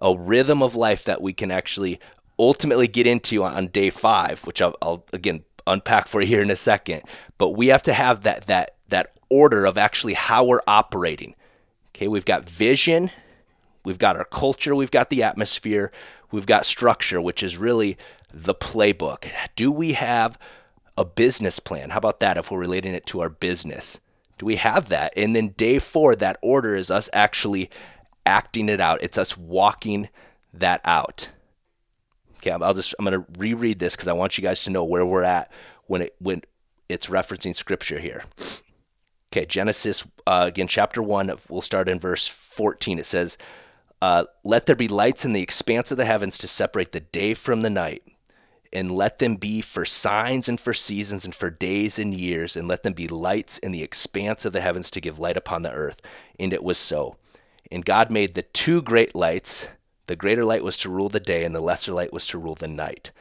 a 0.00 0.16
rhythm 0.16 0.62
of 0.62 0.74
life 0.74 1.04
that 1.04 1.20
we 1.20 1.34
can 1.34 1.50
actually 1.50 2.00
ultimately 2.38 2.88
get 2.88 3.06
into 3.06 3.42
on 3.44 3.68
day 3.68 3.90
five, 3.90 4.44
which 4.46 4.62
I'll, 4.62 4.76
I'll 4.80 5.04
again 5.12 5.44
unpack 5.66 6.08
for 6.08 6.20
you 6.20 6.26
here 6.26 6.42
in 6.42 6.50
a 6.50 6.56
second. 6.56 7.02
But 7.36 7.50
we 7.50 7.68
have 7.68 7.82
to 7.82 7.92
have 7.92 8.22
that 8.22 8.46
that 8.46 8.76
that 8.88 9.18
order 9.28 9.66
of 9.66 9.76
actually 9.76 10.14
how 10.14 10.44
we're 10.44 10.60
operating. 10.66 11.34
Okay, 11.90 12.08
we've 12.08 12.24
got 12.24 12.48
vision, 12.48 13.10
we've 13.84 13.98
got 13.98 14.16
our 14.16 14.24
culture, 14.24 14.74
we've 14.74 14.90
got 14.90 15.10
the 15.10 15.22
atmosphere, 15.22 15.90
we've 16.30 16.46
got 16.46 16.64
structure, 16.64 17.20
which 17.20 17.42
is 17.42 17.58
really 17.58 17.98
the 18.32 18.54
playbook. 18.54 19.28
Do 19.56 19.72
we 19.72 19.94
have 19.94 20.38
a 20.96 21.04
business 21.04 21.58
plan? 21.58 21.90
How 21.90 21.98
about 21.98 22.20
that 22.20 22.36
if 22.36 22.50
we're 22.50 22.58
relating 22.58 22.94
it 22.94 23.06
to 23.06 23.20
our 23.20 23.28
business? 23.28 24.00
Do 24.38 24.46
we 24.46 24.56
have 24.56 24.88
that? 24.88 25.12
And 25.16 25.34
then 25.34 25.48
day 25.48 25.78
four, 25.78 26.14
that 26.16 26.38
order 26.42 26.76
is 26.76 26.90
us 26.90 27.10
actually 27.12 27.70
acting 28.24 28.68
it 28.68 28.80
out. 28.80 29.02
It's 29.02 29.18
us 29.18 29.36
walking 29.36 30.08
that 30.52 30.80
out. 30.84 31.30
Okay, 32.38 32.50
I'll 32.50 32.74
just 32.74 32.94
I'm 32.98 33.04
going 33.04 33.20
to 33.20 33.26
reread 33.38 33.78
this 33.78 33.96
because 33.96 34.08
I 34.08 34.12
want 34.12 34.38
you 34.38 34.42
guys 34.42 34.64
to 34.64 34.70
know 34.70 34.84
where 34.84 35.04
we're 35.04 35.24
at 35.24 35.50
when 35.86 36.02
it 36.02 36.14
when 36.18 36.42
it's 36.88 37.08
referencing 37.08 37.54
scripture 37.54 37.98
here. 37.98 38.24
Okay, 39.32 39.44
Genesis 39.44 40.06
uh, 40.26 40.44
again, 40.46 40.68
chapter 40.68 41.02
one. 41.02 41.30
We'll 41.48 41.60
start 41.60 41.88
in 41.88 41.98
verse 41.98 42.26
14. 42.26 42.98
It 42.98 43.06
says, 43.06 43.36
uh, 44.00 44.24
"Let 44.44 44.66
there 44.66 44.76
be 44.76 44.88
lights 44.88 45.24
in 45.24 45.32
the 45.32 45.42
expanse 45.42 45.90
of 45.90 45.98
the 45.98 46.04
heavens 46.04 46.38
to 46.38 46.48
separate 46.48 46.92
the 46.92 47.00
day 47.00 47.34
from 47.34 47.62
the 47.62 47.70
night, 47.70 48.04
and 48.72 48.90
let 48.90 49.18
them 49.18 49.36
be 49.36 49.60
for 49.60 49.84
signs 49.84 50.48
and 50.48 50.60
for 50.60 50.72
seasons 50.72 51.24
and 51.24 51.34
for 51.34 51.50
days 51.50 51.98
and 51.98 52.14
years, 52.14 52.56
and 52.56 52.68
let 52.68 52.84
them 52.84 52.92
be 52.92 53.08
lights 53.08 53.58
in 53.58 53.72
the 53.72 53.82
expanse 53.82 54.44
of 54.44 54.52
the 54.52 54.60
heavens 54.60 54.90
to 54.92 55.00
give 55.00 55.18
light 55.18 55.36
upon 55.36 55.62
the 55.62 55.72
earth. 55.72 56.00
And 56.38 56.52
it 56.52 56.62
was 56.62 56.78
so. 56.78 57.16
And 57.70 57.84
God 57.84 58.10
made 58.10 58.34
the 58.34 58.42
two 58.42 58.80
great 58.80 59.14
lights. 59.14 59.68
The 60.08 60.16
greater 60.16 60.44
light 60.44 60.64
was 60.64 60.78
to 60.78 60.90
rule 60.90 61.10
the 61.10 61.20
day, 61.20 61.44
and 61.44 61.54
the 61.54 61.60
lesser 61.60 61.92
light 61.92 62.12
was 62.12 62.26
to 62.28 62.38
rule 62.38 62.54
the 62.54 62.66
night 62.66 63.12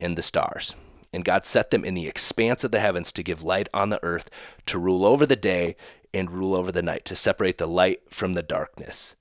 and 0.00 0.16
the 0.16 0.22
stars. 0.22 0.74
And 1.12 1.24
God 1.24 1.44
set 1.44 1.70
them 1.70 1.84
in 1.84 1.94
the 1.94 2.06
expanse 2.06 2.62
of 2.62 2.70
the 2.70 2.80
heavens 2.80 3.10
to 3.12 3.22
give 3.24 3.42
light 3.42 3.68
on 3.74 3.90
the 3.90 4.02
earth, 4.04 4.30
to 4.66 4.78
rule 4.78 5.04
over 5.04 5.26
the 5.26 5.36
day 5.36 5.76
and 6.14 6.30
rule 6.30 6.54
over 6.54 6.70
the 6.70 6.82
night, 6.82 7.04
to 7.06 7.16
separate 7.16 7.58
the 7.58 7.66
light 7.66 8.00
from 8.10 8.34
the 8.34 8.44
darkness. 8.44 9.16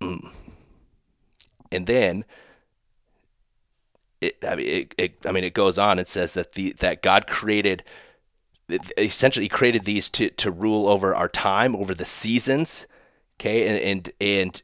Mm. 0.00 0.30
And 1.72 1.86
then 1.88 2.24
it, 4.20 4.36
I 4.46 4.54
mean, 4.54 4.66
it, 4.66 4.94
it, 4.96 5.26
I 5.26 5.32
mean, 5.32 5.44
it 5.44 5.54
goes 5.54 5.76
on. 5.76 5.98
It 5.98 6.06
says 6.06 6.34
that 6.34 6.52
the 6.52 6.72
that 6.74 7.02
God 7.02 7.26
created, 7.26 7.82
essentially, 8.96 9.48
created 9.48 9.84
these 9.84 10.08
to 10.10 10.30
to 10.30 10.52
rule 10.52 10.88
over 10.88 11.16
our 11.16 11.28
time, 11.28 11.74
over 11.74 11.94
the 11.94 12.04
seasons. 12.04 12.86
Okay, 13.40 13.66
and 13.66 13.78
and 13.78 14.10
and 14.20 14.62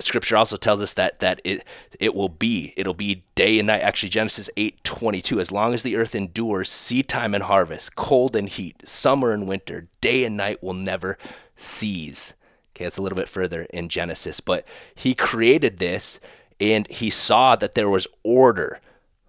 Scripture 0.00 0.36
also 0.36 0.56
tells 0.56 0.80
us 0.80 0.92
that 0.94 1.20
that 1.20 1.40
it 1.44 1.64
it 1.98 2.14
will 2.14 2.28
be 2.28 2.72
it'll 2.76 2.94
be 2.94 3.24
day 3.34 3.58
and 3.58 3.66
night. 3.66 3.82
Actually, 3.82 4.08
Genesis 4.08 4.50
eight 4.56 4.82
twenty 4.84 5.20
two. 5.20 5.40
As 5.40 5.52
long 5.52 5.74
as 5.74 5.82
the 5.82 5.96
earth 5.96 6.14
endures, 6.14 6.70
seed 6.70 7.08
time 7.08 7.34
and 7.34 7.44
harvest, 7.44 7.96
cold 7.96 8.36
and 8.36 8.48
heat, 8.48 8.88
summer 8.88 9.32
and 9.32 9.48
winter, 9.48 9.86
day 10.00 10.24
and 10.24 10.36
night 10.36 10.62
will 10.62 10.74
never 10.74 11.18
cease. 11.56 12.34
Okay, 12.74 12.86
it's 12.86 12.96
a 12.98 13.02
little 13.02 13.16
bit 13.16 13.28
further 13.28 13.62
in 13.70 13.88
Genesis, 13.88 14.40
but 14.40 14.66
He 14.94 15.14
created 15.14 15.78
this 15.78 16.20
and 16.60 16.86
he 16.88 17.10
saw 17.10 17.56
that 17.56 17.74
there 17.74 17.88
was 17.88 18.06
order 18.22 18.80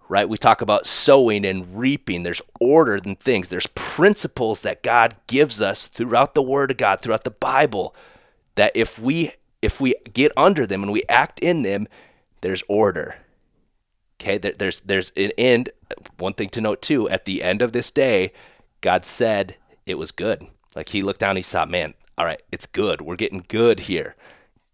right 0.08 0.28
we 0.28 0.36
talk 0.36 0.60
about 0.60 0.86
sowing 0.86 1.44
and 1.44 1.78
reaping 1.78 2.22
there's 2.22 2.42
order 2.60 2.96
in 2.96 3.16
things 3.16 3.48
there's 3.48 3.66
principles 3.68 4.60
that 4.60 4.82
god 4.82 5.16
gives 5.26 5.62
us 5.62 5.86
throughout 5.86 6.34
the 6.34 6.42
word 6.42 6.70
of 6.70 6.76
god 6.76 7.00
throughout 7.00 7.24
the 7.24 7.30
bible 7.30 7.94
that 8.54 8.72
if 8.74 8.98
we 8.98 9.32
if 9.62 9.80
we 9.80 9.94
get 10.12 10.32
under 10.36 10.66
them 10.66 10.82
and 10.82 10.92
we 10.92 11.02
act 11.08 11.38
in 11.40 11.62
them 11.62 11.86
there's 12.42 12.62
order 12.68 13.16
okay 14.20 14.36
there's 14.36 14.80
there's 14.80 15.10
an 15.16 15.30
end 15.38 15.70
one 16.18 16.34
thing 16.34 16.48
to 16.48 16.60
note 16.60 16.82
too 16.82 17.08
at 17.08 17.24
the 17.24 17.42
end 17.42 17.62
of 17.62 17.72
this 17.72 17.90
day 17.90 18.32
god 18.80 19.06
said 19.06 19.56
it 19.86 19.96
was 19.96 20.10
good 20.10 20.46
like 20.74 20.90
he 20.90 21.02
looked 21.02 21.20
down 21.20 21.36
he 21.36 21.42
saw 21.42 21.64
man 21.64 21.94
all 22.18 22.26
right 22.26 22.42
it's 22.52 22.66
good 22.66 23.00
we're 23.00 23.16
getting 23.16 23.44
good 23.48 23.80
here 23.80 24.14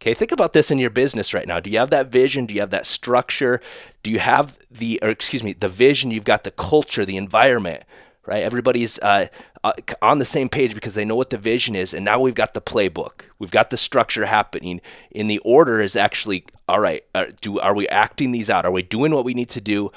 Okay, 0.01 0.15
think 0.15 0.31
about 0.31 0.53
this 0.53 0.71
in 0.71 0.79
your 0.79 0.91
business 0.91 1.35
right 1.35 1.47
now. 1.49 1.59
Do 1.59 1.71
you 1.71 1.79
have 1.81 1.91
that 1.91 2.07
vision? 2.07 2.47
Do 2.47 2.55
you 2.55 2.61
have 2.61 2.71
that 2.71 2.87
structure? 2.87 3.61
Do 4.05 4.13
you 4.13 4.21
have 4.21 4.57
the, 4.71 5.01
or 5.03 5.09
excuse 5.09 5.43
me, 5.43 5.55
the 5.55 5.69
vision? 5.69 6.13
You've 6.13 6.25
got 6.25 6.45
the 6.45 6.53
culture, 6.53 7.05
the 7.05 7.17
environment, 7.17 7.83
right? 8.29 8.43
Everybody's 8.43 8.99
uh, 8.99 9.29
uh, 9.65 9.73
on 10.03 10.19
the 10.19 10.25
same 10.27 10.51
page 10.51 10.75
because 10.75 10.95
they 10.95 11.07
know 11.07 11.17
what 11.17 11.31
the 11.31 11.39
vision 11.39 11.75
is. 11.75 11.95
And 11.95 12.05
now 12.05 12.21
we've 12.21 12.35
got 12.35 12.53
the 12.53 12.61
playbook. 12.61 13.23
We've 13.39 13.51
got 13.51 13.71
the 13.71 13.79
structure 13.79 14.27
happening. 14.27 14.83
In 15.11 15.29
the 15.29 15.39
order 15.39 15.81
is 15.81 15.97
actually, 15.97 16.45
all 16.69 16.79
right, 16.79 17.03
uh, 17.15 17.27
do, 17.41 17.59
are 17.59 17.75
we 17.75 17.89
acting 17.89 18.33
these 18.33 18.51
out? 18.51 18.67
Are 18.67 18.71
we 18.71 18.83
doing 18.83 19.15
what 19.15 19.25
we 19.25 19.33
need 19.33 19.49
to 19.49 19.63
do 19.63 19.91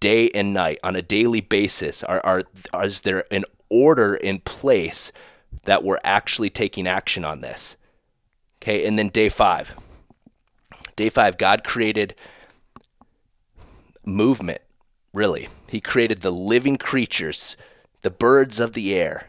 day 0.00 0.30
and 0.30 0.52
night 0.52 0.80
on 0.82 0.96
a 0.96 1.02
daily 1.02 1.40
basis? 1.40 2.02
Are, 2.02 2.20
are, 2.24 2.42
are 2.72 2.86
is 2.86 3.02
there 3.02 3.24
an 3.30 3.44
order 3.68 4.16
in 4.16 4.40
place 4.40 5.12
that 5.62 5.84
we're 5.84 6.00
actually 6.02 6.50
taking 6.50 6.88
action 6.88 7.24
on 7.24 7.40
this? 7.40 7.76
Okay, 8.60 8.84
and 8.84 8.98
then 8.98 9.10
day 9.10 9.28
five. 9.28 9.76
Day 10.96 11.08
five, 11.08 11.38
God 11.38 11.62
created 11.62 12.16
movement, 14.04 14.60
really. 15.12 15.48
He 15.68 15.80
created 15.80 16.20
the 16.20 16.30
living 16.30 16.76
creatures, 16.76 17.56
the 18.02 18.10
birds 18.10 18.60
of 18.60 18.72
the 18.72 18.94
air. 18.94 19.26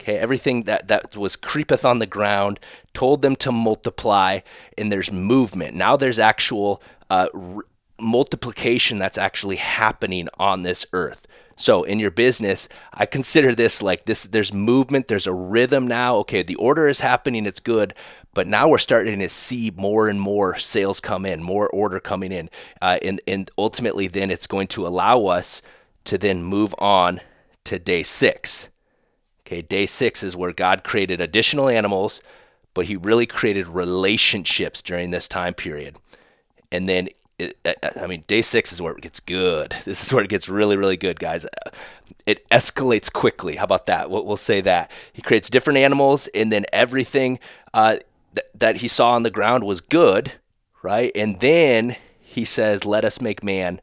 Okay, 0.00 0.16
everything 0.16 0.62
that, 0.62 0.88
that 0.88 1.14
was 1.14 1.36
creepeth 1.36 1.84
on 1.84 1.98
the 1.98 2.06
ground, 2.06 2.58
told 2.94 3.20
them 3.20 3.36
to 3.36 3.52
multiply, 3.52 4.40
and 4.78 4.90
there's 4.90 5.12
movement. 5.12 5.76
Now 5.76 5.96
there's 5.96 6.18
actual 6.18 6.82
uh, 7.10 7.28
r- 7.34 7.64
multiplication 8.00 8.98
that's 8.98 9.18
actually 9.18 9.56
happening 9.56 10.28
on 10.38 10.62
this 10.62 10.86
earth. 10.94 11.26
So 11.56 11.84
in 11.84 11.98
your 11.98 12.10
business, 12.10 12.70
I 12.94 13.04
consider 13.04 13.54
this 13.54 13.82
like 13.82 14.06
this 14.06 14.24
there's 14.24 14.54
movement, 14.54 15.08
there's 15.08 15.26
a 15.26 15.34
rhythm 15.34 15.86
now. 15.86 16.16
Okay, 16.16 16.42
the 16.42 16.54
order 16.54 16.88
is 16.88 17.00
happening, 17.00 17.44
it's 17.44 17.60
good, 17.60 17.92
but 18.34 18.46
now 18.46 18.68
we're 18.68 18.78
starting 18.78 19.18
to 19.18 19.28
see 19.28 19.72
more 19.74 20.08
and 20.08 20.20
more 20.20 20.56
sales 20.56 21.00
come 21.00 21.26
in, 21.26 21.42
more 21.42 21.68
order 21.68 22.00
coming 22.00 22.32
in. 22.32 22.48
Uh, 22.80 22.98
and 23.02 23.20
and 23.26 23.50
ultimately 23.58 24.06
then 24.06 24.30
it's 24.30 24.46
going 24.46 24.68
to 24.68 24.86
allow 24.86 25.26
us 25.26 25.62
to 26.04 26.16
then 26.16 26.42
move 26.42 26.74
on 26.78 27.20
to 27.64 27.78
day 27.78 28.02
6. 28.02 28.68
Okay, 29.46 29.62
day 29.62 29.86
6 29.86 30.22
is 30.22 30.36
where 30.36 30.52
God 30.52 30.84
created 30.84 31.20
additional 31.20 31.68
animals, 31.68 32.20
but 32.72 32.86
he 32.86 32.96
really 32.96 33.26
created 33.26 33.66
relationships 33.66 34.80
during 34.80 35.10
this 35.10 35.26
time 35.26 35.54
period. 35.54 35.96
And 36.70 36.88
then 36.88 37.08
it, 37.40 37.58
I 37.96 38.06
mean, 38.06 38.24
day 38.26 38.42
six 38.42 38.72
is 38.72 38.82
where 38.82 38.92
it 38.92 39.00
gets 39.00 39.20
good. 39.20 39.74
This 39.84 40.02
is 40.04 40.12
where 40.12 40.22
it 40.22 40.30
gets 40.30 40.48
really, 40.48 40.76
really 40.76 40.96
good, 40.96 41.18
guys. 41.18 41.46
It 42.26 42.48
escalates 42.50 43.12
quickly. 43.12 43.56
How 43.56 43.64
about 43.64 43.86
that? 43.86 44.10
We'll 44.10 44.36
say 44.36 44.60
that. 44.60 44.90
He 45.12 45.22
creates 45.22 45.50
different 45.50 45.78
animals, 45.78 46.28
and 46.28 46.52
then 46.52 46.66
everything 46.72 47.38
uh, 47.72 47.96
th- 48.34 48.46
that 48.54 48.76
he 48.76 48.88
saw 48.88 49.12
on 49.12 49.22
the 49.22 49.30
ground 49.30 49.64
was 49.64 49.80
good, 49.80 50.32
right? 50.82 51.12
And 51.14 51.40
then 51.40 51.96
he 52.20 52.44
says, 52.44 52.84
Let 52.84 53.04
us 53.04 53.20
make 53.20 53.42
man 53.42 53.80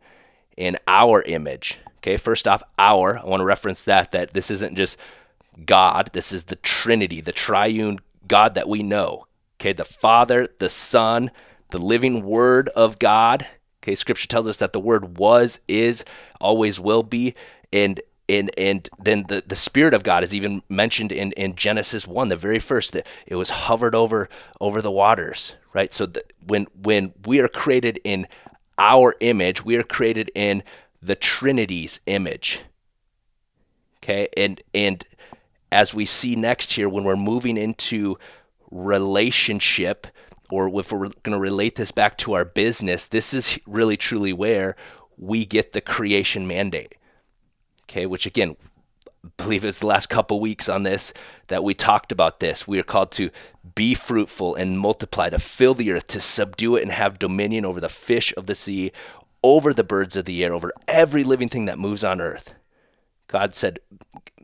in 0.56 0.78
our 0.88 1.22
image. 1.24 1.80
Okay, 1.98 2.18
first 2.18 2.48
off, 2.48 2.64
our. 2.78 3.18
I 3.18 3.26
want 3.26 3.42
to 3.42 3.46
reference 3.46 3.84
that, 3.84 4.12
that 4.12 4.34
this 4.34 4.50
isn't 4.50 4.76
just 4.76 4.98
God, 5.66 6.12
this 6.14 6.32
is 6.32 6.46
the 6.46 6.56
Trinity, 6.56 7.22
the 7.22 7.32
triune 7.32 8.00
God 8.28 8.56
that 8.56 8.70
we 8.70 8.84
know. 8.84 9.28
Okay, 9.60 9.74
the 9.74 9.86
Father, 9.86 10.48
the 10.60 10.70
Son, 10.70 11.32
the 11.72 11.80
living 11.80 12.24
word 12.24 12.70
of 12.70 13.00
God. 13.00 13.48
Okay, 13.84 13.96
scripture 13.96 14.28
tells 14.28 14.48
us 14.48 14.58
that 14.58 14.74
the 14.74 14.80
word 14.80 15.18
was, 15.18 15.60
is, 15.68 16.06
always 16.40 16.80
will 16.80 17.04
be, 17.04 17.36
and 17.74 18.00
and 18.30 18.52
and 18.58 18.90
then 19.00 19.26
the, 19.28 19.44
the 19.46 19.56
spirit 19.56 19.94
of 19.94 20.04
God 20.04 20.24
is 20.24 20.34
even 20.34 20.62
mentioned 20.70 21.12
in, 21.12 21.32
in 21.34 21.56
Genesis 21.56 22.08
one, 22.08 22.30
the 22.30 22.36
very 22.36 22.60
first 22.60 22.94
that 22.94 23.08
it 23.26 23.36
was 23.36 23.50
hovered 23.50 23.96
over 23.96 24.30
over 24.60 24.82
the 24.82 24.92
waters, 24.92 25.56
right? 25.74 25.94
So 25.94 26.06
that 26.08 26.34
when 26.46 26.68
when 26.82 27.14
we 27.26 27.40
are 27.40 27.48
created 27.48 28.00
in 28.04 28.28
our 28.78 29.16
image, 29.20 29.64
we 29.64 29.76
are 29.76 29.84
created 29.84 30.32
in 30.36 30.64
the 31.02 31.16
Trinity's 31.16 32.00
image. 32.06 32.62
Okay, 34.04 34.28
and 34.36 34.62
and 34.74 35.04
as 35.72 35.94
we 35.94 36.06
see 36.06 36.36
next 36.36 36.74
here, 36.74 36.90
when 36.90 37.04
we're 37.04 37.16
moving 37.16 37.58
into 37.58 38.18
relationship, 38.72 40.08
or 40.50 40.68
if 40.80 40.92
we're 40.92 41.10
going 41.24 41.36
to 41.36 41.40
relate 41.40 41.76
this 41.76 41.92
back 41.92 42.18
to 42.20 42.34
our 42.34 42.46
business, 42.46 43.08
this 43.08 43.34
is 43.34 43.60
really 43.66 43.98
truly 43.98 44.34
where 44.34 44.76
we 45.18 45.46
get 45.46 45.74
the 45.74 45.82
creation 45.82 46.48
mandate. 46.48 46.96
Okay, 47.90 48.06
which 48.06 48.26
again, 48.26 48.56
I 49.26 49.30
believe 49.38 49.64
it 49.64 49.68
was 49.68 49.80
the 49.80 49.88
last 49.88 50.08
couple 50.08 50.40
weeks 50.40 50.70
on 50.70 50.84
this 50.84 51.14
that 51.48 51.64
we 51.64 51.74
talked 51.74 52.12
about 52.12 52.40
this. 52.40 52.68
We 52.68 52.80
are 52.80 52.84
called 52.84 53.12
to 53.14 53.30
be 53.76 53.94
fruitful 53.94 54.56
and 54.56 54.80
multiply, 54.80 55.30
to 55.30 55.40
fill 55.40 55.74
the 55.74 55.92
earth, 55.92 56.08
to 56.08 56.20
subdue 56.20 56.76
it 56.76 56.84
and 56.84 56.92
have 56.92 57.20
dominion 57.20 57.66
over 57.66 57.80
the 57.80 57.90
fish 57.90 58.34
of 58.36 58.46
the 58.46 58.56
sea, 58.56 58.92
over 59.44 59.74
the 59.74 59.84
birds 59.84 60.16
of 60.16 60.26
the 60.26 60.44
air, 60.44 60.54
over 60.54 60.72
every 60.88 61.24
living 61.24 61.50
thing 61.50 61.66
that 61.66 61.80
moves 61.80 62.04
on 62.04 62.22
earth. 62.22 62.54
God 63.28 63.54
said, 63.54 63.80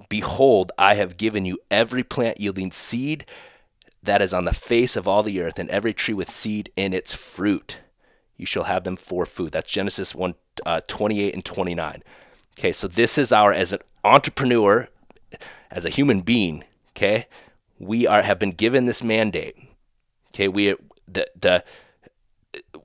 Behold, 0.09 0.71
I 0.77 0.95
have 0.95 1.17
given 1.17 1.45
you 1.45 1.59
every 1.71 2.03
plant 2.03 2.39
yielding 2.39 2.71
seed 2.71 3.25
that 4.03 4.21
is 4.21 4.33
on 4.33 4.45
the 4.45 4.53
face 4.53 4.95
of 4.95 5.07
all 5.07 5.23
the 5.23 5.41
earth, 5.41 5.57
and 5.57 5.69
every 5.69 5.93
tree 5.93 6.13
with 6.13 6.29
seed 6.29 6.71
in 6.75 6.93
its 6.93 7.13
fruit. 7.13 7.79
You 8.35 8.45
shall 8.45 8.65
have 8.65 8.83
them 8.83 8.97
for 8.97 9.25
food. 9.25 9.53
That's 9.53 9.71
Genesis 9.71 10.13
1 10.13 10.35
uh, 10.65 10.81
28 10.87 11.33
and 11.33 11.45
29. 11.45 12.03
Okay, 12.57 12.71
so 12.71 12.87
this 12.87 13.17
is 13.17 13.31
our, 13.31 13.51
as 13.51 13.73
an 13.73 13.79
entrepreneur, 14.03 14.87
as 15.71 15.85
a 15.85 15.89
human 15.89 16.21
being, 16.21 16.63
okay, 16.91 17.27
we 17.79 18.05
are 18.07 18.21
have 18.21 18.39
been 18.39 18.51
given 18.51 18.85
this 18.85 19.03
mandate. 19.03 19.57
Okay, 20.33 20.47
we 20.47 20.75
the 21.07 21.27
the 21.39 21.63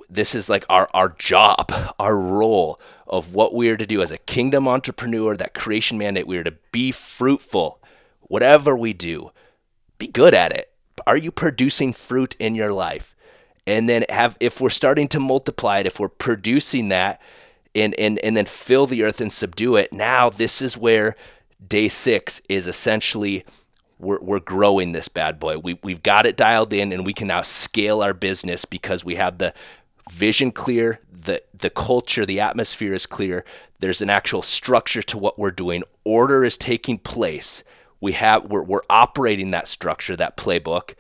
this 0.09 0.35
is 0.35 0.49
like 0.49 0.65
our 0.69 0.89
our 0.95 1.11
job, 1.11 1.73
our 1.99 2.17
role 2.17 2.81
of 3.07 3.35
what 3.35 3.55
we 3.55 3.69
are 3.71 3.77
to 3.77 3.87
do 3.87 4.03
as 4.03 4.11
a 4.11 4.19
kingdom 4.19 4.67
entrepreneur, 4.67 5.37
that 5.37 5.55
creation 5.55 5.99
mandate. 5.99 6.27
We 6.27 6.39
are 6.39 6.45
to 6.45 6.57
be 6.73 6.93
fruitful, 6.93 7.81
whatever 8.23 8.77
we 8.77 8.93
do, 8.93 9.31
be 9.99 10.07
good 10.07 10.35
at 10.35 10.53
it 10.53 10.73
are 11.07 11.17
you 11.17 11.31
producing 11.31 11.93
fruit 11.93 12.37
in 12.39 12.55
your 12.55 12.73
life? 12.73 13.15
And 13.67 13.89
then 13.89 14.05
have 14.09 14.37
if 14.41 14.61
we're 14.61 14.71
starting 14.71 15.09
to 15.09 15.21
multiply 15.21 15.79
it, 15.79 15.87
if 15.87 16.01
we're 16.01 16.09
producing 16.09 16.89
that 16.89 17.21
and 17.75 17.95
and 17.95 18.19
and 18.21 18.37
then 18.37 18.47
fill 18.47 18.87
the 18.87 19.03
earth 19.03 19.21
and 19.21 19.33
subdue 19.33 19.77
it, 19.77 19.93
now 19.93 20.31
this 20.31 20.63
is 20.63 20.77
where 20.77 21.17
day 21.67 21.89
six 21.89 22.41
is 22.49 22.67
essentially 22.67 23.45
we're, 23.99 24.21
we're 24.21 24.41
growing 24.41 24.93
this 24.93 25.09
bad 25.09 25.41
boy. 25.41 25.59
We, 25.59 25.79
we've 25.83 26.03
got 26.03 26.27
it 26.27 26.37
dialed 26.37 26.73
in 26.73 26.93
and 26.93 27.05
we 27.05 27.13
can 27.13 27.29
now 27.29 27.43
scale 27.43 28.01
our 28.03 28.15
business 28.15 28.65
because 28.65 29.05
we 29.05 29.17
have 29.17 29.39
the 29.39 29.53
vision 30.11 30.53
clear, 30.53 31.01
the 31.11 31.43
the 31.53 31.71
culture, 31.71 32.25
the 32.25 32.41
atmosphere 32.41 32.95
is 32.95 33.07
clear. 33.07 33.45
There's 33.81 34.03
an 34.03 34.11
actual 34.11 34.43
structure 34.43 35.03
to 35.03 35.19
what 35.19 35.39
we're 35.39 35.51
doing. 35.51 35.83
Order 36.05 36.45
is 36.45 36.57
taking 36.57 36.99
place. 36.99 37.63
We 38.01 38.13
have 38.13 38.45
we're, 38.45 38.63
we're 38.63 38.83
operating 38.89 39.51
that 39.51 39.69
structure, 39.69 40.17
that 40.17 40.37
playbook. 40.37 40.95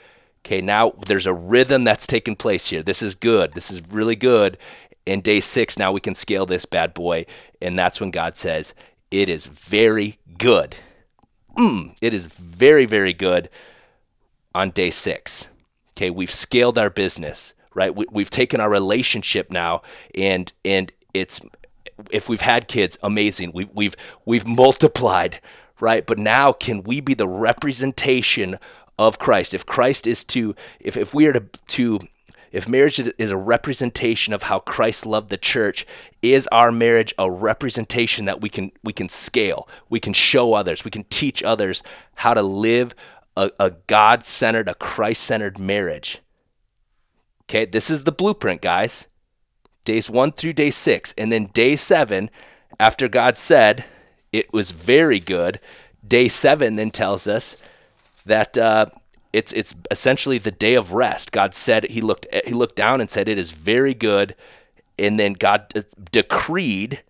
Okay, 0.45 0.61
now 0.61 0.93
there's 1.07 1.27
a 1.27 1.35
rhythm 1.35 1.85
that's 1.85 2.07
taking 2.07 2.37
place 2.37 2.69
here. 2.69 2.83
This 2.83 3.03
is 3.03 3.15
good. 3.15 3.53
This 3.53 3.71
is 3.71 3.83
really 3.91 4.17
good. 4.17 4.57
In 5.09 5.23
day 5.23 5.41
six, 5.41 5.79
now 5.79 5.91
we 5.91 6.01
can 6.01 6.15
scale 6.15 6.45
this 6.45 6.67
bad 6.67 6.93
boy, 6.93 7.25
and 7.63 7.79
that's 7.79 7.99
when 7.99 8.11
God 8.11 8.37
says, 8.37 8.75
"It 9.11 9.31
is 9.31 9.47
very 9.47 10.19
good." 10.37 10.77
Mm, 11.57 11.97
it 12.03 12.13
is 12.13 12.27
very, 12.27 12.85
very 12.85 13.15
good 13.15 13.49
on 14.55 14.69
day 14.69 14.91
six. 14.91 15.49
Okay, 15.93 16.11
we've 16.11 16.31
scaled 16.31 16.77
our 16.77 16.91
business, 16.91 17.55
right? 17.75 17.97
We, 17.97 18.05
we've 18.13 18.29
taken 18.29 18.61
our 18.61 18.69
relationship 18.69 19.51
now, 19.51 19.81
and 20.15 20.53
and 20.63 20.93
it's 21.15 21.41
if 22.11 22.29
we've 22.29 22.43
had 22.43 22.69
kids, 22.69 22.99
amazing. 23.03 23.53
We've 23.55 23.71
we've 23.73 23.97
we've 24.27 24.47
multiplied, 24.47 25.41
right? 25.81 26.07
But 26.07 26.19
now, 26.19 26.53
can 26.53 26.83
we 26.83 27.01
be 27.01 27.15
the 27.15 27.27
representation 27.27 28.59
of 28.99 29.19
Christ? 29.19 29.55
If 29.55 29.65
Christ 29.65 30.07
is 30.07 30.23
to, 30.27 30.55
if 30.81 30.99
if 30.99 31.15
we 31.15 31.25
are 31.27 31.33
to 31.33 31.41
to 31.69 31.99
if 32.53 32.69
marriage 32.69 32.99
is 33.01 33.31
a 33.31 33.37
representation 33.37 34.33
of 34.33 34.45
how 34.45 34.61
Christ 34.61 35.07
loved 35.07 35.31
the 35.31 35.37
church, 35.37 35.87
is 36.23 36.47
our 36.49 36.73
marriage 36.73 37.15
a 37.19 37.31
representation 37.31 38.25
that 38.25 38.41
we 38.41 38.49
can 38.49 38.73
we 38.83 38.93
can 38.93 39.09
scale, 39.09 39.69
we 39.89 40.01
can 40.01 40.13
show 40.13 40.55
others, 40.55 40.85
we 40.85 40.91
can 40.91 41.05
teach 41.05 41.43
others 41.43 41.83
how 42.17 42.35
to 42.35 42.43
live 42.43 42.95
a, 43.37 43.51
a 43.61 43.71
God 43.87 44.25
centered, 44.25 44.69
a 44.69 44.75
Christ 44.75 45.23
centered 45.23 45.59
marriage. 45.59 46.21
Okay, 47.45 47.65
this 47.65 47.89
is 47.89 48.05
the 48.05 48.13
blueprint, 48.13 48.61
guys. 48.61 49.07
Days 49.85 50.11
one 50.11 50.33
through 50.33 50.53
day 50.53 50.71
six. 50.71 51.15
And 51.17 51.33
then 51.33 51.47
day 51.47 51.77
seven, 51.77 52.29
after 52.79 53.09
God 53.09 53.39
said 53.39 53.85
it 54.33 54.53
was 54.53 54.71
very 54.71 55.19
good, 55.19 55.61
day 56.07 56.29
seven 56.29 56.77
then 56.77 56.91
tells 56.91 57.27
us 57.27 57.57
that 58.27 58.59
uh, 58.59 58.87
it's 59.33 59.53
it's 59.53 59.75
essentially 59.91 60.39
the 60.39 60.51
day 60.51 60.75
of 60.75 60.93
rest. 60.93 61.33
God 61.33 61.55
said 61.55 61.85
he 61.85 62.01
looked 62.01 62.27
he 62.45 62.53
looked 62.53 62.77
down 62.77 63.01
and 63.01 63.11
said 63.11 63.29
it 63.29 63.39
is 63.39 63.51
very 63.51 63.95
good, 63.95 64.35
and 64.99 65.19
then 65.19 65.35
God 65.35 65.73
uh, 65.75 65.83
decreed 66.11 67.03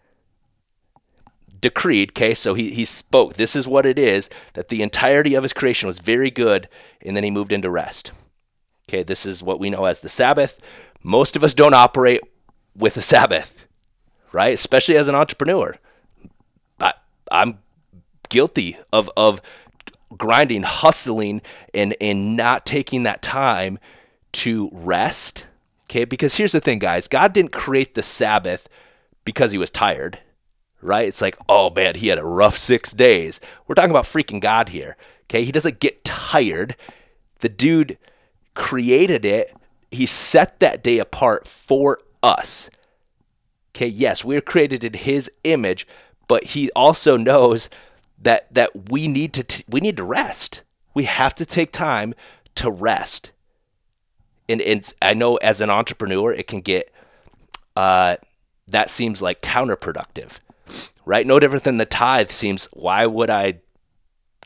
decreed, 1.61 2.13
okay, 2.13 2.35
so 2.35 2.55
he, 2.55 2.71
he 2.71 2.85
spoke. 2.85 3.35
This 3.35 3.57
is 3.57 3.67
what 3.67 3.87
it 3.87 3.99
is 3.99 4.31
that 4.55 4.69
the 4.69 4.83
entirety 4.83 5.35
of 5.35 5.43
his 5.43 5.53
creation 5.53 5.87
was 5.87 5.99
very 5.99 6.31
good, 6.31 6.69
and 7.03 7.17
then 7.17 7.25
he 7.25 7.31
moved 7.31 7.53
into 7.53 7.71
rest. 7.71 8.13
Okay, 8.89 9.03
this 9.03 9.27
is 9.27 9.43
what 9.43 9.61
we 9.61 9.71
know 9.71 9.85
as 9.85 10.01
the 10.01 10.09
Sabbath. 10.09 10.61
Most 11.03 11.37
of 11.37 11.45
us 11.45 11.55
don't 11.55 11.75
operate 11.75 12.21
with 12.75 12.97
a 12.97 13.03
Sabbath, 13.03 13.67
right? 14.33 14.55
Especially 14.55 14.97
as 14.97 15.09
an 15.09 15.15
entrepreneur. 15.15 15.77
I, 16.81 16.95
I'm 17.31 17.59
guilty 18.29 18.77
of, 18.93 19.11
of 19.17 19.41
grinding, 20.17 20.63
hustling, 20.63 21.43
and, 21.75 21.95
and 22.01 22.37
not 22.37 22.65
taking 22.65 23.03
that 23.03 23.23
time 23.23 23.79
to 24.33 24.71
rest. 24.73 25.47
Okay, 25.91 26.05
because 26.05 26.35
here's 26.37 26.53
the 26.53 26.61
thing, 26.61 26.79
guys 26.79 27.09
God 27.09 27.33
didn't 27.33 27.53
create 27.53 27.95
the 27.95 28.03
Sabbath 28.03 28.69
because 29.25 29.53
he 29.53 29.59
was 29.59 29.71
tired 29.71 30.21
right? 30.81 31.09
It's 31.09 31.23
like, 31.23 31.37
oh 31.49 31.71
man, 31.71 31.97
he 31.97 32.09
had 32.09 32.19
a 32.19 32.25
rough 32.25 32.57
six 32.57 32.93
days. 32.93 33.41
We're 33.67 33.75
talking 33.75 33.91
about 33.91 34.05
freaking 34.05 34.41
God 34.41 34.69
here. 34.71 34.97
Okay. 35.25 35.45
He 35.45 35.53
doesn't 35.53 35.81
get 35.81 36.05
tired. 36.05 36.77
The 37.41 37.49
dude 37.49 37.99
created 38.55 39.25
it, 39.25 39.55
he 39.91 40.05
set 40.05 40.59
that 40.61 40.83
day 40.83 40.99
apart 40.99 41.47
for 41.47 42.01
us. 42.23 42.71
Okay. 43.75 43.87
Yes, 43.87 44.25
we 44.25 44.37
are 44.37 44.43
created 44.43 44.83
in 44.83 44.95
his 44.95 45.31
image, 45.45 45.87
but 46.27 46.45
he 46.45 46.71
also 46.73 47.17
knows 47.17 47.71
that 48.51 48.91
we 48.91 49.09
need 49.09 49.33
to 49.35 49.43
t- 49.43 49.65
we 49.69 49.81
need 49.81 49.97
to 49.97 50.05
rest. 50.05 50.63
We 50.95 51.05
have 51.05 51.35
to 51.35 51.47
take 51.47 51.73
time 51.73 52.15
to 52.57 52.71
rest. 52.71 53.31
And, 54.49 54.61
and 54.63 54.93
I 55.03 55.15
know 55.15 55.37
as 55.37 55.61
an 55.61 55.71
entrepreneur, 55.71 56.33
it 56.33 56.47
can 56.47 56.61
get 56.61 56.93
uh, 57.77 58.17
that 58.67 58.91
seems 58.91 59.23
like 59.23 59.43
counterproductive 59.43 60.39
right? 61.09 61.27
No 61.27 61.41
different 61.41 61.65
than 61.65 61.79
the 61.79 61.87
tithe 61.87 62.31
seems. 62.31 62.67
Why 62.67 63.07
would 63.07 63.31
I 63.31 63.61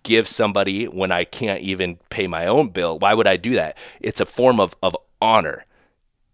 give 0.04 0.28
somebody 0.28 0.84
when 0.84 1.10
I 1.10 1.24
can't 1.24 1.60
even 1.60 1.96
pay 2.08 2.28
my 2.28 2.46
own 2.46 2.68
bill? 2.68 3.00
Why 3.00 3.14
would 3.14 3.26
I 3.26 3.36
do 3.36 3.54
that? 3.54 3.76
It's 4.00 4.20
a 4.20 4.26
form 4.26 4.60
of, 4.60 4.76
of 4.80 4.96
honor. 5.20 5.64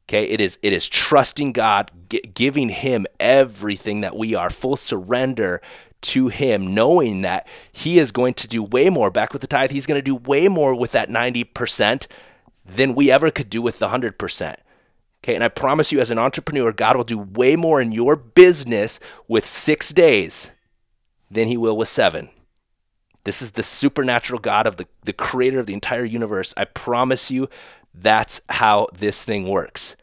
Okay, 0.06 0.24
it 0.24 0.40
is 0.40 0.58
it 0.62 0.72
is 0.72 0.88
trusting 0.88 1.52
God, 1.52 1.90
g- 2.10 2.20
giving 2.20 2.68
Him 2.68 3.06
everything 3.18 4.02
that 4.02 4.16
we 4.16 4.34
are, 4.34 4.48
full 4.50 4.76
surrender 4.76 5.60
to 6.00 6.28
Him, 6.28 6.74
knowing 6.74 7.22
that 7.22 7.46
He 7.72 7.98
is 7.98 8.12
going 8.12 8.34
to 8.34 8.48
do 8.48 8.62
way 8.62 8.88
more. 8.90 9.10
Back 9.10 9.32
with 9.32 9.42
the 9.42 9.48
tithe, 9.48 9.70
He's 9.70 9.86
going 9.86 9.98
to 9.98 10.02
do 10.02 10.16
way 10.16 10.48
more 10.48 10.74
with 10.74 10.92
that 10.92 11.10
ninety 11.10 11.44
percent 11.44 12.08
than 12.64 12.94
we 12.94 13.10
ever 13.10 13.30
could 13.30 13.50
do 13.50 13.62
with 13.62 13.78
the 13.78 13.88
hundred 13.88 14.18
percent. 14.18 14.58
Okay, 15.24 15.34
and 15.34 15.42
I 15.42 15.48
promise 15.48 15.90
you, 15.90 16.00
as 16.00 16.10
an 16.10 16.18
entrepreneur, 16.18 16.72
God 16.72 16.96
will 16.96 17.04
do 17.04 17.18
way 17.18 17.56
more 17.56 17.80
in 17.80 17.92
your 17.92 18.14
business 18.14 19.00
with 19.26 19.46
six 19.46 19.92
days 19.92 20.52
than 21.30 21.48
He 21.48 21.56
will 21.56 21.76
with 21.76 21.88
seven. 21.88 22.28
This 23.24 23.42
is 23.42 23.50
the 23.50 23.62
supernatural 23.62 24.38
God 24.38 24.66
of 24.66 24.76
the, 24.76 24.86
the 25.04 25.12
creator 25.12 25.60
of 25.60 25.66
the 25.66 25.74
entire 25.74 26.04
universe. 26.04 26.54
I 26.56 26.64
promise 26.64 27.30
you, 27.30 27.48
that's 27.92 28.40
how 28.48 28.86
this 28.96 29.24
thing 29.24 29.48
works. 29.48 29.96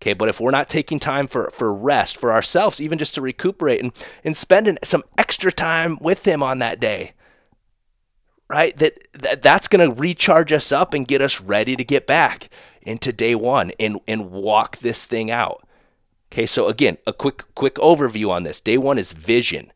Okay, 0.00 0.12
but 0.12 0.28
if 0.28 0.40
we're 0.40 0.50
not 0.50 0.68
taking 0.68 0.98
time 0.98 1.26
for, 1.26 1.50
for 1.50 1.72
rest, 1.72 2.16
for 2.16 2.32
ourselves, 2.32 2.80
even 2.80 2.98
just 2.98 3.14
to 3.14 3.22
recuperate 3.22 3.82
and, 3.82 3.92
and 4.22 4.36
spending 4.36 4.78
some 4.82 5.02
extra 5.16 5.50
time 5.52 5.98
with 6.00 6.26
Him 6.26 6.42
on 6.42 6.58
that 6.58 6.78
day, 6.80 7.12
right? 8.48 8.76
That, 8.76 8.98
that 9.12 9.42
that's 9.42 9.68
going 9.68 9.88
to 9.88 10.00
recharge 10.00 10.52
us 10.52 10.72
up 10.72 10.92
and 10.92 11.08
get 11.08 11.22
us 11.22 11.40
ready 11.40 11.76
to 11.76 11.84
get 11.84 12.06
back 12.06 12.48
into 12.82 13.12
day 13.12 13.34
one 13.34 13.72
and, 13.80 13.98
and 14.06 14.30
walk 14.30 14.78
this 14.78 15.06
thing 15.06 15.30
out. 15.30 15.66
Okay, 16.30 16.46
so 16.46 16.68
again, 16.68 16.98
a 17.06 17.12
quick 17.12 17.44
quick 17.54 17.76
overview 17.76 18.28
on 18.28 18.42
this. 18.42 18.60
Day 18.60 18.76
one 18.76 18.98
is 18.98 19.12
vision. 19.12 19.72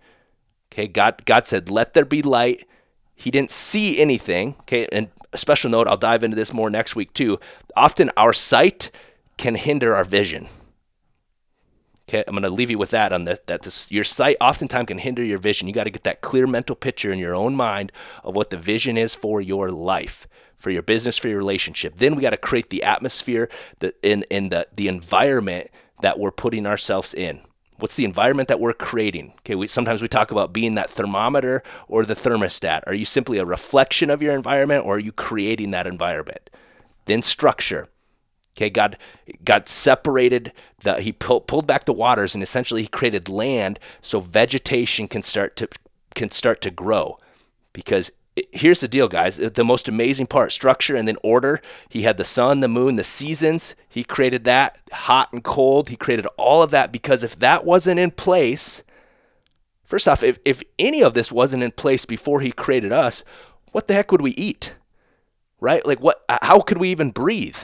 Okay, 0.72 0.88
God 0.88 1.24
God 1.24 1.46
said, 1.46 1.70
"Let 1.70 1.94
there 1.94 2.04
be 2.04 2.20
light." 2.20 2.66
He 3.14 3.30
didn't 3.30 3.50
see 3.50 3.98
anything. 3.98 4.56
Okay, 4.60 4.86
and 4.90 5.08
a 5.32 5.38
special 5.38 5.70
note, 5.70 5.86
I'll 5.86 5.96
dive 5.96 6.24
into 6.24 6.36
this 6.36 6.52
more 6.52 6.68
next 6.68 6.96
week 6.96 7.14
too. 7.14 7.38
Often 7.76 8.10
our 8.16 8.32
sight 8.32 8.90
can 9.38 9.54
hinder 9.54 9.94
our 9.94 10.04
vision. 10.04 10.48
Okay, 12.08 12.24
I'm 12.26 12.32
going 12.32 12.42
to 12.42 12.50
leave 12.50 12.70
you 12.70 12.78
with 12.78 12.90
that 12.90 13.12
on 13.12 13.24
this, 13.24 13.38
that 13.46 13.62
this, 13.62 13.90
your 13.90 14.04
sight 14.04 14.36
oftentimes 14.40 14.88
can 14.88 14.98
hinder 14.98 15.22
your 15.22 15.38
vision. 15.38 15.68
You 15.68 15.74
got 15.74 15.84
to 15.84 15.90
get 15.90 16.04
that 16.04 16.22
clear 16.22 16.46
mental 16.46 16.74
picture 16.74 17.12
in 17.12 17.18
your 17.18 17.34
own 17.34 17.54
mind 17.54 17.92
of 18.24 18.34
what 18.34 18.50
the 18.50 18.56
vision 18.56 18.96
is 18.96 19.14
for 19.14 19.40
your 19.40 19.70
life 19.70 20.26
for 20.58 20.70
your 20.70 20.82
business, 20.82 21.16
for 21.16 21.28
your 21.28 21.38
relationship. 21.38 21.96
Then 21.96 22.16
we 22.16 22.22
got 22.22 22.30
to 22.30 22.36
create 22.36 22.70
the 22.70 22.82
atmosphere 22.82 23.48
that 23.78 23.94
in 24.02 24.24
in 24.28 24.50
the 24.50 24.66
the 24.74 24.88
environment 24.88 25.70
that 26.02 26.18
we're 26.18 26.30
putting 26.30 26.66
ourselves 26.66 27.14
in. 27.14 27.40
What's 27.78 27.94
the 27.94 28.04
environment 28.04 28.48
that 28.48 28.58
we're 28.58 28.72
creating? 28.72 29.34
Okay, 29.40 29.54
we 29.54 29.68
sometimes 29.68 30.02
we 30.02 30.08
talk 30.08 30.32
about 30.32 30.52
being 30.52 30.74
that 30.74 30.90
thermometer 30.90 31.62
or 31.86 32.04
the 32.04 32.14
thermostat. 32.14 32.82
Are 32.86 32.94
you 32.94 33.04
simply 33.04 33.38
a 33.38 33.44
reflection 33.44 34.10
of 34.10 34.20
your 34.20 34.34
environment 34.34 34.84
or 34.84 34.96
are 34.96 35.00
you 35.00 35.12
creating 35.12 35.70
that 35.70 35.86
environment? 35.86 36.50
Then 37.04 37.22
structure. 37.22 37.88
Okay, 38.58 38.70
God 38.70 38.96
God 39.44 39.68
separated 39.68 40.52
the 40.82 41.00
he 41.00 41.12
pull, 41.12 41.40
pulled 41.40 41.68
back 41.68 41.84
the 41.84 41.92
waters 41.92 42.34
and 42.34 42.42
essentially 42.42 42.82
he 42.82 42.88
created 42.88 43.28
land 43.28 43.78
so 44.00 44.18
vegetation 44.18 45.06
can 45.06 45.22
start 45.22 45.54
to 45.56 45.68
can 46.16 46.32
start 46.32 46.60
to 46.62 46.72
grow 46.72 47.20
because 47.72 48.10
here's 48.52 48.80
the 48.80 48.88
deal, 48.88 49.06
guys. 49.06 49.36
The 49.36 49.64
most 49.64 49.88
amazing 49.88 50.26
part 50.26 50.50
structure 50.50 50.96
and 50.96 51.06
then 51.06 51.16
order. 51.22 51.60
He 51.88 52.02
had 52.02 52.16
the 52.16 52.24
sun, 52.24 52.60
the 52.60 52.68
moon, 52.68 52.96
the 52.96 53.04
seasons. 53.04 53.76
He 53.88 54.02
created 54.02 54.42
that, 54.44 54.80
hot 54.92 55.32
and 55.32 55.44
cold. 55.44 55.88
He 55.88 55.96
created 55.96 56.26
all 56.36 56.62
of 56.62 56.70
that 56.72 56.90
because 56.90 57.22
if 57.22 57.38
that 57.38 57.64
wasn't 57.64 58.00
in 58.00 58.10
place, 58.10 58.82
first 59.84 60.08
off, 60.08 60.22
if, 60.22 60.38
if 60.44 60.62
any 60.78 61.02
of 61.02 61.14
this 61.14 61.30
wasn't 61.30 61.62
in 61.62 61.72
place 61.72 62.04
before 62.04 62.40
he 62.40 62.52
created 62.52 62.92
us, 62.92 63.22
what 63.72 63.86
the 63.86 63.94
heck 63.94 64.10
would 64.12 64.22
we 64.22 64.32
eat? 64.32 64.74
Right? 65.60 65.84
Like, 65.84 66.00
what, 66.00 66.24
how 66.42 66.60
could 66.60 66.78
we 66.78 66.90
even 66.90 67.10
breathe? 67.10 67.58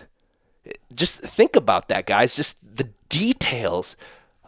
Just 0.95 1.17
think 1.17 1.57
about 1.57 1.89
that, 1.89 2.07
guys. 2.07 2.37
Just 2.37 2.77
the 2.77 2.91
details 3.09 3.97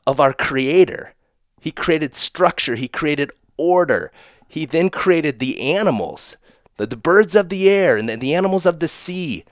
of 0.06 0.20
our 0.20 0.32
creator. 0.32 1.14
He 1.60 1.72
created 1.72 2.14
structure, 2.14 2.76
he 2.76 2.88
created 2.88 3.32
order. 3.56 4.12
He 4.48 4.64
then 4.64 4.90
created 4.90 5.38
the 5.38 5.60
animals, 5.60 6.36
the, 6.76 6.86
the 6.86 6.96
birds 6.96 7.34
of 7.34 7.48
the 7.48 7.68
air, 7.68 7.96
and 7.96 8.08
then 8.08 8.20
the 8.20 8.34
animals 8.34 8.64
of 8.64 8.78
the 8.78 8.88
sea. 8.88 9.44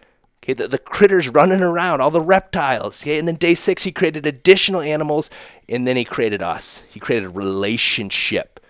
Okay, 0.43 0.53
the, 0.53 0.69
the 0.69 0.79
critters 0.79 1.29
running 1.29 1.63
around, 1.63 2.01
all 2.01 2.11
the 2.11 2.21
reptiles. 2.21 3.03
Okay, 3.03 3.19
and 3.19 3.27
then 3.27 3.35
day 3.37 3.55
six, 3.55 3.83
he 3.83 3.93
created 3.93 4.27
additional 4.27 4.81
animals, 4.81 5.31
and 5.69 5.87
then 5.87 5.97
he 5.97 6.05
created 6.05 6.43
us. 6.43 6.85
He 6.89 7.01
created 7.01 7.27
a 7.27 7.31
relationship. 7.31 8.61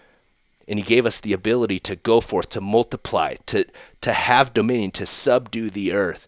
And 0.67 0.79
he 0.79 0.85
gave 0.85 1.05
us 1.05 1.21
the 1.21 1.35
ability 1.35 1.79
to 1.81 1.97
go 1.97 2.21
forth, 2.23 2.49
to 2.51 2.61
multiply, 2.61 3.35
to, 3.47 3.67
to 4.01 4.13
have 4.15 4.55
dominion, 4.55 4.93
to 4.93 5.05
subdue 5.05 5.69
the 5.69 5.93
earth. 5.93 6.27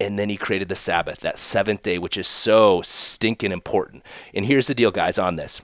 And 0.00 0.18
then 0.18 0.30
he 0.30 0.36
created 0.36 0.68
the 0.68 0.76
Sabbath, 0.76 1.20
that 1.20 1.38
seventh 1.38 1.82
day, 1.82 1.98
which 1.98 2.16
is 2.16 2.26
so 2.26 2.80
stinking 2.82 3.52
important. 3.52 4.02
And 4.34 4.46
here's 4.46 4.66
the 4.66 4.74
deal, 4.74 4.90
guys, 4.90 5.18
on 5.18 5.36
this. 5.36 5.60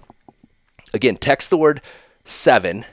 Again, 0.92 1.16
text 1.16 1.48
the 1.50 1.56
word 1.56 1.80
seven 2.22 2.84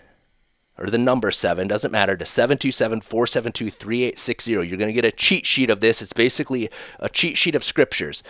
or 0.77 0.87
the 0.87 0.97
number 0.97 1.29
seven, 1.29 1.67
doesn't 1.67 1.91
matter, 1.91 2.17
to 2.17 2.25
727 2.25 3.01
472 3.01 3.69
3860. 3.69 4.51
You're 4.51 4.65
going 4.65 4.79
to 4.79 4.93
get 4.93 5.05
a 5.05 5.11
cheat 5.11 5.45
sheet 5.45 5.69
of 5.69 5.81
this. 5.81 6.01
It's 6.01 6.13
basically 6.13 6.69
a 6.99 7.09
cheat 7.09 7.37
sheet 7.37 7.55
of 7.55 7.63
scriptures 7.63 8.23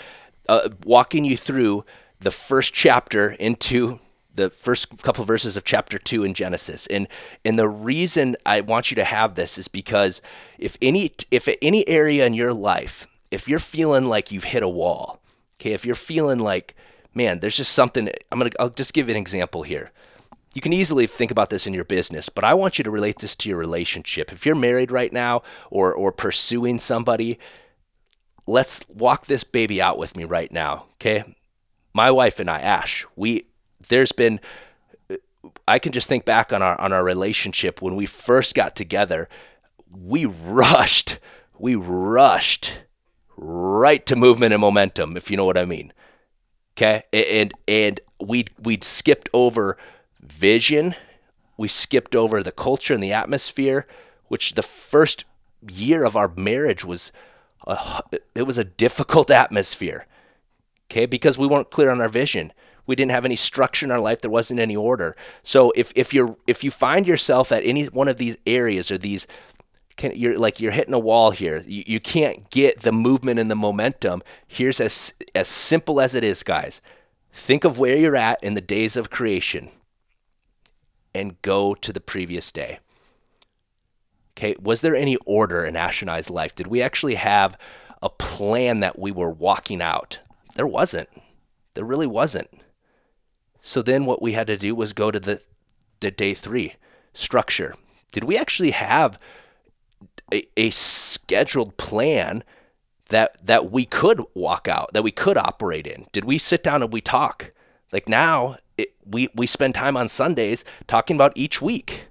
uh, 0.49 0.69
walking 0.83 1.23
you 1.23 1.37
through 1.37 1.85
the 2.19 2.31
first 2.31 2.73
chapter 2.73 3.31
into 3.31 3.99
the 4.33 4.49
first 4.49 5.01
couple 5.03 5.21
of 5.21 5.27
verses 5.27 5.55
of 5.55 5.63
chapter 5.63 5.99
2 5.99 6.23
in 6.23 6.33
Genesis. 6.33 6.87
And 6.87 7.07
and 7.45 7.57
the 7.57 7.67
reason 7.67 8.35
I 8.45 8.61
want 8.61 8.91
you 8.91 8.95
to 8.95 9.03
have 9.03 9.35
this 9.35 9.57
is 9.57 9.67
because 9.67 10.21
if 10.57 10.77
any 10.81 11.11
if 11.31 11.47
any 11.61 11.87
area 11.87 12.25
in 12.25 12.33
your 12.33 12.53
life, 12.53 13.07
if 13.31 13.47
you're 13.47 13.59
feeling 13.59 14.05
like 14.05 14.31
you've 14.31 14.45
hit 14.45 14.63
a 14.63 14.69
wall, 14.69 15.21
okay, 15.59 15.73
if 15.73 15.85
you're 15.85 15.95
feeling 15.95 16.39
like 16.39 16.75
man, 17.13 17.39
there's 17.39 17.57
just 17.57 17.73
something 17.73 18.09
I'm 18.31 18.39
going 18.39 18.51
to 18.51 18.61
I'll 18.61 18.69
just 18.69 18.93
give 18.93 19.09
an 19.09 19.15
example 19.15 19.63
here. 19.63 19.91
You 20.53 20.61
can 20.61 20.73
easily 20.73 21.07
think 21.07 21.31
about 21.31 21.49
this 21.49 21.65
in 21.65 21.73
your 21.73 21.83
business, 21.83 22.29
but 22.29 22.43
I 22.43 22.53
want 22.53 22.77
you 22.77 22.83
to 22.83 22.91
relate 22.91 23.19
this 23.19 23.35
to 23.37 23.49
your 23.49 23.57
relationship. 23.57 24.31
If 24.31 24.45
you're 24.45 24.55
married 24.55 24.91
right 24.91 25.13
now 25.13 25.43
or 25.69 25.93
or 25.93 26.11
pursuing 26.11 26.79
somebody, 26.79 27.39
let's 28.47 28.85
walk 28.87 29.27
this 29.27 29.43
baby 29.43 29.81
out 29.81 29.97
with 29.97 30.17
me 30.17 30.23
right 30.25 30.51
now, 30.51 30.87
okay? 30.93 31.23
My 31.93 32.09
wife 32.09 32.39
and 32.39 32.49
I, 32.49 32.59
Ash, 32.59 33.05
we 33.15 33.45
there's 33.89 34.11
been 34.11 34.39
I 35.67 35.79
can 35.79 35.91
just 35.91 36.09
think 36.09 36.25
back 36.25 36.53
on 36.53 36.61
our 36.61 36.79
on 36.79 36.93
our 36.93 37.03
relationship 37.03 37.81
when 37.81 37.95
we 37.95 38.05
first 38.05 38.55
got 38.55 38.75
together. 38.75 39.29
We 39.89 40.25
rushed, 40.25 41.19
we 41.59 41.75
rushed 41.75 42.79
right 43.37 44.05
to 44.05 44.15
movement 44.15 44.53
and 44.53 44.61
momentum, 44.61 45.17
if 45.17 45.29
you 45.29 45.37
know 45.37 45.45
what 45.45 45.57
I 45.57 45.65
mean. 45.65 45.93
Okay, 46.75 47.03
and 47.11 47.53
and 47.67 47.99
we 48.19 48.45
we'd 48.61 48.83
skipped 48.83 49.29
over 49.33 49.77
vision, 50.21 50.95
we 51.57 51.67
skipped 51.67 52.15
over 52.15 52.41
the 52.41 52.51
culture 52.51 52.93
and 52.93 53.03
the 53.03 53.13
atmosphere, 53.13 53.85
which 54.27 54.55
the 54.55 54.63
first 54.63 55.25
year 55.69 56.03
of 56.03 56.15
our 56.15 56.29
marriage 56.29 56.83
was 56.83 57.11
a, 57.65 58.01
it 58.35 58.43
was 58.43 58.57
a 58.57 58.63
difficult 58.63 59.29
atmosphere. 59.29 60.07
Okay, 60.89 61.05
because 61.05 61.37
we 61.37 61.47
weren't 61.47 61.71
clear 61.71 61.89
on 61.89 62.01
our 62.01 62.09
vision 62.09 62.53
we 62.85 62.95
didn't 62.95 63.11
have 63.11 63.25
any 63.25 63.35
structure 63.35 63.85
in 63.85 63.91
our 63.91 63.99
life 63.99 64.21
there 64.21 64.31
wasn't 64.31 64.59
any 64.59 64.75
order. 64.75 65.15
So 65.41 65.71
if, 65.75 65.91
if 65.95 66.13
you're 66.13 66.35
if 66.47 66.63
you 66.63 66.71
find 66.71 67.07
yourself 67.07 67.51
at 67.51 67.63
any 67.63 67.85
one 67.85 68.07
of 68.07 68.17
these 68.17 68.37
areas 68.45 68.91
or 68.91 68.97
these 68.97 69.27
can, 69.95 70.13
you're 70.15 70.37
like 70.37 70.59
you're 70.59 70.71
hitting 70.71 70.93
a 70.93 70.99
wall 70.99 71.31
here 71.31 71.63
you, 71.65 71.83
you 71.85 71.99
can't 71.99 72.49
get 72.49 72.81
the 72.81 72.91
movement 72.91 73.39
and 73.39 73.49
the 73.49 73.55
momentum. 73.55 74.21
Here's 74.47 74.81
as 74.81 75.13
as 75.33 75.47
simple 75.47 76.01
as 76.01 76.15
it 76.15 76.23
is 76.23 76.43
guys. 76.43 76.81
Think 77.31 77.63
of 77.63 77.79
where 77.79 77.97
you're 77.97 78.15
at 78.15 78.43
in 78.43 78.53
the 78.53 78.61
days 78.61 78.95
of 78.95 79.09
creation 79.09 79.69
and 81.15 81.41
go 81.41 81.73
to 81.75 81.93
the 81.93 82.01
previous 82.01 82.51
day. 82.51 82.79
Okay 84.37 84.55
was 84.59 84.81
there 84.81 84.95
any 84.95 85.15
order 85.25 85.63
in 85.63 85.75
ash 85.75 86.01
and 86.01 86.11
i's 86.11 86.29
life? 86.29 86.53
Did 86.55 86.67
we 86.67 86.81
actually 86.81 87.15
have 87.15 87.57
a 88.01 88.09
plan 88.09 88.81
that 88.81 88.99
we 88.99 89.11
were 89.11 89.31
walking 89.31 89.81
out? 89.81 90.19
There 90.55 90.67
wasn't. 90.67 91.09
There 91.75 91.85
really 91.85 92.05
wasn't 92.05 92.49
so 93.65 93.81
then 93.81 94.05
what 94.05 94.21
we 94.21 94.33
had 94.33 94.47
to 94.47 94.57
do 94.57 94.75
was 94.75 94.91
go 94.91 95.09
to 95.09 95.19
the, 95.19 95.41
the 96.01 96.11
day 96.11 96.33
three 96.33 96.75
structure. 97.13 97.73
Did 98.11 98.25
we 98.25 98.37
actually 98.37 98.71
have 98.71 99.17
a, 100.31 100.43
a 100.57 100.69
scheduled 100.69 101.77
plan 101.77 102.43
that 103.07 103.37
that 103.45 103.71
we 103.71 103.85
could 103.85 104.21
walk 104.33 104.67
out, 104.67 104.91
that 104.93 105.01
we 105.01 105.11
could 105.11 105.37
operate 105.37 105.87
in? 105.87 106.07
Did 106.11 106.25
we 106.25 106.37
sit 106.37 106.61
down 106.61 106.83
and 106.83 106.91
we 106.91 106.99
talk? 106.99 107.51
Like 107.93 108.09
now, 108.09 108.57
it, 108.77 108.93
we 109.05 109.29
we 109.33 109.47
spend 109.47 109.75
time 109.75 109.95
on 109.95 110.09
Sundays 110.09 110.65
talking 110.85 111.15
about 111.15 111.31
each 111.35 111.61
week. 111.61 112.07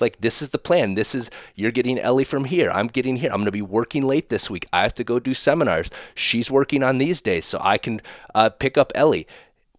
Like 0.00 0.20
this 0.22 0.42
is 0.42 0.48
the 0.48 0.58
plan. 0.58 0.94
This 0.94 1.14
is 1.14 1.30
you're 1.54 1.70
getting 1.70 2.00
Ellie 2.00 2.24
from 2.24 2.46
here. 2.46 2.70
I'm 2.70 2.88
getting 2.88 3.16
here. 3.16 3.30
I'm 3.30 3.36
going 3.36 3.44
to 3.44 3.52
be 3.52 3.62
working 3.62 4.02
late 4.02 4.28
this 4.28 4.50
week. 4.50 4.66
I 4.72 4.82
have 4.82 4.94
to 4.94 5.04
go 5.04 5.20
do 5.20 5.34
seminars. 5.34 5.88
She's 6.16 6.50
working 6.50 6.82
on 6.82 6.98
these 6.98 7.22
days, 7.22 7.44
so 7.44 7.60
I 7.62 7.78
can 7.78 8.00
uh, 8.34 8.50
pick 8.50 8.76
up 8.76 8.90
Ellie. 8.96 9.28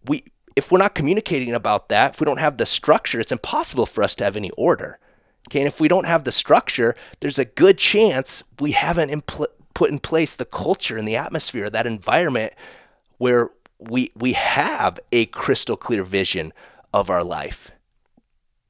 We 0.04 0.24
if 0.56 0.70
we're 0.70 0.78
not 0.78 0.94
communicating 0.94 1.54
about 1.54 1.88
that, 1.88 2.14
if 2.14 2.20
we 2.20 2.24
don't 2.24 2.40
have 2.40 2.56
the 2.56 2.66
structure, 2.66 3.20
it's 3.20 3.32
impossible 3.32 3.86
for 3.86 4.02
us 4.02 4.14
to 4.16 4.24
have 4.24 4.36
any 4.36 4.50
order. 4.50 4.98
Okay, 5.48 5.60
and 5.60 5.66
if 5.66 5.80
we 5.80 5.88
don't 5.88 6.06
have 6.06 6.24
the 6.24 6.32
structure, 6.32 6.94
there's 7.20 7.38
a 7.38 7.44
good 7.44 7.78
chance 7.78 8.42
we 8.60 8.72
haven't 8.72 9.10
impl- 9.10 9.46
put 9.74 9.90
in 9.90 9.98
place 9.98 10.34
the 10.34 10.44
culture 10.44 10.96
and 10.96 11.06
the 11.06 11.16
atmosphere, 11.16 11.68
that 11.68 11.86
environment 11.86 12.52
where 13.18 13.50
we 13.78 14.12
we 14.14 14.32
have 14.32 15.00
a 15.10 15.26
crystal 15.26 15.76
clear 15.76 16.04
vision 16.04 16.52
of 16.92 17.10
our 17.10 17.24
life. 17.24 17.70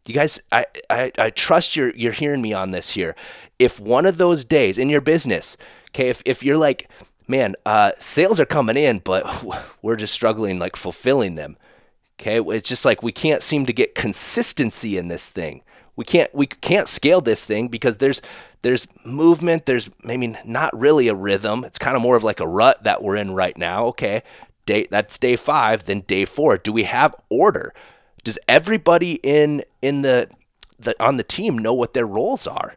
You 0.07 0.14
guys, 0.14 0.41
I, 0.51 0.66
I, 0.91 1.12
I 1.16 1.30
trust 1.30 1.76
you're 1.76 1.95
you're 1.95 2.12
hearing 2.12 2.43
me 2.43 2.53
on 2.53 2.70
this 2.70 2.91
here. 2.91 3.14
If 3.59 3.78
one 3.78 4.07
of 4.07 4.18
those 4.18 4.45
days 4.45 4.78
in 4.78 4.89
your 4.89 5.01
business, 5.01 5.57
okay, 5.91 6.09
if, 6.09 6.22
if 6.24 6.43
you're 6.43 6.57
like, 6.57 6.91
man, 7.28 7.55
uh, 7.64 7.93
sales 7.99 8.41
are 8.41 8.47
coming 8.47 8.76
in, 8.76 8.99
but 8.99 9.45
we're 9.83 9.97
just 9.97 10.14
struggling 10.14 10.59
like 10.59 10.76
fulfilling 10.76 11.35
them. 11.35 11.57
Okay, 12.23 12.39
it's 12.39 12.68
just 12.68 12.85
like 12.85 13.03
we 13.03 13.11
can't 13.11 13.43
seem 13.43 13.66
to 13.66 13.73
get 13.73 13.97
consistency 13.97 14.97
in 14.97 15.09
this 15.09 15.29
thing. 15.29 15.62
We 15.97 16.05
can't 16.05 16.33
we 16.33 16.47
can't 16.47 16.87
scale 16.87 17.20
this 17.20 17.45
thing 17.45 17.66
because 17.66 17.97
there's 17.97 18.23
there's 18.62 18.87
movement, 19.05 19.66
there's 19.66 19.91
maybe 20.05 20.37
not 20.45 20.79
really 20.79 21.09
a 21.09 21.16
rhythm. 21.16 21.64
It's 21.64 21.79
kind 21.79 21.97
of 21.97 22.03
more 22.03 22.14
of 22.14 22.23
like 22.23 22.39
a 22.39 22.47
rut 22.47 22.85
that 22.85 23.03
we're 23.03 23.16
in 23.16 23.33
right 23.33 23.59
now. 23.59 23.87
Okay. 23.87 24.23
Day 24.66 24.87
that's 24.89 25.18
day 25.18 25.35
5, 25.35 25.87
then 25.87 26.03
day 26.03 26.25
4. 26.25 26.59
Do 26.59 26.73
we 26.73 26.85
have 26.85 27.12
order? 27.29 27.75
Does 28.23 28.39
everybody 28.47 29.14
in 29.25 29.64
in 29.83 30.03
the 30.03 30.31
the 30.79 30.95
on 31.03 31.16
the 31.16 31.25
team 31.25 31.59
know 31.59 31.75
what 31.75 31.93
their 31.93 32.07
roles 32.07 32.47
are? 32.47 32.77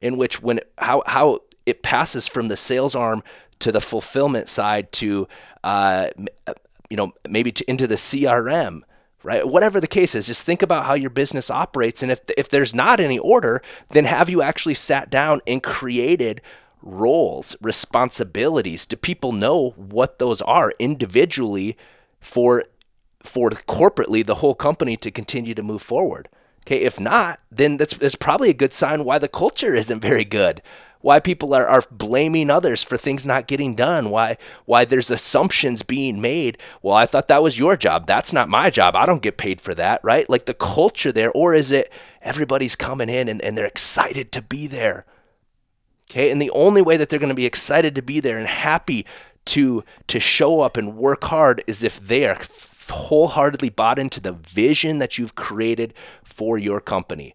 In 0.00 0.16
which 0.16 0.40
when 0.40 0.60
how 0.78 1.02
how 1.06 1.40
it 1.66 1.82
passes 1.82 2.28
from 2.28 2.46
the 2.46 2.56
sales 2.56 2.94
arm 2.94 3.24
to 3.58 3.72
the 3.72 3.80
fulfillment 3.80 4.48
side 4.48 4.92
to 4.92 5.26
uh, 5.64 6.10
you 6.90 6.96
know, 6.96 7.12
maybe 7.28 7.52
to, 7.52 7.70
into 7.70 7.86
the 7.86 7.96
CRM, 7.96 8.80
right? 9.22 9.46
Whatever 9.46 9.80
the 9.80 9.86
case 9.86 10.14
is, 10.14 10.26
just 10.26 10.44
think 10.44 10.62
about 10.62 10.86
how 10.86 10.94
your 10.94 11.10
business 11.10 11.50
operates. 11.50 12.02
And 12.02 12.12
if, 12.12 12.20
if 12.36 12.48
there's 12.48 12.74
not 12.74 13.00
any 13.00 13.18
order, 13.18 13.62
then 13.90 14.04
have 14.04 14.30
you 14.30 14.42
actually 14.42 14.74
sat 14.74 15.10
down 15.10 15.40
and 15.46 15.62
created 15.62 16.40
roles, 16.82 17.56
responsibilities? 17.60 18.86
Do 18.86 18.96
people 18.96 19.32
know 19.32 19.70
what 19.70 20.18
those 20.18 20.40
are 20.42 20.72
individually 20.78 21.76
for 22.20 22.64
for 23.22 23.50
corporately 23.50 24.24
the 24.24 24.36
whole 24.36 24.54
company 24.54 24.96
to 24.96 25.10
continue 25.10 25.54
to 25.54 25.62
move 25.62 25.82
forward? 25.82 26.28
Okay, 26.64 26.78
if 26.78 27.00
not, 27.00 27.40
then 27.50 27.76
that's, 27.76 27.96
that's 27.96 28.14
probably 28.14 28.50
a 28.50 28.54
good 28.54 28.72
sign 28.72 29.04
why 29.04 29.18
the 29.18 29.28
culture 29.28 29.74
isn't 29.74 30.00
very 30.00 30.24
good 30.24 30.62
why 31.06 31.20
people 31.20 31.54
are, 31.54 31.68
are 31.68 31.84
blaming 31.88 32.50
others 32.50 32.82
for 32.82 32.96
things 32.96 33.24
not 33.24 33.46
getting 33.46 33.76
done, 33.76 34.10
why 34.10 34.36
why 34.64 34.84
there's 34.84 35.08
assumptions 35.08 35.84
being 35.84 36.20
made. 36.20 36.58
Well, 36.82 36.96
I 36.96 37.06
thought 37.06 37.28
that 37.28 37.44
was 37.44 37.60
your 37.60 37.76
job. 37.76 38.08
That's 38.08 38.32
not 38.32 38.48
my 38.48 38.70
job. 38.70 38.96
I 38.96 39.06
don't 39.06 39.22
get 39.22 39.36
paid 39.36 39.60
for 39.60 39.72
that, 39.74 40.00
right? 40.02 40.28
Like 40.28 40.46
the 40.46 40.52
culture 40.52 41.12
there, 41.12 41.30
or 41.30 41.54
is 41.54 41.70
it 41.70 41.92
everybody's 42.22 42.74
coming 42.74 43.08
in 43.08 43.28
and, 43.28 43.40
and 43.40 43.56
they're 43.56 43.66
excited 43.66 44.32
to 44.32 44.42
be 44.42 44.66
there? 44.66 45.06
Okay, 46.10 46.28
and 46.28 46.42
the 46.42 46.50
only 46.50 46.82
way 46.82 46.96
that 46.96 47.08
they're 47.08 47.20
going 47.20 47.28
to 47.28 47.36
be 47.36 47.46
excited 47.46 47.94
to 47.94 48.02
be 48.02 48.18
there 48.18 48.38
and 48.38 48.48
happy 48.48 49.06
to 49.44 49.84
to 50.08 50.18
show 50.18 50.58
up 50.58 50.76
and 50.76 50.96
work 50.96 51.22
hard 51.22 51.62
is 51.68 51.84
if 51.84 52.00
they 52.00 52.26
are 52.26 52.40
wholeheartedly 52.90 53.68
bought 53.68 54.00
into 54.00 54.18
the 54.18 54.32
vision 54.32 54.98
that 54.98 55.18
you've 55.18 55.36
created 55.36 55.94
for 56.24 56.58
your 56.58 56.80
company. 56.80 57.32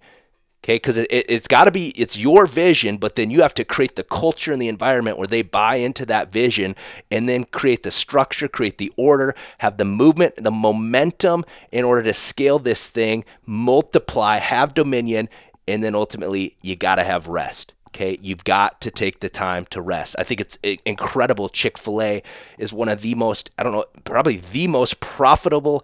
Okay, 0.64 0.76
because 0.76 0.98
it, 0.98 1.08
it, 1.10 1.28
has 1.28 1.48
got 1.48 1.64
to 1.64 1.72
be, 1.72 1.90
it's 1.90 2.16
your 2.16 2.46
vision, 2.46 2.98
but 2.98 3.16
then 3.16 3.32
you 3.32 3.42
have 3.42 3.56
to 3.56 3.66
create 3.66 3.96
the 3.96 4.04
culture 4.04 4.54
and 4.54 4.62
the 4.62 4.68
environment 4.68 5.18
where 5.18 5.26
they 5.26 5.42
buy 5.42 5.78
into 5.78 6.06
that 6.06 6.32
vision 6.32 6.76
and 7.10 7.28
then 7.28 7.46
create 7.46 7.82
the 7.82 7.90
structure, 7.90 8.48
create 8.48 8.78
the 8.78 8.94
order, 8.96 9.34
have 9.58 9.78
the 9.78 9.86
movement, 9.86 10.36
the 10.36 10.52
momentum 10.52 11.44
in 11.72 11.84
order 11.84 12.04
to 12.04 12.14
scale 12.14 12.60
this 12.60 12.90
thing, 12.90 13.26
multiply, 13.44 14.38
have 14.38 14.76
dominion, 14.76 15.30
and 15.68 15.84
then 15.84 15.96
ultimately 15.96 16.56
you 16.62 16.76
got 16.76 16.96
to 16.96 17.04
have 17.04 17.28
rest. 17.28 17.74
Okay, 17.88 18.20
you've 18.22 18.44
got 18.44 18.80
to 18.82 18.92
take 18.92 19.20
the 19.20 19.30
time 19.30 19.66
to 19.72 19.82
rest. 19.82 20.16
I 20.20 20.24
think 20.24 20.40
it's 20.40 20.60
eh, 20.64 20.78
incredible. 20.86 21.50
Chick 21.50 21.78
fil 21.78 22.04
A 22.04 22.24
is 22.60 22.72
one 22.72 22.88
of 22.88 23.02
the 23.02 23.16
most, 23.16 23.50
I 23.58 23.64
don't 23.64 23.74
know, 23.74 23.86
probably 24.04 24.38
the 24.38 24.68
most 24.68 25.00
profitable, 25.00 25.84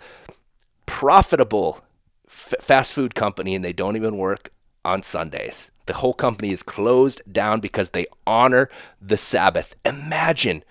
profitable 0.85 1.83
fast 2.27 2.93
food 2.93 3.15
company, 3.15 3.55
and 3.55 3.65
they 3.65 3.73
don't 3.73 3.95
even 3.95 4.17
work 4.17 4.51
on 4.87 5.03
Sundays. 5.03 5.69
The 5.85 5.95
whole 5.95 6.13
company 6.13 6.51
is 6.51 6.63
closed 6.63 7.21
down 7.31 7.59
because 7.59 7.89
they 7.89 8.07
honor 8.25 8.69
the 9.01 9.17
Sabbath. 9.17 9.75
Imagine 9.85 10.63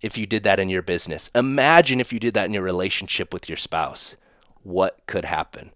if 0.00 0.16
you 0.16 0.26
did 0.26 0.44
that 0.44 0.58
in 0.58 0.70
your 0.70 0.82
business. 0.82 1.30
Imagine 1.34 2.00
if 2.00 2.12
you 2.12 2.18
did 2.18 2.34
that 2.34 2.46
in 2.46 2.54
your 2.54 2.62
relationship 2.62 3.32
with 3.32 3.48
your 3.48 3.58
spouse. 3.58 4.16
What 4.62 5.00
could 5.06 5.26
happen? 5.26 5.72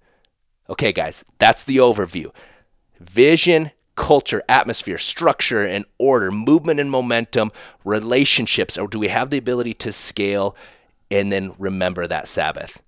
Okay, 0.71 0.93
guys, 0.93 1.25
that's 1.39 1.63
the 1.63 1.77
overview. 1.77 2.33
Vision, 3.01 3.71
culture, 3.97 4.43
atmosphere, 4.49 4.99
structure, 4.99 5.65
and 5.65 5.85
order, 5.99 6.31
movement 6.31 6.81
and 6.81 6.91
momentum, 6.91 7.51
relationships, 7.85 8.79
or 8.79 8.89
do 8.89 8.99
we 8.99 9.09
have 9.09 9.29
the 9.31 9.39
ability 9.39 9.75
to 9.75 9.93
scale 9.93 10.57
and 11.11 11.31
then 11.31 11.55
remember 11.59 12.07
that 12.07 12.29
Sabbath? 12.29 12.83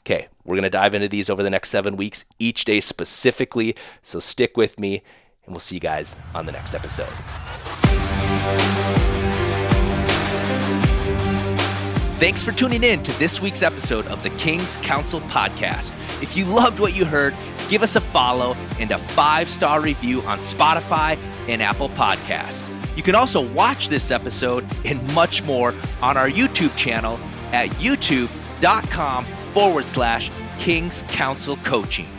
Okay, 0.00 0.28
we're 0.44 0.56
going 0.56 0.64
to 0.64 0.70
dive 0.70 0.94
into 0.94 1.08
these 1.08 1.30
over 1.30 1.42
the 1.42 1.50
next 1.50 1.70
seven 1.70 1.96
weeks, 1.96 2.24
each 2.38 2.64
day 2.64 2.80
specifically. 2.80 3.76
So 4.02 4.18
stick 4.18 4.56
with 4.56 4.78
me, 4.80 5.02
and 5.44 5.54
we'll 5.54 5.60
see 5.60 5.76
you 5.76 5.80
guys 5.80 6.16
on 6.34 6.46
the 6.46 6.52
next 6.52 6.74
episode. 6.74 7.12
Thanks 12.16 12.44
for 12.44 12.52
tuning 12.52 12.84
in 12.84 13.02
to 13.02 13.18
this 13.18 13.42
week's 13.42 13.62
episode 13.62 14.06
of 14.06 14.22
the 14.22 14.30
King's 14.30 14.76
Council 14.76 15.20
podcast. 15.22 15.90
If 16.22 16.36
you 16.36 16.44
loved 16.44 16.78
what 16.78 16.94
you 16.94 17.04
heard, 17.04 17.34
give 17.68 17.82
us 17.82 17.96
a 17.96 18.00
follow 18.00 18.54
and 18.78 18.92
a 18.92 18.98
five 18.98 19.48
star 19.48 19.80
review 19.80 20.22
on 20.22 20.38
Spotify 20.38 21.18
and 21.48 21.60
Apple 21.60 21.88
Podcast. 21.88 22.68
You 22.96 23.02
can 23.02 23.16
also 23.16 23.40
watch 23.52 23.88
this 23.88 24.12
episode 24.12 24.64
and 24.84 25.02
much 25.14 25.42
more 25.42 25.74
on 26.00 26.16
our 26.16 26.28
YouTube 26.28 26.76
channel 26.76 27.18
at 27.50 27.70
youtube.com 27.70 29.26
forward 29.52 29.84
slash 29.84 30.30
King's 30.58 31.02
Council 31.04 31.56
Coaching. 31.58 32.11